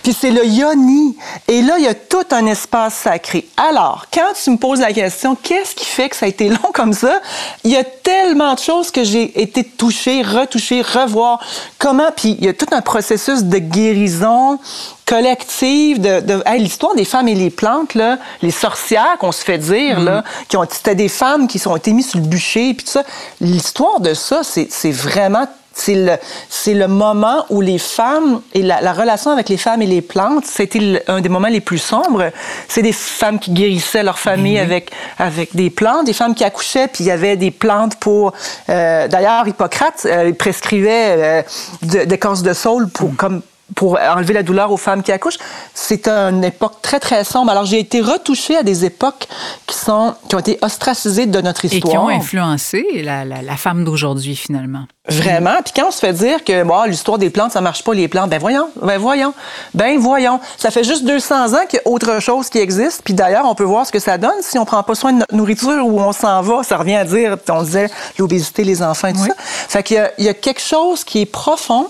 Puis 0.01 0.13
c'est 0.13 0.31
le 0.31 0.45
yoni. 0.45 1.15
Et 1.47 1.61
là, 1.61 1.75
il 1.77 1.83
y 1.83 1.87
a 1.87 1.93
tout 1.93 2.25
un 2.31 2.45
espace 2.47 2.95
sacré. 2.95 3.47
Alors, 3.55 4.07
quand 4.11 4.33
tu 4.41 4.49
me 4.49 4.57
poses 4.57 4.79
la 4.79 4.93
question, 4.93 5.35
qu'est-ce 5.35 5.75
qui 5.75 5.85
fait 5.85 6.09
que 6.09 6.15
ça 6.15 6.25
a 6.25 6.29
été 6.29 6.49
long 6.49 6.71
comme 6.73 6.93
ça? 6.93 7.21
Il 7.63 7.71
y 7.71 7.77
a 7.77 7.83
tellement 7.83 8.55
de 8.55 8.59
choses 8.59 8.89
que 8.89 9.03
j'ai 9.03 9.41
été 9.41 9.63
touchée, 9.63 10.23
retouchée, 10.23 10.81
revoir. 10.81 11.39
Comment? 11.77 12.09
Puis 12.15 12.35
il 12.39 12.45
y 12.45 12.49
a 12.49 12.53
tout 12.53 12.67
un 12.71 12.81
processus 12.81 13.43
de 13.43 13.57
guérison 13.59 14.59
collective 15.05 15.99
de, 16.01 16.19
de 16.19 16.43
l'histoire 16.57 16.95
des 16.95 17.05
femmes 17.05 17.27
et 17.27 17.35
les 17.35 17.49
plantes 17.49 17.93
là, 17.93 18.17
les 18.41 18.51
sorcières 18.51 19.17
qu'on 19.19 19.31
se 19.31 19.43
fait 19.43 19.57
dire 19.57 19.99
là, 19.99 20.21
mm. 20.21 20.23
qui 20.47 20.57
ont 20.57 20.65
c'était 20.69 20.95
des 20.95 21.09
femmes 21.09 21.47
qui 21.47 21.59
sont 21.59 21.75
été 21.75 21.93
mises 21.93 22.09
sur 22.09 22.19
le 22.19 22.25
bûcher 22.25 22.73
puis 22.73 22.85
tout 22.85 22.91
ça. 22.91 23.03
L'histoire 23.41 23.99
de 23.99 24.13
ça, 24.13 24.41
c'est 24.43 24.91
vraiment 24.91 25.47
c'est 25.73 25.95
le, 25.95 26.17
c'est 26.49 26.73
le 26.75 26.87
moment 26.87 27.45
où 27.49 27.59
les 27.59 27.79
femmes 27.79 28.41
et 28.53 28.61
la, 28.61 28.93
relation 28.93 29.31
avec 29.31 29.49
les 29.49 29.57
femmes 29.57 29.81
et 29.81 29.87
les 29.87 30.01
plantes, 30.01 30.45
c'était 30.45 31.03
un 31.07 31.19
des 31.19 31.29
moments 31.29 31.47
les 31.47 31.61
plus 31.61 31.79
sombres. 31.79 32.31
C'est 32.67 32.83
des 32.83 32.91
femmes 32.91 33.39
qui 33.39 33.51
guérissaient 33.51 34.03
leur 34.03 34.19
famille 34.19 34.57
mhm. 34.57 34.63
avec, 34.63 34.91
avec 35.17 35.55
des 35.55 35.69
plantes, 35.69 36.05
des 36.05 36.13
femmes 36.13 36.35
qui 36.35 36.43
accouchaient, 36.43 36.87
puis 36.87 37.03
il 37.03 37.07
y 37.07 37.11
avait 37.11 37.37
des 37.37 37.51
plantes 37.51 37.95
pour... 37.95 38.33
Euh, 38.69 39.07
d'ailleurs, 39.07 39.47
Hippocrate 39.47 40.05
euh, 40.05 40.31
prescrivait 40.33 41.43
euh, 41.81 42.05
des 42.05 42.17
corses 42.19 42.43
de 42.43 42.53
saule 42.53 42.87
pour, 42.89 43.09
mhm. 43.09 43.15
comme 43.15 43.41
pour 43.75 43.97
enlever 43.99 44.33
la 44.33 44.43
douleur 44.43 44.71
aux 44.71 44.77
femmes 44.77 45.03
qui 45.03 45.11
accouchent. 45.11 45.39
C'est 45.73 46.07
une 46.07 46.43
époque 46.43 46.81
très, 46.81 46.99
très 46.99 47.23
sombre. 47.23 47.51
Alors, 47.51 47.65
j'ai 47.65 47.79
été 47.79 48.01
retouchée 48.01 48.57
à 48.57 48.63
des 48.63 48.85
époques 48.85 49.27
qui, 49.65 49.75
sont, 49.75 50.15
qui 50.27 50.35
ont 50.35 50.39
été 50.39 50.59
ostracisées 50.61 51.25
de 51.25 51.41
notre 51.41 51.65
histoire. 51.65 51.87
Et 51.87 51.91
qui 51.91 51.97
ont 51.97 52.09
influencé 52.09 52.85
la, 53.03 53.25
la, 53.25 53.57
femme 53.57 53.83
d'aujourd'hui, 53.83 54.35
finalement. 54.35 54.85
Vraiment. 55.07 55.55
Puis 55.63 55.73
quand 55.75 55.87
on 55.87 55.91
se 55.91 55.99
fait 55.99 56.13
dire 56.13 56.43
que 56.43 56.63
bon, 56.63 56.83
l'histoire 56.83 57.17
des 57.17 57.29
plantes, 57.29 57.51
ça 57.51 57.61
marche 57.61 57.83
pas, 57.83 57.93
les 57.93 58.07
plantes, 58.07 58.29
ben 58.29 58.39
voyons, 58.39 58.69
ben 58.81 58.97
voyons, 58.97 59.33
ben 59.73 59.97
voyons. 59.97 60.39
Ça 60.57 60.71
fait 60.71 60.83
juste 60.83 61.05
200 61.05 61.53
ans 61.53 61.65
qu'il 61.67 61.79
y 61.83 61.87
a 61.87 61.91
autre 61.91 62.21
chose 62.21 62.49
qui 62.49 62.59
existe. 62.59 63.01
Puis 63.03 63.13
d'ailleurs, 63.13 63.45
on 63.45 63.55
peut 63.55 63.63
voir 63.63 63.85
ce 63.85 63.91
que 63.91 63.99
ça 63.99 64.17
donne 64.17 64.41
si 64.41 64.57
on 64.57 64.65
prend 64.65 64.83
pas 64.83 64.95
soin 64.95 65.13
de 65.13 65.19
notre 65.19 65.35
nourriture 65.35 65.85
où 65.85 65.99
on 65.99 66.11
s'en 66.11 66.41
va. 66.41 66.63
Ça 66.63 66.77
revient 66.77 66.95
à 66.95 67.05
dire, 67.05 67.37
on 67.49 67.63
disait 67.63 67.89
l'obésité, 68.17 68.63
les 68.63 68.81
enfants 68.81 69.11
tout 69.11 69.19
ça. 69.19 69.33
Fait 69.37 69.83
qu'il 69.83 69.97
y, 69.97 70.21
il 70.21 70.25
y 70.25 70.29
a 70.29 70.33
quelque 70.33 70.61
chose 70.61 71.03
qui 71.03 71.21
est 71.21 71.25
profond. 71.25 71.87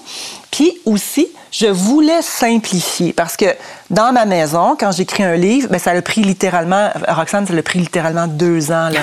Puis 0.53 0.77
aussi, 0.85 1.27
je 1.51 1.65
voulais 1.65 2.21
simplifier 2.21 3.11
parce 3.11 3.35
que 3.35 3.45
dans 3.89 4.13
ma 4.13 4.25
maison, 4.25 4.75
quand 4.79 4.91
j'écris 4.91 5.23
un 5.23 5.35
livre, 5.35 5.67
ben 5.71 5.79
ça 5.79 5.91
a 5.91 6.01
pris 6.03 6.21
littéralement, 6.21 6.91
Roxane, 7.07 7.47
ça 7.47 7.55
a 7.55 7.61
pris 7.63 7.79
littéralement 7.79 8.27
deux 8.27 8.71
ans. 8.71 8.89
Là. 8.89 8.99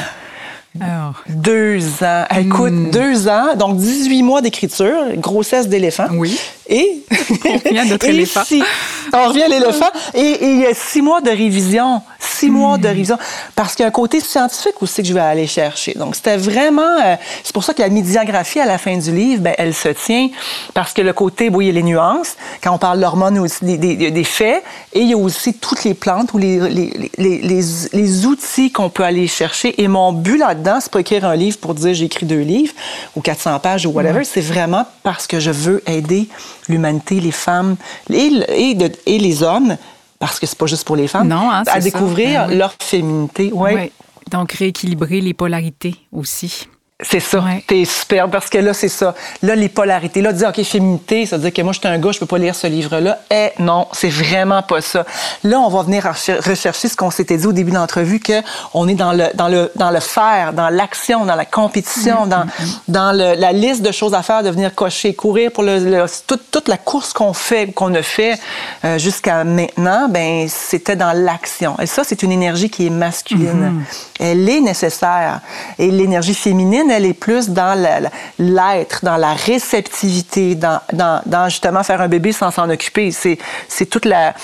Alors. 0.81 1.25
Deux 1.29 2.05
ans. 2.05 2.25
Écoute, 2.39 2.73
hmm. 2.73 2.91
deux 2.93 3.27
ans, 3.27 3.57
donc 3.57 3.77
18 3.77 4.23
mois 4.23 4.41
d'écriture, 4.41 5.17
grossesse 5.17 5.67
d'éléphant. 5.67 6.07
Oui. 6.13 6.39
Et. 6.71 7.03
On 7.45 7.59
revient 7.59 7.79
à 7.79 7.85
notre 7.85 8.07
éléphant. 8.07 8.43
on 9.13 9.29
revient 9.29 9.43
à 9.43 9.49
l'éléphant. 9.49 9.91
Et, 10.15 10.39
il 10.41 10.61
y 10.61 10.67
a 10.67 10.75
six 10.75 11.03
mois 11.03 11.21
de 11.21 11.31
révision. 11.31 12.01
Six 12.19 12.49
mois 12.49 12.79
de 12.79 12.87
hmm. 12.87 12.91
révision. 12.91 13.19
Parce 13.57 13.75
qu'il 13.75 13.83
y 13.83 13.87
a 13.87 13.89
un 13.89 13.93
côté 13.93 14.21
scientifique 14.21 14.81
aussi 14.81 15.03
que 15.03 15.09
je 15.09 15.13
vais 15.13 15.21
aller 15.21 15.49
chercher. 15.49 15.95
Donc, 15.95 16.15
c'était 16.15 16.37
vraiment. 16.37 16.99
Euh, 17.05 17.17
c'est 17.43 17.53
pour 17.53 17.65
ça 17.65 17.75
que 17.75 17.83
la 17.83 17.89
médiographie 17.89 18.61
à 18.61 18.67
la 18.67 18.79
fin 18.79 18.97
du 18.97 19.13
livre, 19.13 19.43
ben, 19.43 19.55
elle 19.59 19.75
se 19.75 19.89
tient. 19.89 20.29
Parce 20.73 20.93
que 20.93 21.03
le 21.03 21.13
côté, 21.13 21.49
oui, 21.51 21.67
il 21.67 21.69
y 21.69 21.71
a 21.71 21.75
les 21.75 21.83
nuances. 21.83 22.37
Quand 22.63 22.73
on 22.73 22.79
parle 22.79 23.01
d'hormones, 23.01 23.39
aussi 23.41 23.65
des, 23.65 23.77
des, 23.77 24.11
des, 24.11 24.25
faits. 24.25 24.63
Et 24.93 25.01
il 25.01 25.09
y 25.09 25.13
a 25.13 25.17
aussi 25.17 25.55
toutes 25.55 25.85
les 25.85 25.95
plantes 25.95 26.33
ou 26.33 26.39
les, 26.39 26.59
les, 26.69 27.11
les, 27.19 27.63
les 27.93 28.27
outils 28.27 28.71
qu'on 28.71 28.91
peut 28.91 29.05
aller 29.05 29.27
chercher. 29.27 29.81
Et 29.83 29.89
mon 29.89 30.13
but 30.13 30.39
là 30.39 30.55
dedans 30.55 30.79
c'est 30.81 30.91
pas 30.91 31.01
écrire 31.01 31.25
un 31.25 31.37
livre 31.37 31.59
pour 31.59 31.75
dire 31.75 31.95
j'ai 31.95 32.07
écrit 32.07 32.27
deux 32.27 32.41
livres 32.41 32.73
ou 33.17 33.21
400 33.21 33.59
pages 33.61 33.87
ou 33.87 33.91
whatever. 33.91 34.25
C'est 34.25 34.41
vraiment 34.41 34.87
parce 35.03 35.27
que 35.27 35.41
je 35.41 35.51
veux 35.51 35.83
aider 35.87 36.29
l'humanité, 36.71 37.21
les 37.21 37.33
femmes 37.33 37.77
et, 38.11 38.31
et, 39.07 39.19
les 39.19 39.43
hommes, 39.43 39.77
parce 40.19 40.39
que 40.39 40.47
c'est 40.47 40.59
pas 40.59 40.67
juste 40.67 40.85
pour 40.85 40.97
les 40.97 41.09
femmes, 41.09 41.31
hein, 41.33 41.63
à 41.67 41.81
découvrir 41.81 42.49
ben 42.49 42.59
leur 42.59 42.75
féminité. 42.81 43.53
Ouais. 43.53 43.93
Donc 44.31 44.53
rééquilibrer 44.53 45.21
les 45.21 45.35
polarités 45.35 45.97
aussi. 46.13 46.69
C'est 47.03 47.21
ça. 47.21 47.43
T'es 47.67 47.85
super 47.85 48.29
parce 48.29 48.49
que 48.49 48.59
là, 48.59 48.75
c'est 48.75 48.89
ça. 48.89 49.15
Là, 49.43 49.55
les 49.55 49.69
polarités. 49.69 50.21
Là, 50.21 50.33
dire, 50.33 50.49
OK, 50.49 50.63
féminité, 50.63 51.27
ça 51.27 51.37
veut 51.37 51.43
dire 51.43 51.53
que 51.53 51.63
moi, 51.63 51.73
je 51.73 51.79
suis 51.79 51.89
un 51.89 51.99
gars, 51.99 52.13
je 52.13 52.19
peux 52.19 52.27
pas 52.27 52.39
lire 52.39 52.55
ce 52.55 52.67
livre-là. 52.67 53.19
Eh, 53.31 53.51
non, 53.59 53.87
c'est 53.93 54.11
vraiment 54.11 54.63
pas 54.63 54.81
ça. 54.81 55.05
Là, 55.45 55.61
on 55.61 55.69
va 55.69 55.83
venir 55.83 56.05
rechercher 56.05 56.89
ce 56.89 56.97
qu'on 56.97 57.11
s'était 57.11 57.37
dit 57.37 57.47
au 57.47 57.53
début 57.53 57.71
de 57.71 57.77
l'entrevue, 57.77 58.21
que 58.21 58.43
on 58.75 58.89
est 58.89 58.95
dans 58.95 59.13
le, 59.13 59.27
dans 59.35 59.49
le, 59.49 59.71
dans 59.77 59.91
le 59.91 60.01
faire, 60.01 60.53
dans 60.53 60.69
l'action, 60.69 61.25
dans 61.25 61.37
la 61.37 61.45
compétition, 61.45 62.27
dans, 62.27 62.45
dans 62.89 63.13
le, 63.13 63.35
la 63.39 63.53
liste 63.53 63.83
de 63.83 63.93
choses 63.93 64.15
à 64.15 64.23
faire, 64.23 64.43
de 64.43 64.51
venir 64.51 64.75
cocher, 64.75 65.15
courir 65.15 65.53
pour 65.53 65.63
le, 65.63 66.05
toute, 66.27 66.51
toute 66.51 66.69
la 66.69 66.77
course 66.77 67.13
qu'on 67.13 67.33
fait, 67.33 67.73
qu'on 67.73 67.95
a 67.95 68.03
fait 68.03 68.39
euh, 68.85 68.99
jusqu'à 68.99 69.45
maintenant, 69.45 70.09
ben, 70.09 70.49
c'était 70.49 70.97
dans 70.97 71.13
l'action. 71.13 71.77
Et 71.81 71.87
ça, 71.87 72.03
c'est 72.05 72.23
une 72.23 72.33
énergie 72.33 72.71
qui 72.71 72.87
est 72.87 72.91
masculine. 72.91 73.83
Mm-hmm. 73.83 74.21
Elle 74.21 74.49
est 74.49 74.61
nécessaire. 74.61 75.41
Et 75.79 75.91
l'énergie 75.91 76.35
féminine, 76.35 76.90
elle 76.91 77.07
est 77.07 77.15
plus 77.15 77.49
dans 77.49 77.79
l'être, 78.39 79.05
dans 79.05 79.17
la 79.17 79.35
réceptivité, 79.35 80.55
dans, 80.55 81.49
justement 81.49 81.83
faire 81.83 82.01
un 82.01 82.09
bébé 82.09 82.33
sans 82.33 82.51
s'en 82.51 82.69
occuper. 82.71 83.11
C'est 83.13 83.87
toute 83.87 84.05
la 84.05 84.35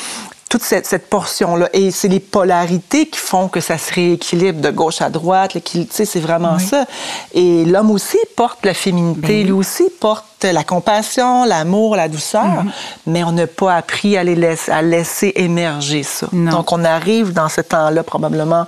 toute 0.57 0.65
cette, 0.65 0.87
cette 0.87 1.11
portion-là. 1.11 1.69
Et 1.75 1.91
c'est 1.91 2.09
les 2.09 2.21
polarités 2.21 3.07
qui 3.07 3.19
font 3.19 3.49
que 3.49 3.61
ça 3.61 3.77
se 3.77 3.93
rééquilibre 3.93 4.63
de 4.63 4.71
gauche 4.71 5.03
à 5.03 5.11
droite. 5.11 5.59
C'est 5.91 6.19
vraiment 6.19 6.59
ça. 6.59 6.87
Et 7.35 7.67
l'homme 7.67 7.91
aussi 7.91 8.17
porte 8.37 8.65
la 8.65 8.73
féminité. 8.73 9.21
Ben 9.21 9.45
lui 9.45 9.53
aussi 9.53 9.85
porte 10.01 10.45
la 10.45 10.65
compassion, 10.65 11.45
l'amour, 11.45 11.95
la 11.95 12.09
douceur. 12.09 12.45
Mm-hmm. 12.45 12.71
Mais 13.09 13.25
on 13.25 13.33
n'a 13.33 13.47
pas 13.47 13.75
appris 13.75 14.17
à, 14.17 14.25
les 14.25 14.35
laisser, 14.35 14.73
à 14.73 14.81
laisser 14.81 15.33
émerger 15.37 16.03
ça. 16.03 16.27
Donc, 16.33 16.73
on 16.73 16.85
arrive 16.85 17.35
dans 17.35 17.51
ce 17.51 17.61
temps-là, 17.61 18.03
probablement, 18.03 18.67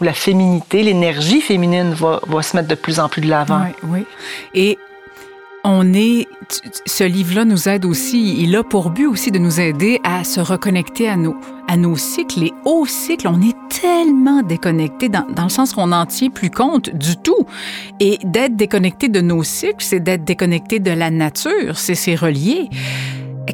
où 0.00 0.04
la 0.04 0.14
féminité, 0.14 0.82
l'énergie 0.82 1.42
féminine 1.42 1.92
va, 1.92 2.20
va, 2.26 2.42
se 2.42 2.56
mettre 2.56 2.68
de 2.68 2.74
plus 2.74 2.98
en 2.98 3.10
plus 3.10 3.20
de 3.20 3.28
l'avant. 3.28 3.60
Oui, 3.82 3.90
oui. 3.90 4.06
Et 4.54 4.78
on 5.68 5.92
est, 5.94 6.26
ce 6.86 7.02
livre-là 7.02 7.44
nous 7.44 7.68
aide 7.68 7.84
aussi, 7.84 8.40
il 8.40 8.54
a 8.54 8.62
pour 8.62 8.90
but 8.90 9.06
aussi 9.06 9.32
de 9.32 9.38
nous 9.38 9.60
aider 9.60 10.00
à 10.04 10.22
se 10.22 10.38
reconnecter 10.38 11.08
à 11.08 11.16
nos, 11.16 11.34
à 11.66 11.76
nos 11.76 11.96
cycles 11.96 12.44
et 12.44 12.52
aux 12.64 12.86
cycles. 12.86 13.26
On 13.26 13.42
est 13.42 13.56
tellement 13.68 14.42
déconnecté 14.42 15.08
dans, 15.08 15.26
dans 15.34 15.42
le 15.42 15.48
sens 15.48 15.72
qu'on 15.72 15.88
n'en 15.88 16.06
tient 16.06 16.30
plus 16.30 16.50
compte 16.50 16.94
du 16.94 17.16
tout. 17.16 17.46
Et 17.98 18.18
d'être 18.22 18.54
déconnecté 18.54 19.08
de 19.08 19.20
nos 19.20 19.42
cycles, 19.42 19.80
c'est 19.80 19.98
d'être 19.98 20.24
déconnecté 20.24 20.78
de 20.78 20.92
la 20.92 21.10
nature, 21.10 21.76
c'est 21.76 22.14
relié. 22.14 22.68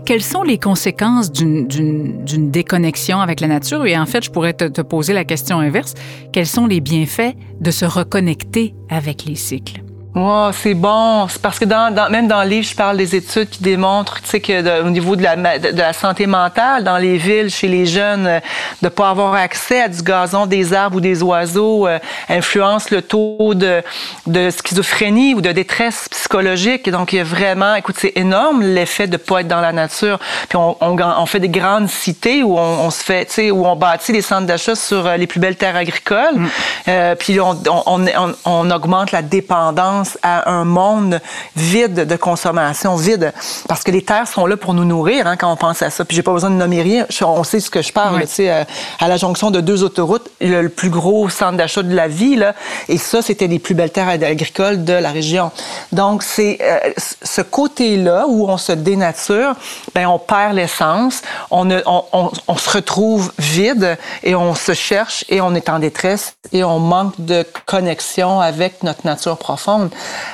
Quelles 0.05 0.23
sont 0.23 0.43
les 0.43 0.59
conséquences 0.59 1.33
d'une 1.33 2.51
déconnexion 2.51 3.21
avec 3.21 3.41
la 3.41 3.49
nature? 3.49 3.87
Et 3.87 3.97
en 3.97 4.07
fait, 4.07 4.23
je 4.23 4.31
pourrais 4.31 4.53
te, 4.53 4.65
te 4.65 4.83
poser 4.83 5.15
la 5.15 5.25
question 5.25 5.61
inverse. 5.61 5.95
Quels 6.33 6.47
sont 6.47 6.67
les 6.67 6.81
bienfaits 6.81 7.35
de 7.61 7.71
se 7.71 7.87
reconnecter 7.87 8.75
avec 8.91 9.25
les 9.25 9.37
cycles? 9.37 9.83
Oh, 10.15 10.51
c'est 10.53 10.75
bon. 10.75 11.27
C'est 11.29 11.41
parce 11.41 11.59
que 11.59 11.65
dans, 11.65 11.93
dans, 11.93 12.11
même 12.11 12.29
dans 12.29 12.43
le 12.43 12.49
livre, 12.49 12.67
je 12.69 12.75
parle 12.75 12.99
des 12.99 13.17
études 13.17 13.49
qui 13.49 13.63
démontrent 13.63 14.21
que 14.21 14.83
au 14.83 14.91
niveau 14.91 15.17
de 15.17 15.23
la, 15.23 15.37
de, 15.59 15.69
la 15.69 15.95
santé 15.95 16.27
mentale, 16.27 16.85
dans 16.85 16.99
les 16.99 17.17
villes, 17.17 17.49
chez 17.49 17.67
les 17.67 17.87
jeunes, 17.87 18.27
euh, 18.27 18.41
de 18.83 18.89
pas 18.89 19.09
avoir 19.09 19.33
accès 19.35 19.81
à 19.81 19.89
du 19.89 20.03
gazon, 20.03 20.45
des 20.45 20.75
arbres 20.75 20.97
ou 20.97 21.01
des 21.01 21.23
oiseaux 21.23 21.87
euh, 21.87 21.99
influence 22.29 22.91
le 22.91 23.01
taux 23.01 23.55
de, 23.55 23.83
de 24.27 24.51
schizophrénie 24.51 25.35
ou 25.35 25.41
de 25.41 25.51
détresse 25.51 26.09
psychologique. 26.11 26.91
Donc, 26.91 27.15
il 27.15 27.17
y 27.17 27.21
a 27.21 27.25
vraiment, 27.25 27.75
écoute, 27.75 27.97
c'est 27.99 28.13
énorme 28.15 28.61
l'effet 28.61 29.07
de 29.07 29.17
pas 29.17 29.41
être 29.41 29.49
dans 29.49 29.63
la 29.63 29.73
nature. 29.73 30.19
Puis 30.51 30.59
on, 30.59 30.77
on, 30.83 30.95
on 31.01 31.27
fait 31.27 31.41
des 31.41 31.49
grandes 31.49 31.89
cités 31.89 32.43
où 32.43 32.59
on, 32.59 32.85
on 32.85 32.91
se 32.91 33.03
fait, 33.03 33.25
tu 33.25 33.33
sais, 33.33 33.51
où 33.51 33.67
on 33.67 33.77
bâtit 33.77 34.13
des 34.13 34.23
centres 34.23 34.47
d'achat 34.47 34.75
sur 34.75 35.07
euh, 35.07 35.17
les 35.17 35.27
plus 35.27 35.41
belles 35.41 35.57
terres 35.57 35.77
agricoles. 35.77 36.37
Mm. 36.37 36.49
Euh, 36.89 37.15
puis 37.15 37.41
on, 37.41 37.57
on, 37.87 38.35
on 38.45 38.71
augmente 38.71 39.11
la 39.13 39.23
dépendance 39.23 40.02
à 40.23 40.51
un 40.51 40.65
monde 40.65 41.21
vide 41.57 42.07
de 42.07 42.17
consommation, 42.17 42.97
vide, 42.97 43.33
parce 43.69 43.83
que 43.83 43.91
les 43.91 44.03
terres 44.03 44.29
sont 44.29 44.47
là 44.47 44.57
pour 44.57 44.75
nous 44.75 44.85
nourrir 44.85 45.27
hein, 45.27 45.37
quand 45.37 45.53
on 45.53 45.57
pense 45.57 45.83
à 45.83 45.91
ça. 45.91 46.05
Puis 46.05 46.17
j'ai 46.17 46.23
pas 46.23 46.33
besoin 46.33 46.51
de 46.51 46.57
nommer 46.57 46.83
rien, 46.83 47.07
on 47.23 47.45
sait 47.45 47.61
ce 47.61 47.71
que 47.71 47.83
je 47.83 47.93
parle. 47.93 48.21
Tu 48.23 48.27
sais, 48.29 48.51
euh, 48.51 48.65
à 49.01 49.09
la 49.09 49.17
jonction 49.17 49.51
de 49.51 49.61
deux 49.61 49.83
autoroutes, 49.83 50.31
le, 50.41 50.69
plus 50.69 50.91
gros 50.91 51.29
centre 51.29 51.57
d'achat 51.57 51.83
de 51.83 51.95
la 51.95 52.09
ville, 52.09 52.55
et 52.89 52.99
ça, 52.99 53.23
c'était 53.23 53.47
les 53.47 53.59
plus 53.59 53.75
belles 53.75 53.91
terres 53.91 54.09
agricoles 54.09 54.85
de 54.85 54.93
la 54.93 55.11
région. 55.11 55.51
Donc 55.93 56.23
c'est 56.23 56.59
euh, 56.61 56.79
ce 56.97 57.41
côté-là 57.43 58.27
où 58.29 58.49
on 58.49 58.57
se 58.57 58.73
dénature, 58.73 59.55
ben 59.95 60.07
on 60.07 60.19
perd 60.19 60.55
l'essence, 60.55 61.23
on, 61.51 61.71
on, 61.71 62.31
on 62.49 62.57
se 62.57 62.71
retrouve 62.71 63.33
vide 63.39 63.99
et 64.23 64.35
on 64.35 64.55
se 64.55 64.75
cherche 64.75 65.25
et 65.29 65.41
on 65.41 65.55
est 65.55 65.69
en 65.69 65.79
détresse 65.79 66.35
et 66.53 66.65
on 66.65 66.79
manque 66.79 67.15
de 67.19 67.47
connexion 67.67 68.41
avec 68.41 68.83
notre 68.83 69.07
nature 69.07 69.37
profonde. 69.37 69.91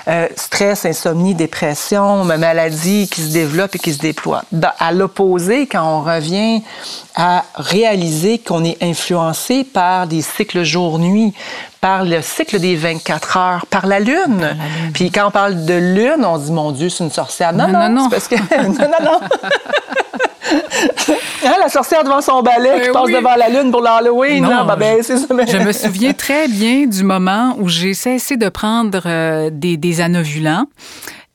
Euh, 0.09 0.27
stress, 0.37 0.85
insomnie, 0.87 1.35
dépression, 1.35 2.25
maladie 2.25 3.09
qui 3.09 3.23
se 3.23 3.33
développe 3.33 3.75
et 3.75 3.79
qui 3.79 3.92
se 3.92 3.99
déploie. 3.99 4.42
À 4.79 4.92
l'opposé, 4.92 5.66
quand 5.66 5.85
on 5.85 6.03
revient 6.03 6.62
à 7.14 7.44
réaliser 7.55 8.38
qu'on 8.38 8.64
est 8.64 8.83
influencé 8.83 9.64
par 9.64 10.07
des 10.07 10.23
cycles 10.23 10.62
jour-nuit, 10.62 11.35
par 11.80 12.04
le 12.04 12.22
cycle 12.22 12.58
des 12.58 12.76
24 12.76 13.36
heures, 13.36 13.66
par 13.66 13.86
la 13.86 14.00
lune. 14.00 14.56
Puis 14.94 15.10
quand 15.10 15.28
on 15.28 15.30
parle 15.30 15.64
de 15.64 15.74
lune, 15.74 16.24
on 16.24 16.38
dit, 16.38 16.52
mon 16.52 16.72
Dieu, 16.72 16.88
c'est 16.88 17.04
une 17.04 17.10
sorcière. 17.10 17.52
Non, 17.52 17.68
non, 17.68 17.88
non. 17.88 18.02
non. 18.02 18.10
parce 18.10 18.28
que... 18.28 18.34
non, 18.62 18.72
non, 18.72 19.04
non. 19.04 19.20
la 21.60 21.68
sorcière 21.68 22.04
devant 22.04 22.20
son 22.20 22.42
balai 22.42 22.82
qui 22.84 22.90
passe 22.90 23.10
devant 23.10 23.36
la 23.36 23.48
lune 23.48 23.70
pour 23.70 23.82
l'Halloween. 23.82 24.42
Non, 24.42 24.64
ben, 24.64 24.76
ben, 24.76 25.02
c'est 25.02 25.18
ça. 25.18 25.26
Je 25.28 25.58
me 25.58 25.72
souviens 25.72 26.12
très 26.12 26.48
bien 26.48 26.86
du 26.86 27.04
moment 27.04 27.56
où 27.58 27.68
j'ai 27.68 27.94
cessé 27.94 28.36
de 28.36 28.48
prendre 28.48 29.02
euh, 29.06 29.50
des, 29.52 29.76
des 29.76 30.00
anovulants 30.00 30.66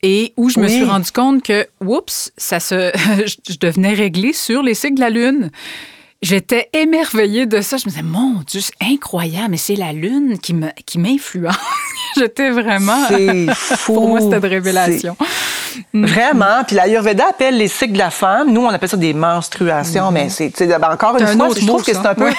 et 0.02 0.34
où 0.36 0.50
je 0.50 0.60
me 0.60 0.68
suis 0.68 0.84
rendu 0.84 1.12
compte 1.12 1.44
que, 1.44 1.66
oups, 1.82 2.32
ça 2.38 2.60
se, 2.60 2.92
je 3.26 3.58
devenais 3.60 3.94
réglée 3.94 4.34
sur 4.34 4.62
les 4.62 4.74
cycles 4.74 4.96
de 4.96 5.00
la 5.00 5.10
Lune. 5.10 5.50
J'étais 6.24 6.70
émerveillée 6.72 7.46
de 7.46 7.60
ça. 7.60 7.76
Je 7.76 7.84
me 7.86 7.90
disais, 7.90 8.02
mon 8.02 8.42
Dieu, 8.48 8.62
c'est 8.62 8.94
incroyable, 8.94 9.50
mais 9.52 9.58
c'est 9.58 9.76
la 9.76 9.92
Lune 9.92 10.38
qui 10.40 10.98
m'influence. 10.98 11.54
J'étais 12.18 12.50
vraiment. 12.50 13.08
C'est 13.10 13.54
fou. 13.54 13.94
Pour 13.96 14.08
moi, 14.08 14.22
c'était 14.22 14.40
de 14.40 14.48
révélation. 14.48 15.18
Mm. 15.92 16.06
Vraiment. 16.06 16.64
Puis 16.66 16.78
l'Ayurveda 16.78 17.28
appelle 17.32 17.58
les 17.58 17.68
cycles 17.68 17.94
de 17.94 17.98
la 17.98 18.10
femme. 18.10 18.54
Nous, 18.54 18.62
on 18.62 18.70
appelle 18.70 18.88
ça 18.88 18.96
des 18.96 19.14
menstruations, 19.14 20.12
mm. 20.12 20.14
mais 20.14 20.30
c'est 20.30 20.54
encore 20.76 21.18
une 21.18 21.28
fois, 21.28 21.50
je 21.60 21.66
trouve 21.66 21.84
que 21.84 21.94
c'est 21.94 22.08
un 22.08 22.16
peu. 22.16 22.32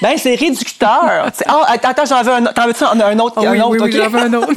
Ben, 0.00 0.16
c'est 0.16 0.34
réducteur. 0.34 1.30
oh, 1.50 1.62
attends, 1.66 2.04
j'en 2.06 2.22
veux 2.22 2.32
un 2.32 2.44
autre. 2.44 2.54
T'en 2.54 2.66
veux-tu 2.66 2.84
un 2.84 3.18
autre? 3.18 3.34
Ah, 3.36 3.50
oui, 3.50 3.60
un 3.60 3.64
autre, 3.64 3.84
oui, 3.84 3.92
j'en 3.92 4.08
veux 4.08 4.18
un 4.18 4.32
autre. 4.32 4.52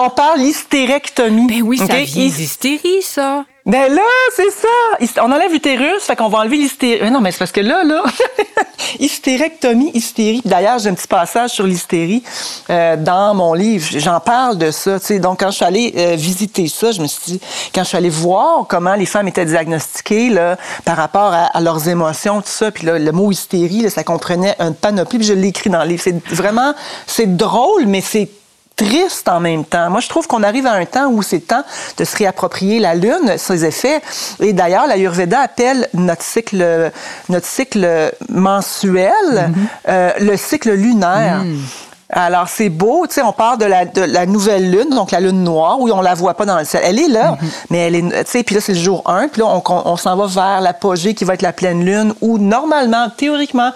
on 0.00 0.10
parle 0.10 0.40
d'hystérectomie. 0.40 1.46
Ben 1.46 1.62
oui, 1.62 1.76
ça 1.76 1.84
vient 1.84 2.04
d'hystérie, 2.04 3.02
ça. 3.02 3.44
Ben 3.66 3.92
là, 3.92 4.02
c'est 4.36 4.50
ça. 4.52 5.24
On 5.24 5.32
enlève 5.32 5.50
l'utérus, 5.50 6.02
fait 6.02 6.14
qu'on 6.14 6.28
va 6.28 6.38
enlever 6.38 6.56
l'hystérie. 6.56 7.10
Non, 7.10 7.20
mais 7.20 7.32
c'est 7.32 7.38
parce 7.38 7.50
que 7.50 7.60
là, 7.60 7.82
là, 7.82 8.04
hystérectomie, 9.00 9.90
hystérie. 9.92 10.40
D'ailleurs, 10.44 10.78
j'ai 10.78 10.88
un 10.88 10.94
petit 10.94 11.08
passage 11.08 11.50
sur 11.50 11.66
l'hystérie 11.66 12.22
euh, 12.70 12.96
dans 12.96 13.34
mon 13.34 13.54
livre. 13.54 13.84
J'en 13.98 14.20
parle 14.20 14.56
de 14.56 14.70
ça. 14.70 15.00
sais. 15.00 15.18
Donc, 15.18 15.40
quand 15.40 15.50
je 15.50 15.56
suis 15.56 15.64
allée 15.64 15.92
euh, 15.96 16.14
visiter 16.14 16.68
ça, 16.68 16.92
je 16.92 17.02
me 17.02 17.08
suis 17.08 17.32
dit, 17.32 17.40
quand 17.74 17.82
je 17.82 17.88
suis 17.88 17.96
allée 17.96 18.08
voir 18.08 18.68
comment 18.68 18.94
les 18.94 19.04
femmes 19.04 19.26
étaient 19.26 19.44
diagnostiquées 19.44 20.30
là, 20.30 20.56
par 20.84 20.96
rapport 20.96 21.34
à, 21.34 21.60
leurs 21.60 21.88
émotions, 21.88 22.42
tout 22.42 22.48
ça, 22.48 22.70
puis 22.70 22.86
là, 22.86 23.00
le 23.00 23.10
mot 23.10 23.32
hystérie, 23.32 23.82
là, 23.82 23.90
ça 23.90 24.04
comprenait 24.04 24.54
un 24.60 24.70
panoplie, 24.70 25.18
puis 25.18 25.26
je 25.26 25.32
l'ai 25.32 25.48
écrit 25.48 25.70
dans 25.70 25.82
le 25.82 25.88
livre. 25.88 26.02
C'est 26.04 26.24
vraiment, 26.28 26.72
c'est 27.08 27.36
drôle, 27.36 27.86
mais 27.86 28.00
c'est 28.00 28.30
triste 28.76 29.28
en 29.28 29.40
même 29.40 29.64
temps. 29.64 29.90
Moi, 29.90 30.00
je 30.00 30.08
trouve 30.08 30.26
qu'on 30.26 30.42
arrive 30.42 30.66
à 30.66 30.72
un 30.72 30.84
temps 30.84 31.08
où 31.08 31.22
c'est 31.22 31.40
temps 31.40 31.64
de 31.96 32.04
se 32.04 32.16
réapproprier 32.16 32.78
la 32.78 32.94
Lune, 32.94 33.36
ses 33.38 33.64
effets. 33.64 34.00
Et 34.40 34.52
d'ailleurs, 34.52 34.86
la 34.86 34.98
Yurveda 34.98 35.40
appelle 35.40 35.88
notre 35.94 36.22
cycle, 36.22 36.92
notre 37.30 37.46
cycle 37.46 38.12
mensuel 38.28 39.12
mm-hmm. 39.32 39.52
euh, 39.88 40.12
le 40.20 40.36
cycle 40.36 40.72
lunaire. 40.72 41.44
Mm. 41.44 41.56
Alors, 42.08 42.48
c'est 42.48 42.68
beau, 42.68 43.04
tu 43.08 43.14
sais, 43.14 43.22
on 43.22 43.32
parle 43.32 43.58
de 43.58 43.64
la, 43.64 43.84
de 43.84 44.02
la 44.02 44.26
nouvelle 44.26 44.70
lune, 44.70 44.90
donc 44.90 45.10
la 45.10 45.18
lune 45.18 45.42
noire, 45.42 45.80
où 45.80 45.90
on 45.90 46.00
la 46.00 46.14
voit 46.14 46.34
pas 46.34 46.44
dans 46.44 46.56
le 46.56 46.64
ciel. 46.64 46.82
Elle 46.84 47.00
est 47.00 47.08
là, 47.08 47.32
mm-hmm. 47.32 47.46
mais 47.70 47.78
elle 47.78 47.94
est, 47.96 48.24
tu 48.24 48.30
sais, 48.30 48.42
puis 48.44 48.54
là, 48.54 48.60
c'est 48.60 48.74
le 48.74 48.78
jour 48.78 49.02
1, 49.06 49.28
puis 49.28 49.40
là, 49.40 49.48
on, 49.48 49.62
on, 49.66 49.96
s'en 49.96 50.16
va 50.16 50.26
vers 50.26 50.60
l'apogée 50.60 51.14
qui 51.14 51.24
va 51.24 51.34
être 51.34 51.42
la 51.42 51.52
pleine 51.52 51.84
lune, 51.84 52.14
où 52.20 52.38
normalement, 52.38 53.10
théoriquement, 53.16 53.72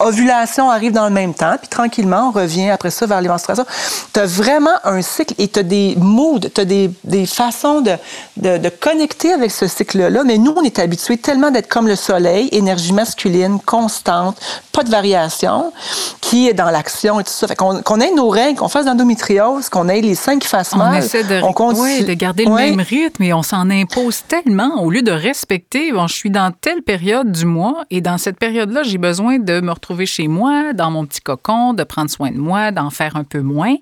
ovulation 0.00 0.70
arrive 0.70 0.90
dans 0.92 1.04
le 1.04 1.12
même 1.12 1.34
temps, 1.34 1.54
puis 1.56 1.68
tranquillement, 1.68 2.28
on 2.28 2.30
revient 2.32 2.70
après 2.70 2.90
ça 2.90 3.06
vers 3.06 3.20
les 3.20 3.28
menstruations. 3.28 3.66
Tu 4.12 4.18
as 4.18 4.26
vraiment 4.26 4.74
un 4.82 5.00
cycle 5.00 5.34
et 5.38 5.46
tu 5.46 5.60
as 5.60 5.62
des 5.62 5.94
moods, 5.98 6.40
tu 6.52 6.60
as 6.60 6.64
des, 6.64 6.90
des 7.04 7.26
façons 7.26 7.80
de, 7.80 7.92
de, 8.36 8.58
de, 8.58 8.68
connecter 8.68 9.32
avec 9.32 9.52
ce 9.52 9.68
cycle-là, 9.68 10.24
mais 10.24 10.38
nous, 10.38 10.52
on 10.56 10.62
est 10.62 10.80
habitués 10.80 11.16
tellement 11.16 11.52
d'être 11.52 11.68
comme 11.68 11.86
le 11.86 11.96
soleil, 11.96 12.48
énergie 12.50 12.92
masculine, 12.92 13.60
constante, 13.64 14.36
pas 14.72 14.82
de 14.82 14.90
variation, 14.90 15.72
qui 16.20 16.48
est 16.48 16.54
dans 16.54 16.70
l'action 16.70 17.20
et 17.20 17.24
tout 17.24 17.30
ça. 17.30 17.46
Fait 17.46 17.56
qu'on 17.84 18.00
ait 18.00 18.14
nos 18.14 18.28
règles, 18.28 18.58
qu'on 18.58 18.68
fasse 18.68 18.86
l'endométriose, 18.86 19.68
qu'on 19.68 19.88
ait 19.88 20.00
les 20.00 20.14
seins 20.14 20.38
qui 20.38 20.48
fassent 20.48 20.76
mal. 20.76 20.94
On 20.94 20.98
essaie 20.98 21.24
de, 21.24 22.06
de 22.06 22.12
garder 22.14 22.44
le 22.44 22.54
même 22.54 22.80
rythme 22.80 23.22
et 23.22 23.32
on 23.32 23.42
s'en 23.42 23.70
impose 23.70 24.22
tellement 24.26 24.82
au 24.82 24.90
lieu 24.90 25.02
de 25.02 25.12
respecter. 25.12 25.92
Bon, 25.92 26.06
je 26.06 26.14
suis 26.14 26.30
dans 26.30 26.52
telle 26.52 26.82
période 26.82 27.30
du 27.30 27.44
mois 27.44 27.84
et 27.90 28.00
dans 28.00 28.18
cette 28.18 28.38
période-là, 28.38 28.82
j'ai 28.82 28.98
besoin 28.98 29.38
de 29.38 29.60
me 29.60 29.70
retrouver 29.70 30.06
chez 30.06 30.28
moi, 30.28 30.72
dans 30.72 30.90
mon 30.90 31.06
petit 31.06 31.20
cocon, 31.20 31.74
de 31.74 31.84
prendre 31.84 32.10
soin 32.10 32.30
de 32.30 32.38
moi, 32.38 32.70
d'en 32.70 32.90
faire 32.90 33.16
un 33.16 33.24
peu 33.24 33.40
moins. 33.40 33.76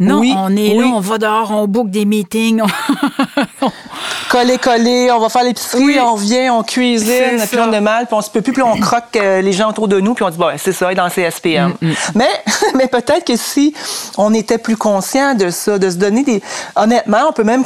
Non, 0.00 0.22
on 0.22 0.56
est 0.56 0.74
là, 0.74 0.86
on 0.86 1.00
va 1.00 1.18
dehors, 1.18 1.50
on 1.50 1.66
book 1.66 1.90
des 1.90 2.06
meetings. 2.06 2.62
coller, 4.30 4.56
coller, 4.56 5.10
on 5.10 5.18
va 5.18 5.28
faire 5.28 5.44
l'épicerie, 5.44 6.00
on 6.00 6.14
vient, 6.14 6.54
on 6.54 6.62
cuisine, 6.62 7.38
puis 7.50 7.58
on 7.60 7.72
a 7.72 7.80
mal, 7.80 8.06
puis 8.06 8.14
on 8.14 8.22
se 8.22 8.30
peut 8.30 8.40
plus, 8.40 8.52
puis 8.54 8.62
on 8.62 8.78
croque 8.78 9.16
euh, 9.16 9.42
les 9.42 9.52
gens 9.52 9.68
autour 9.68 9.88
de 9.88 10.00
nous, 10.00 10.14
puis 10.14 10.24
on 10.24 10.30
dit, 10.30 10.38
bon, 10.38 10.48
c'est 10.56 10.72
ça, 10.72 10.94
dans 10.94 11.04
le 11.04 11.10
CSPM. 11.10 11.74
Mm, 11.80 11.88
mm. 11.88 11.94
Mais, 12.14 12.30
mais 12.76 12.86
peut-être 12.86 13.26
que 13.26 13.36
si 13.36 13.74
on 14.16 14.32
était 14.32 14.56
plus 14.56 14.76
conscient 14.76 15.34
de 15.34 15.50
ça, 15.50 15.78
de 15.78 15.90
se 15.90 15.96
donner 15.96 16.22
des... 16.22 16.42
Honnêtement, 16.76 17.28
on 17.28 17.32
peut 17.32 17.44
même... 17.44 17.64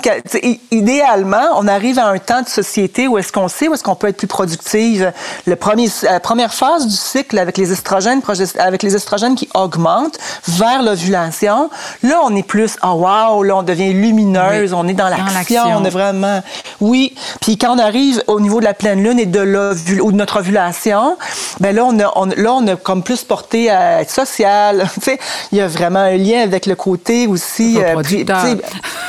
Idéalement, 0.73 1.45
on 1.57 1.69
arrive 1.69 2.01
à 2.01 2.09
un 2.09 2.19
temps 2.19 2.43
de 2.43 2.49
société 2.49 3.07
où 3.07 3.17
est-ce 3.17 3.33
qu'on 3.33 3.49
sait, 3.49 3.69
où 3.69 3.75
est-ce 3.75 3.85
qu'on 3.85 3.95
peut 3.95 4.09
être 4.09 4.17
plus 4.17 4.27
productive. 4.27 5.13
Le 5.47 5.55
premier, 5.55 5.89
la 6.03 6.21
première 6.21 6.53
phase 6.53 6.87
du 6.87 6.97
cycle 6.97 7.39
avec 7.39 7.59
les 7.59 7.73
estrogènes, 7.73 8.23
avec 8.59 8.83
les 8.83 8.97
estrogènes 8.97 9.37
qui 9.37 9.49
augmentent 9.55 10.19
vers 10.49 10.83
l'ovulation, 10.83 11.71
là, 12.03 12.24
on 12.25 12.35
est 12.37 12.43
plus, 12.43 12.77
oh 12.83 12.93
wow, 12.93 13.43
là, 13.43 13.57
on 13.57 13.63
devient 13.63 13.93
lumineuse, 13.93 14.73
on 14.73 14.87
est 14.89 14.95
dans 14.95 15.09
l'action, 15.09 15.63
on 15.77 15.85
est 15.85 15.91
vraiment. 15.91 16.43
Oui. 16.81 17.15
Puis 17.41 17.57
quand 17.59 17.75
on 17.75 17.79
arrive 17.79 18.23
au 18.27 18.41
niveau 18.41 18.61
de 18.61 18.65
la 18.65 18.75
pleine 18.75 19.03
lune 19.03 19.19
et 19.19 19.27
de, 19.27 20.01
ou 20.01 20.13
de 20.13 20.17
notre 20.17 20.41
ovulation, 20.41 21.17
ben 21.61 21.75
là, 21.75 21.85
on 21.85 21.99
a, 21.99 22.13
on, 22.17 22.27
là, 22.27 22.53
on 22.55 22.67
a 22.67 22.77
comme 22.77 23.03
plus 23.03 23.23
porté 23.23 23.71
à 23.71 24.03
être 24.03 24.11
social. 24.11 24.89
tu 24.95 25.01
sais, 25.01 25.19
il 25.53 25.59
y 25.59 25.61
a 25.61 25.67
vraiment 25.67 26.01
un 26.01 26.17
lien 26.17 26.43
avec 26.43 26.67
le 26.67 26.75
côté 26.75 27.27
aussi. 27.27 27.79
Euh, 27.79 27.91
reproducteur. 27.91 28.45
Euh, 28.45 28.57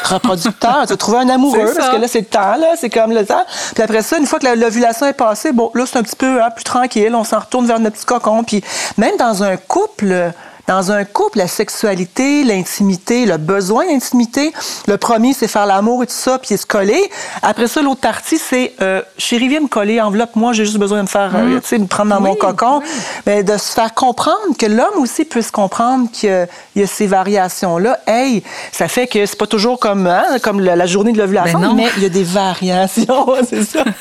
reproducteur. 0.04 0.86
tu 0.88 0.98
trouver 0.98 1.18
un 1.20 1.30
amoureux, 1.30 1.74
parce 1.76 1.90
que 1.90 1.98
là, 1.98 2.08
c'est 2.08 2.20
le 2.20 2.26
temps, 2.26 2.56
là, 2.56 2.76
c'est 2.80 2.90
comme 2.90 3.12
le 3.12 3.26
temps. 3.26 3.44
Puis 3.74 3.84
après 3.84 4.02
ça, 4.02 4.18
une 4.18 4.26
fois 4.26 4.40
que 4.40 4.48
l'ovulation 4.48 5.06
est 5.08 5.14
passée, 5.14 5.52
bon, 5.52 5.72
là, 5.74 5.86
c'est 5.86 5.98
un 5.98 6.04
petit 6.04 6.16
peu 6.16 6.42
hein, 6.42 6.50
plus 6.54 6.64
tranquille, 6.64 7.14
on 7.14 7.24
s'en 7.24 7.40
retourne 7.40 7.66
vers 7.66 7.80
notre 7.80 7.96
petit 7.96 8.06
cocon. 8.06 8.44
Puis 8.44 8.64
même 8.98 9.18
dans 9.18 9.44
un 9.44 9.58
couple, 9.58 10.32
dans 10.68 10.92
un 10.92 11.06
couple, 11.06 11.38
la 11.38 11.48
sexualité, 11.48 12.44
l'intimité, 12.44 13.26
le 13.26 13.38
besoin 13.38 13.86
d'intimité, 13.88 14.52
le 14.88 14.98
premier, 14.98 15.34
c'est 15.34 15.48
faire 15.48 15.66
l'amour 15.66 16.04
et 16.04 16.08
tout 16.08 16.14
ça, 16.14 16.40
puis 16.40 16.58
se 16.58 16.66
coller. 16.66 17.10
Après 17.42 17.68
ça, 17.68 17.82
l'autre 17.82 18.02
partie, 18.02 18.38
c'est 18.38 18.74
euh, 18.82 19.02
chérie, 19.18 19.48
viens 19.48 19.62
me 19.62 19.68
coller, 19.68 20.02
enveloppe-moi, 20.02 20.54
j'ai 20.54 20.66
juste 20.66 20.78
besoin 20.78 21.00
de 21.00 21.04
me 21.04 21.08
faire, 21.08 21.36
euh, 21.36 21.58
mm. 21.58 21.62
tu 21.62 21.68
sais, 21.68 21.78
me 21.78 21.88
prendre 21.88 22.10
dans 22.10 22.22
mon 22.22 22.36
cocon. 22.36 22.82
Mais 23.26 23.44
de 23.44 23.58
se 23.58 23.72
faire 23.74 23.94
comprendre 23.94 24.58
que 24.58 24.66
l'homme 24.66 25.00
aussi 25.00 25.26
puisse 25.26 25.52
comprendre 25.52 26.10
qu'il 26.12 26.48
y 26.76 26.82
a 26.82 26.88
ces 26.88 27.08
variations-là. 27.08 28.00
Hey, 28.08 28.44
ça 28.72 28.88
fait 28.88 29.08
que 29.08 29.26
c'est 29.26 29.38
pas 29.38 29.48
toujours 29.48 29.80
comme, 29.80 30.08
hein, 30.08 30.24
comme 30.42 30.60
la, 30.60 30.86
journée 30.86 31.14
de 31.14 31.18
l'ovulation, 31.18 31.60
ben 31.60 31.74
mais 31.74 31.88
il 31.98 32.04
y 32.04 32.06
a 32.06 32.10
des 32.10 32.24
variations, 32.24 33.28
c'est 33.50 33.64
ça. 33.64 33.84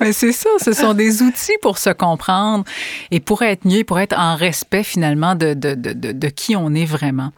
Mais 0.00 0.12
c'est 0.12 0.32
ça, 0.32 0.50
ce 0.62 0.72
sont 0.72 0.94
des 0.94 1.22
outils 1.22 1.56
pour 1.62 1.78
se 1.78 1.90
comprendre 1.90 2.64
et 3.10 3.20
pour 3.20 3.42
être 3.42 3.64
mieux, 3.64 3.84
pour 3.84 4.00
être 4.00 4.18
en 4.18 4.36
respect 4.36 4.82
finalement 4.82 5.03
de, 5.34 5.54
de, 5.54 5.74
de, 5.74 6.12
de 6.12 6.28
qui 6.28 6.56
on 6.56 6.74
est 6.74 6.84
vraiment. 6.84 7.32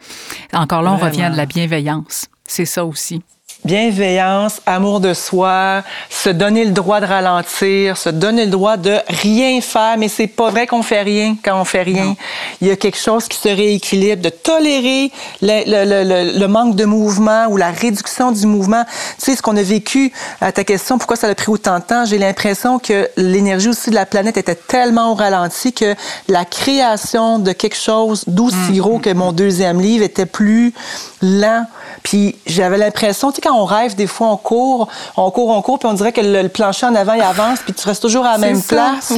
Encore 0.53 0.81
là, 0.81 0.93
on 0.93 0.97
revient 0.97 1.23
à 1.23 1.29
de 1.29 1.37
la 1.37 1.45
bienveillance. 1.45 2.27
C'est 2.45 2.65
ça 2.65 2.85
aussi 2.85 3.21
bienveillance, 3.65 4.61
amour 4.65 4.99
de 4.99 5.13
soi, 5.13 5.83
se 6.09 6.29
donner 6.29 6.63
le 6.63 6.71
droit 6.71 7.01
de 7.01 7.05
ralentir, 7.05 7.97
se 7.97 8.09
donner 8.09 8.45
le 8.45 8.51
droit 8.51 8.77
de 8.77 8.97
rien 9.09 9.59
faire, 9.61 9.97
mais 9.97 10.07
c'est 10.07 10.27
pas 10.27 10.49
vrai 10.49 10.67
qu'on 10.67 10.83
fait 10.83 11.01
rien 11.01 11.35
quand 11.43 11.59
on 11.59 11.65
fait 11.65 11.83
rien. 11.83 12.15
Il 12.61 12.67
y 12.67 12.71
a 12.71 12.75
quelque 12.75 12.97
chose 12.97 13.27
qui 13.27 13.37
se 13.37 13.49
rééquilibre, 13.49 14.21
de 14.21 14.29
tolérer 14.29 15.11
le, 15.41 15.63
le, 15.65 16.03
le, 16.03 16.39
le, 16.39 16.47
manque 16.47 16.75
de 16.75 16.85
mouvement 16.85 17.47
ou 17.49 17.57
la 17.57 17.71
réduction 17.71 18.31
du 18.31 18.45
mouvement. 18.45 18.85
Tu 19.19 19.25
sais, 19.25 19.35
ce 19.35 19.41
qu'on 19.41 19.57
a 19.57 19.63
vécu 19.63 20.13
à 20.39 20.51
ta 20.51 20.63
question, 20.63 20.97
pourquoi 20.97 21.17
ça 21.17 21.27
a 21.27 21.35
pris 21.35 21.51
autant 21.51 21.79
de 21.79 21.83
temps, 21.83 22.05
j'ai 22.05 22.17
l'impression 22.17 22.79
que 22.79 23.09
l'énergie 23.17 23.69
aussi 23.69 23.89
de 23.89 23.95
la 23.95 24.05
planète 24.05 24.37
était 24.37 24.55
tellement 24.55 25.11
au 25.11 25.15
ralenti 25.15 25.73
que 25.73 25.95
la 26.29 26.45
création 26.45 27.39
de 27.39 27.51
quelque 27.51 27.77
chose 27.77 28.23
d'aussi 28.27 28.55
mm. 28.71 28.77
gros 28.77 28.99
que 28.99 29.13
mon 29.13 29.31
deuxième 29.31 29.81
livre 29.81 30.03
était 30.03 30.25
plus 30.25 30.73
lent. 31.21 31.65
Puis 32.03 32.35
j'avais 32.45 32.77
l'impression, 32.77 33.31
tu 33.31 33.37
sais, 33.37 33.41
quand 33.41 33.55
on 33.55 33.65
rêve, 33.65 33.95
des 33.95 34.07
fois, 34.07 34.27
on 34.27 34.37
court, 34.37 34.87
on 35.15 35.29
court, 35.31 35.49
on 35.49 35.61
court, 35.61 35.79
puis 35.79 35.87
on 35.87 35.93
dirait 35.93 36.13
que 36.13 36.21
le, 36.21 36.47
plancher 36.49 36.85
en 36.85 36.95
avant, 36.95 37.13
il 37.13 37.21
avance, 37.21 37.59
puis 37.59 37.73
tu 37.73 37.87
restes 37.87 38.01
toujours 38.01 38.25
à 38.25 38.33
la 38.33 38.37
même 38.37 38.61
place. 38.61 39.13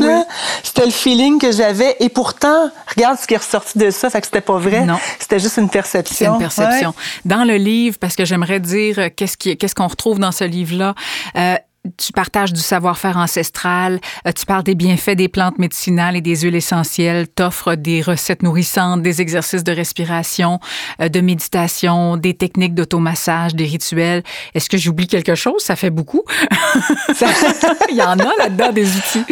C'était 0.64 0.86
le 0.86 0.92
feeling 0.92 1.40
que 1.40 1.52
j'avais. 1.52 1.96
Et 2.00 2.10
pourtant, 2.10 2.70
regarde 2.96 3.20
ce 3.20 3.28
qui 3.28 3.34
est 3.34 3.38
ressorti 3.38 3.78
de 3.78 3.92
ça, 3.92 4.10
fait 4.10 4.22
que 4.22 4.28
c'était 4.28 4.42
pas 4.42 4.58
vrai. 4.58 4.82
Non. 4.82 4.98
C'était 5.20 5.40
juste 5.40 5.58
une 5.58 5.70
perception. 5.70 6.16
C'est 6.16 6.26
une 6.26 6.38
perception. 6.38 6.94
Dans 7.26 7.44
le 7.44 7.56
livre, 7.56 7.98
parce 8.00 8.16
que 8.16 8.26
j'aimerais 8.26 8.60
dire 8.60 9.00
euh, 9.00 9.10
qu'est-ce 9.16 9.38
qu'on 9.38 9.68
ce 9.68 9.76
qu'on 9.76 9.88
retrouve 9.88 10.20
dans 10.20 10.32
ce 10.32 10.44
livre-là, 10.44 10.96
euh, 11.38 11.56
tu 11.98 12.12
partages 12.12 12.52
du 12.52 12.60
savoir-faire 12.60 13.18
ancestral, 13.18 14.00
euh, 14.28 14.32
tu 14.32 14.46
parles 14.46 14.64
des 14.64 14.76
bienfaits 14.76 15.16
des 15.16 15.30
plantes 15.30 15.58
médicinales 15.58 16.16
et 16.16 16.22
des 16.22 16.36
huiles 16.36 16.56
essentielles, 16.56 17.28
t'offres 17.28 17.76
des 17.76 18.02
recettes 18.02 18.44
nourrissantes, 18.44 19.02
des 19.02 19.22
exercices 19.22 19.64
de 19.64 19.72
respiration, 19.72 20.60
euh, 21.02 21.10
de 21.10 21.22
méditation, 21.22 22.18
des 22.18 22.34
techniques 22.34 22.76
d'automassage, 22.76 23.56
des 23.56 23.66
rituels. 23.66 24.24
Est-ce 24.54 24.70
que 24.70 24.78
j'oublie 24.78 25.08
quelque 25.08 25.36
chose? 25.36 25.62
Ça 25.64 25.76
fait 25.76 25.90
beaucoup. 25.90 26.24
Il 27.90 27.96
y 27.96 28.02
en 28.02 28.20
a 28.20 28.32
là-dedans 28.38 28.72
des 28.72 28.88
outils. 28.98 29.24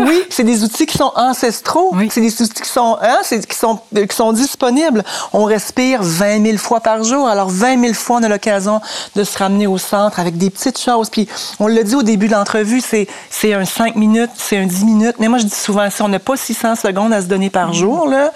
oui, 0.00 0.22
c'est 0.28 0.44
des 0.44 0.64
outils 0.64 0.86
qui 0.86 0.98
sont 0.98 1.12
ancestraux. 1.14 1.94
C'est 2.10 2.20
des 2.20 2.42
outils 2.42 2.62
qui 2.62 2.68
sont, 2.68 2.98
hein, 3.00 3.18
qui, 3.22 3.56
sont, 3.56 3.80
qui 3.94 4.16
sont 4.16 4.32
disponibles. 4.32 5.04
On 5.32 5.44
respire 5.44 6.02
20 6.02 6.44
000 6.44 6.58
fois 6.58 6.80
par 6.80 7.04
jour. 7.04 7.28
Alors 7.28 7.48
20 7.48 7.80
000 7.80 7.94
fois, 7.94 8.18
on 8.18 8.22
a 8.24 8.28
l'occasion 8.28 8.80
de 9.14 9.24
se 9.24 9.38
ramener 9.38 9.66
au 9.66 9.78
centre 9.78 10.18
avec 10.18 10.36
des 10.36 10.50
petites 10.50 10.78
choses. 10.78 11.10
Puis 11.10 11.28
on 11.60 11.66
l'a 11.66 11.82
dit 11.82 11.94
au 11.94 12.02
début 12.02 12.26
de 12.26 12.32
l'entrevue, 12.32 12.80
c'est, 12.80 13.06
un 13.52 13.64
5 13.64 13.94
minutes, 13.94 14.30
c'est 14.34 14.56
un 14.56 14.66
10 14.66 14.84
minutes. 14.84 15.16
Mais 15.18 15.28
moi, 15.28 15.38
je 15.38 15.44
dis 15.44 15.54
souvent, 15.54 15.88
si 15.90 16.02
on 16.02 16.08
n'a 16.08 16.18
pas 16.18 16.36
600 16.36 16.74
secondes 16.74 17.12
à 17.12 17.20
se 17.20 17.26
donner 17.26 17.50
par 17.50 17.74
jour, 17.74 18.08
là, 18.08 18.32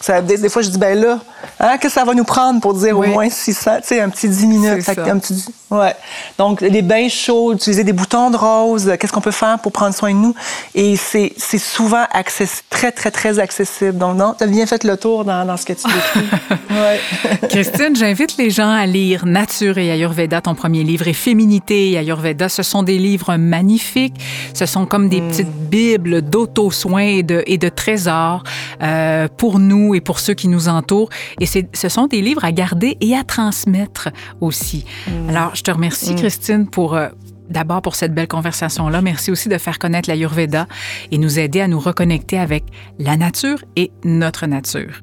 ça, 0.00 0.22
des, 0.22 0.48
fois, 0.48 0.62
je 0.62 0.70
dis, 0.70 0.78
ben 0.78 0.98
là, 0.98 1.18
hein, 1.60 1.78
que 1.78 1.88
ça 1.88 2.04
va 2.04 2.14
nous 2.14 2.24
prendre 2.24 2.60
pour 2.60 2.74
dire 2.74 2.98
au 2.98 3.02
moins 3.02 3.28
600, 3.28 3.78
tu 3.78 3.88
sais, 3.88 4.00
un 4.00 4.08
petit 4.08 4.28
10 4.28 4.46
minutes. 4.46 4.82
Ça. 4.82 4.92
Un 4.92 5.18
petit, 5.18 5.44
ouais. 5.70 5.94
Donc, 6.38 6.60
les 6.60 6.82
bains 6.82 7.08
chauds, 7.08 7.52
utiliser 7.52 7.84
des 7.84 7.92
boutons 7.92 8.30
de 8.30 8.36
rose, 8.36 8.92
qu'est-ce 8.98 9.12
qu'on 9.12 9.20
peut 9.20 9.30
faire 9.30 9.58
pour 9.58 9.72
prendre 9.72 9.94
soin 9.94 10.12
de 10.12 10.18
nous? 10.18 10.34
Et 10.74 10.96
c'est, 10.96 11.32
souvent 11.58 12.04
accessible, 12.12 12.66
très, 12.70 12.92
très, 12.92 13.10
très 13.10 13.38
accessible. 13.38 13.98
Donc, 13.98 14.16
non, 14.16 14.34
tu 14.36 14.44
as 14.44 14.46
bien 14.46 14.66
fait 14.66 14.84
le 14.84 14.96
tour 14.96 15.24
dans, 15.24 15.44
dans 15.44 15.56
ce 15.56 15.66
que 15.66 15.72
tu 15.72 15.86
décris. 15.86 16.28
ouais. 16.70 17.00
Christine, 17.48 17.96
j'invite 17.96 18.36
les 18.36 18.50
gens 18.50 18.70
à 18.70 18.86
lire 18.86 19.26
Nature 19.26 19.78
et 19.78 19.90
Ayurveda, 19.90 20.40
ton 20.40 20.54
premier 20.54 20.84
livre, 20.84 21.08
et 21.08 21.12
Féminité 21.12 21.92
et 21.92 21.98
Ayurveda. 21.98 22.48
Ce 22.48 22.62
sont 22.62 22.82
des 22.82 22.98
livres 22.98 23.36
magnifiques. 23.36 24.16
Ce 24.54 24.66
sont 24.66 24.86
comme 24.86 25.08
des 25.08 25.20
petites 25.20 25.52
bibles 25.52 26.22
d'auto-soins 26.22 27.00
et 27.00 27.22
de, 27.22 27.42
et 27.46 27.58
de 27.58 27.68
trésors 27.68 28.42
euh, 28.82 29.28
pour 29.36 29.58
nous 29.58 29.94
et 29.94 30.00
pour 30.00 30.20
ceux 30.20 30.34
qui 30.34 30.48
nous 30.48 30.68
entourent. 30.68 31.10
Et 31.40 31.46
c'est, 31.46 31.68
ce 31.76 31.88
sont 31.88 32.06
des 32.06 32.20
livres 32.20 32.44
à 32.44 32.52
garder 32.52 32.96
et 33.00 33.16
à 33.16 33.24
transmettre 33.24 34.08
aussi. 34.40 34.84
Alors, 35.28 35.54
je 35.54 35.62
te 35.62 35.70
remercie, 35.70 36.14
Christine, 36.14 36.68
pour... 36.68 36.94
euh, 36.94 37.08
D'abord 37.50 37.80
pour 37.80 37.94
cette 37.94 38.12
belle 38.12 38.28
conversation-là. 38.28 39.00
Merci 39.00 39.30
aussi 39.30 39.48
de 39.48 39.56
faire 39.56 39.78
connaître 39.78 40.06
l'Ayurveda 40.10 40.66
et 41.10 41.16
nous 41.16 41.38
aider 41.38 41.62
à 41.62 41.66
nous 41.66 41.80
reconnecter 41.80 42.38
avec 42.38 42.62
la 42.98 43.16
nature 43.16 43.64
et 43.74 43.90
notre 44.04 44.44
nature. 44.46 45.00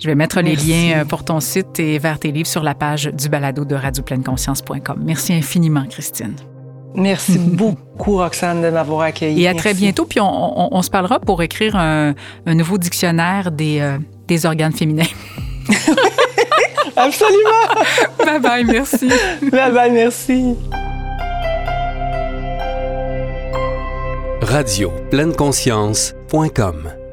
Je 0.00 0.08
vais 0.08 0.16
mettre 0.16 0.42
Merci. 0.42 0.66
les 0.66 0.72
liens 0.74 0.98
euh, 0.98 1.04
pour 1.04 1.24
ton 1.24 1.38
site 1.38 1.78
et 1.78 2.00
vers 2.00 2.18
tes 2.18 2.32
livres 2.32 2.48
sur 2.48 2.64
la 2.64 2.74
page 2.74 3.04
du 3.12 3.28
balado 3.28 3.64
de 3.64 3.76
radiopleineConscience.com. 3.76 5.02
Merci 5.04 5.34
infiniment, 5.34 5.84
Christine. 5.88 6.34
Merci 6.96 7.38
beaucoup, 7.38 8.16
Roxane, 8.16 8.60
de 8.60 8.70
m'avoir 8.70 9.02
accueilli. 9.02 9.42
Et 9.42 9.46
à 9.48 9.54
très 9.54 9.72
bientôt. 9.72 10.04
Puis 10.04 10.18
on, 10.18 10.24
on- 10.26 10.76
on 10.76 10.82
se 10.82 10.90
parlera 10.90 11.20
pour 11.20 11.42
écrire 11.44 11.76
un, 11.76 12.14
un 12.44 12.54
nouveau 12.56 12.76
dictionnaire 12.76 13.52
des, 13.52 13.78
euh, 13.78 13.98
des 14.26 14.46
organes 14.46 14.72
féminins. 14.72 15.04
Absolument. 16.96 17.68
bye 18.18 18.38
bye, 18.38 18.64
merci. 18.64 19.08
bye 19.50 19.70
bye, 19.70 19.90
merci. 19.90 20.56
Radio 24.42 24.90
pleine 25.10 25.34
conscience.com 25.34 27.03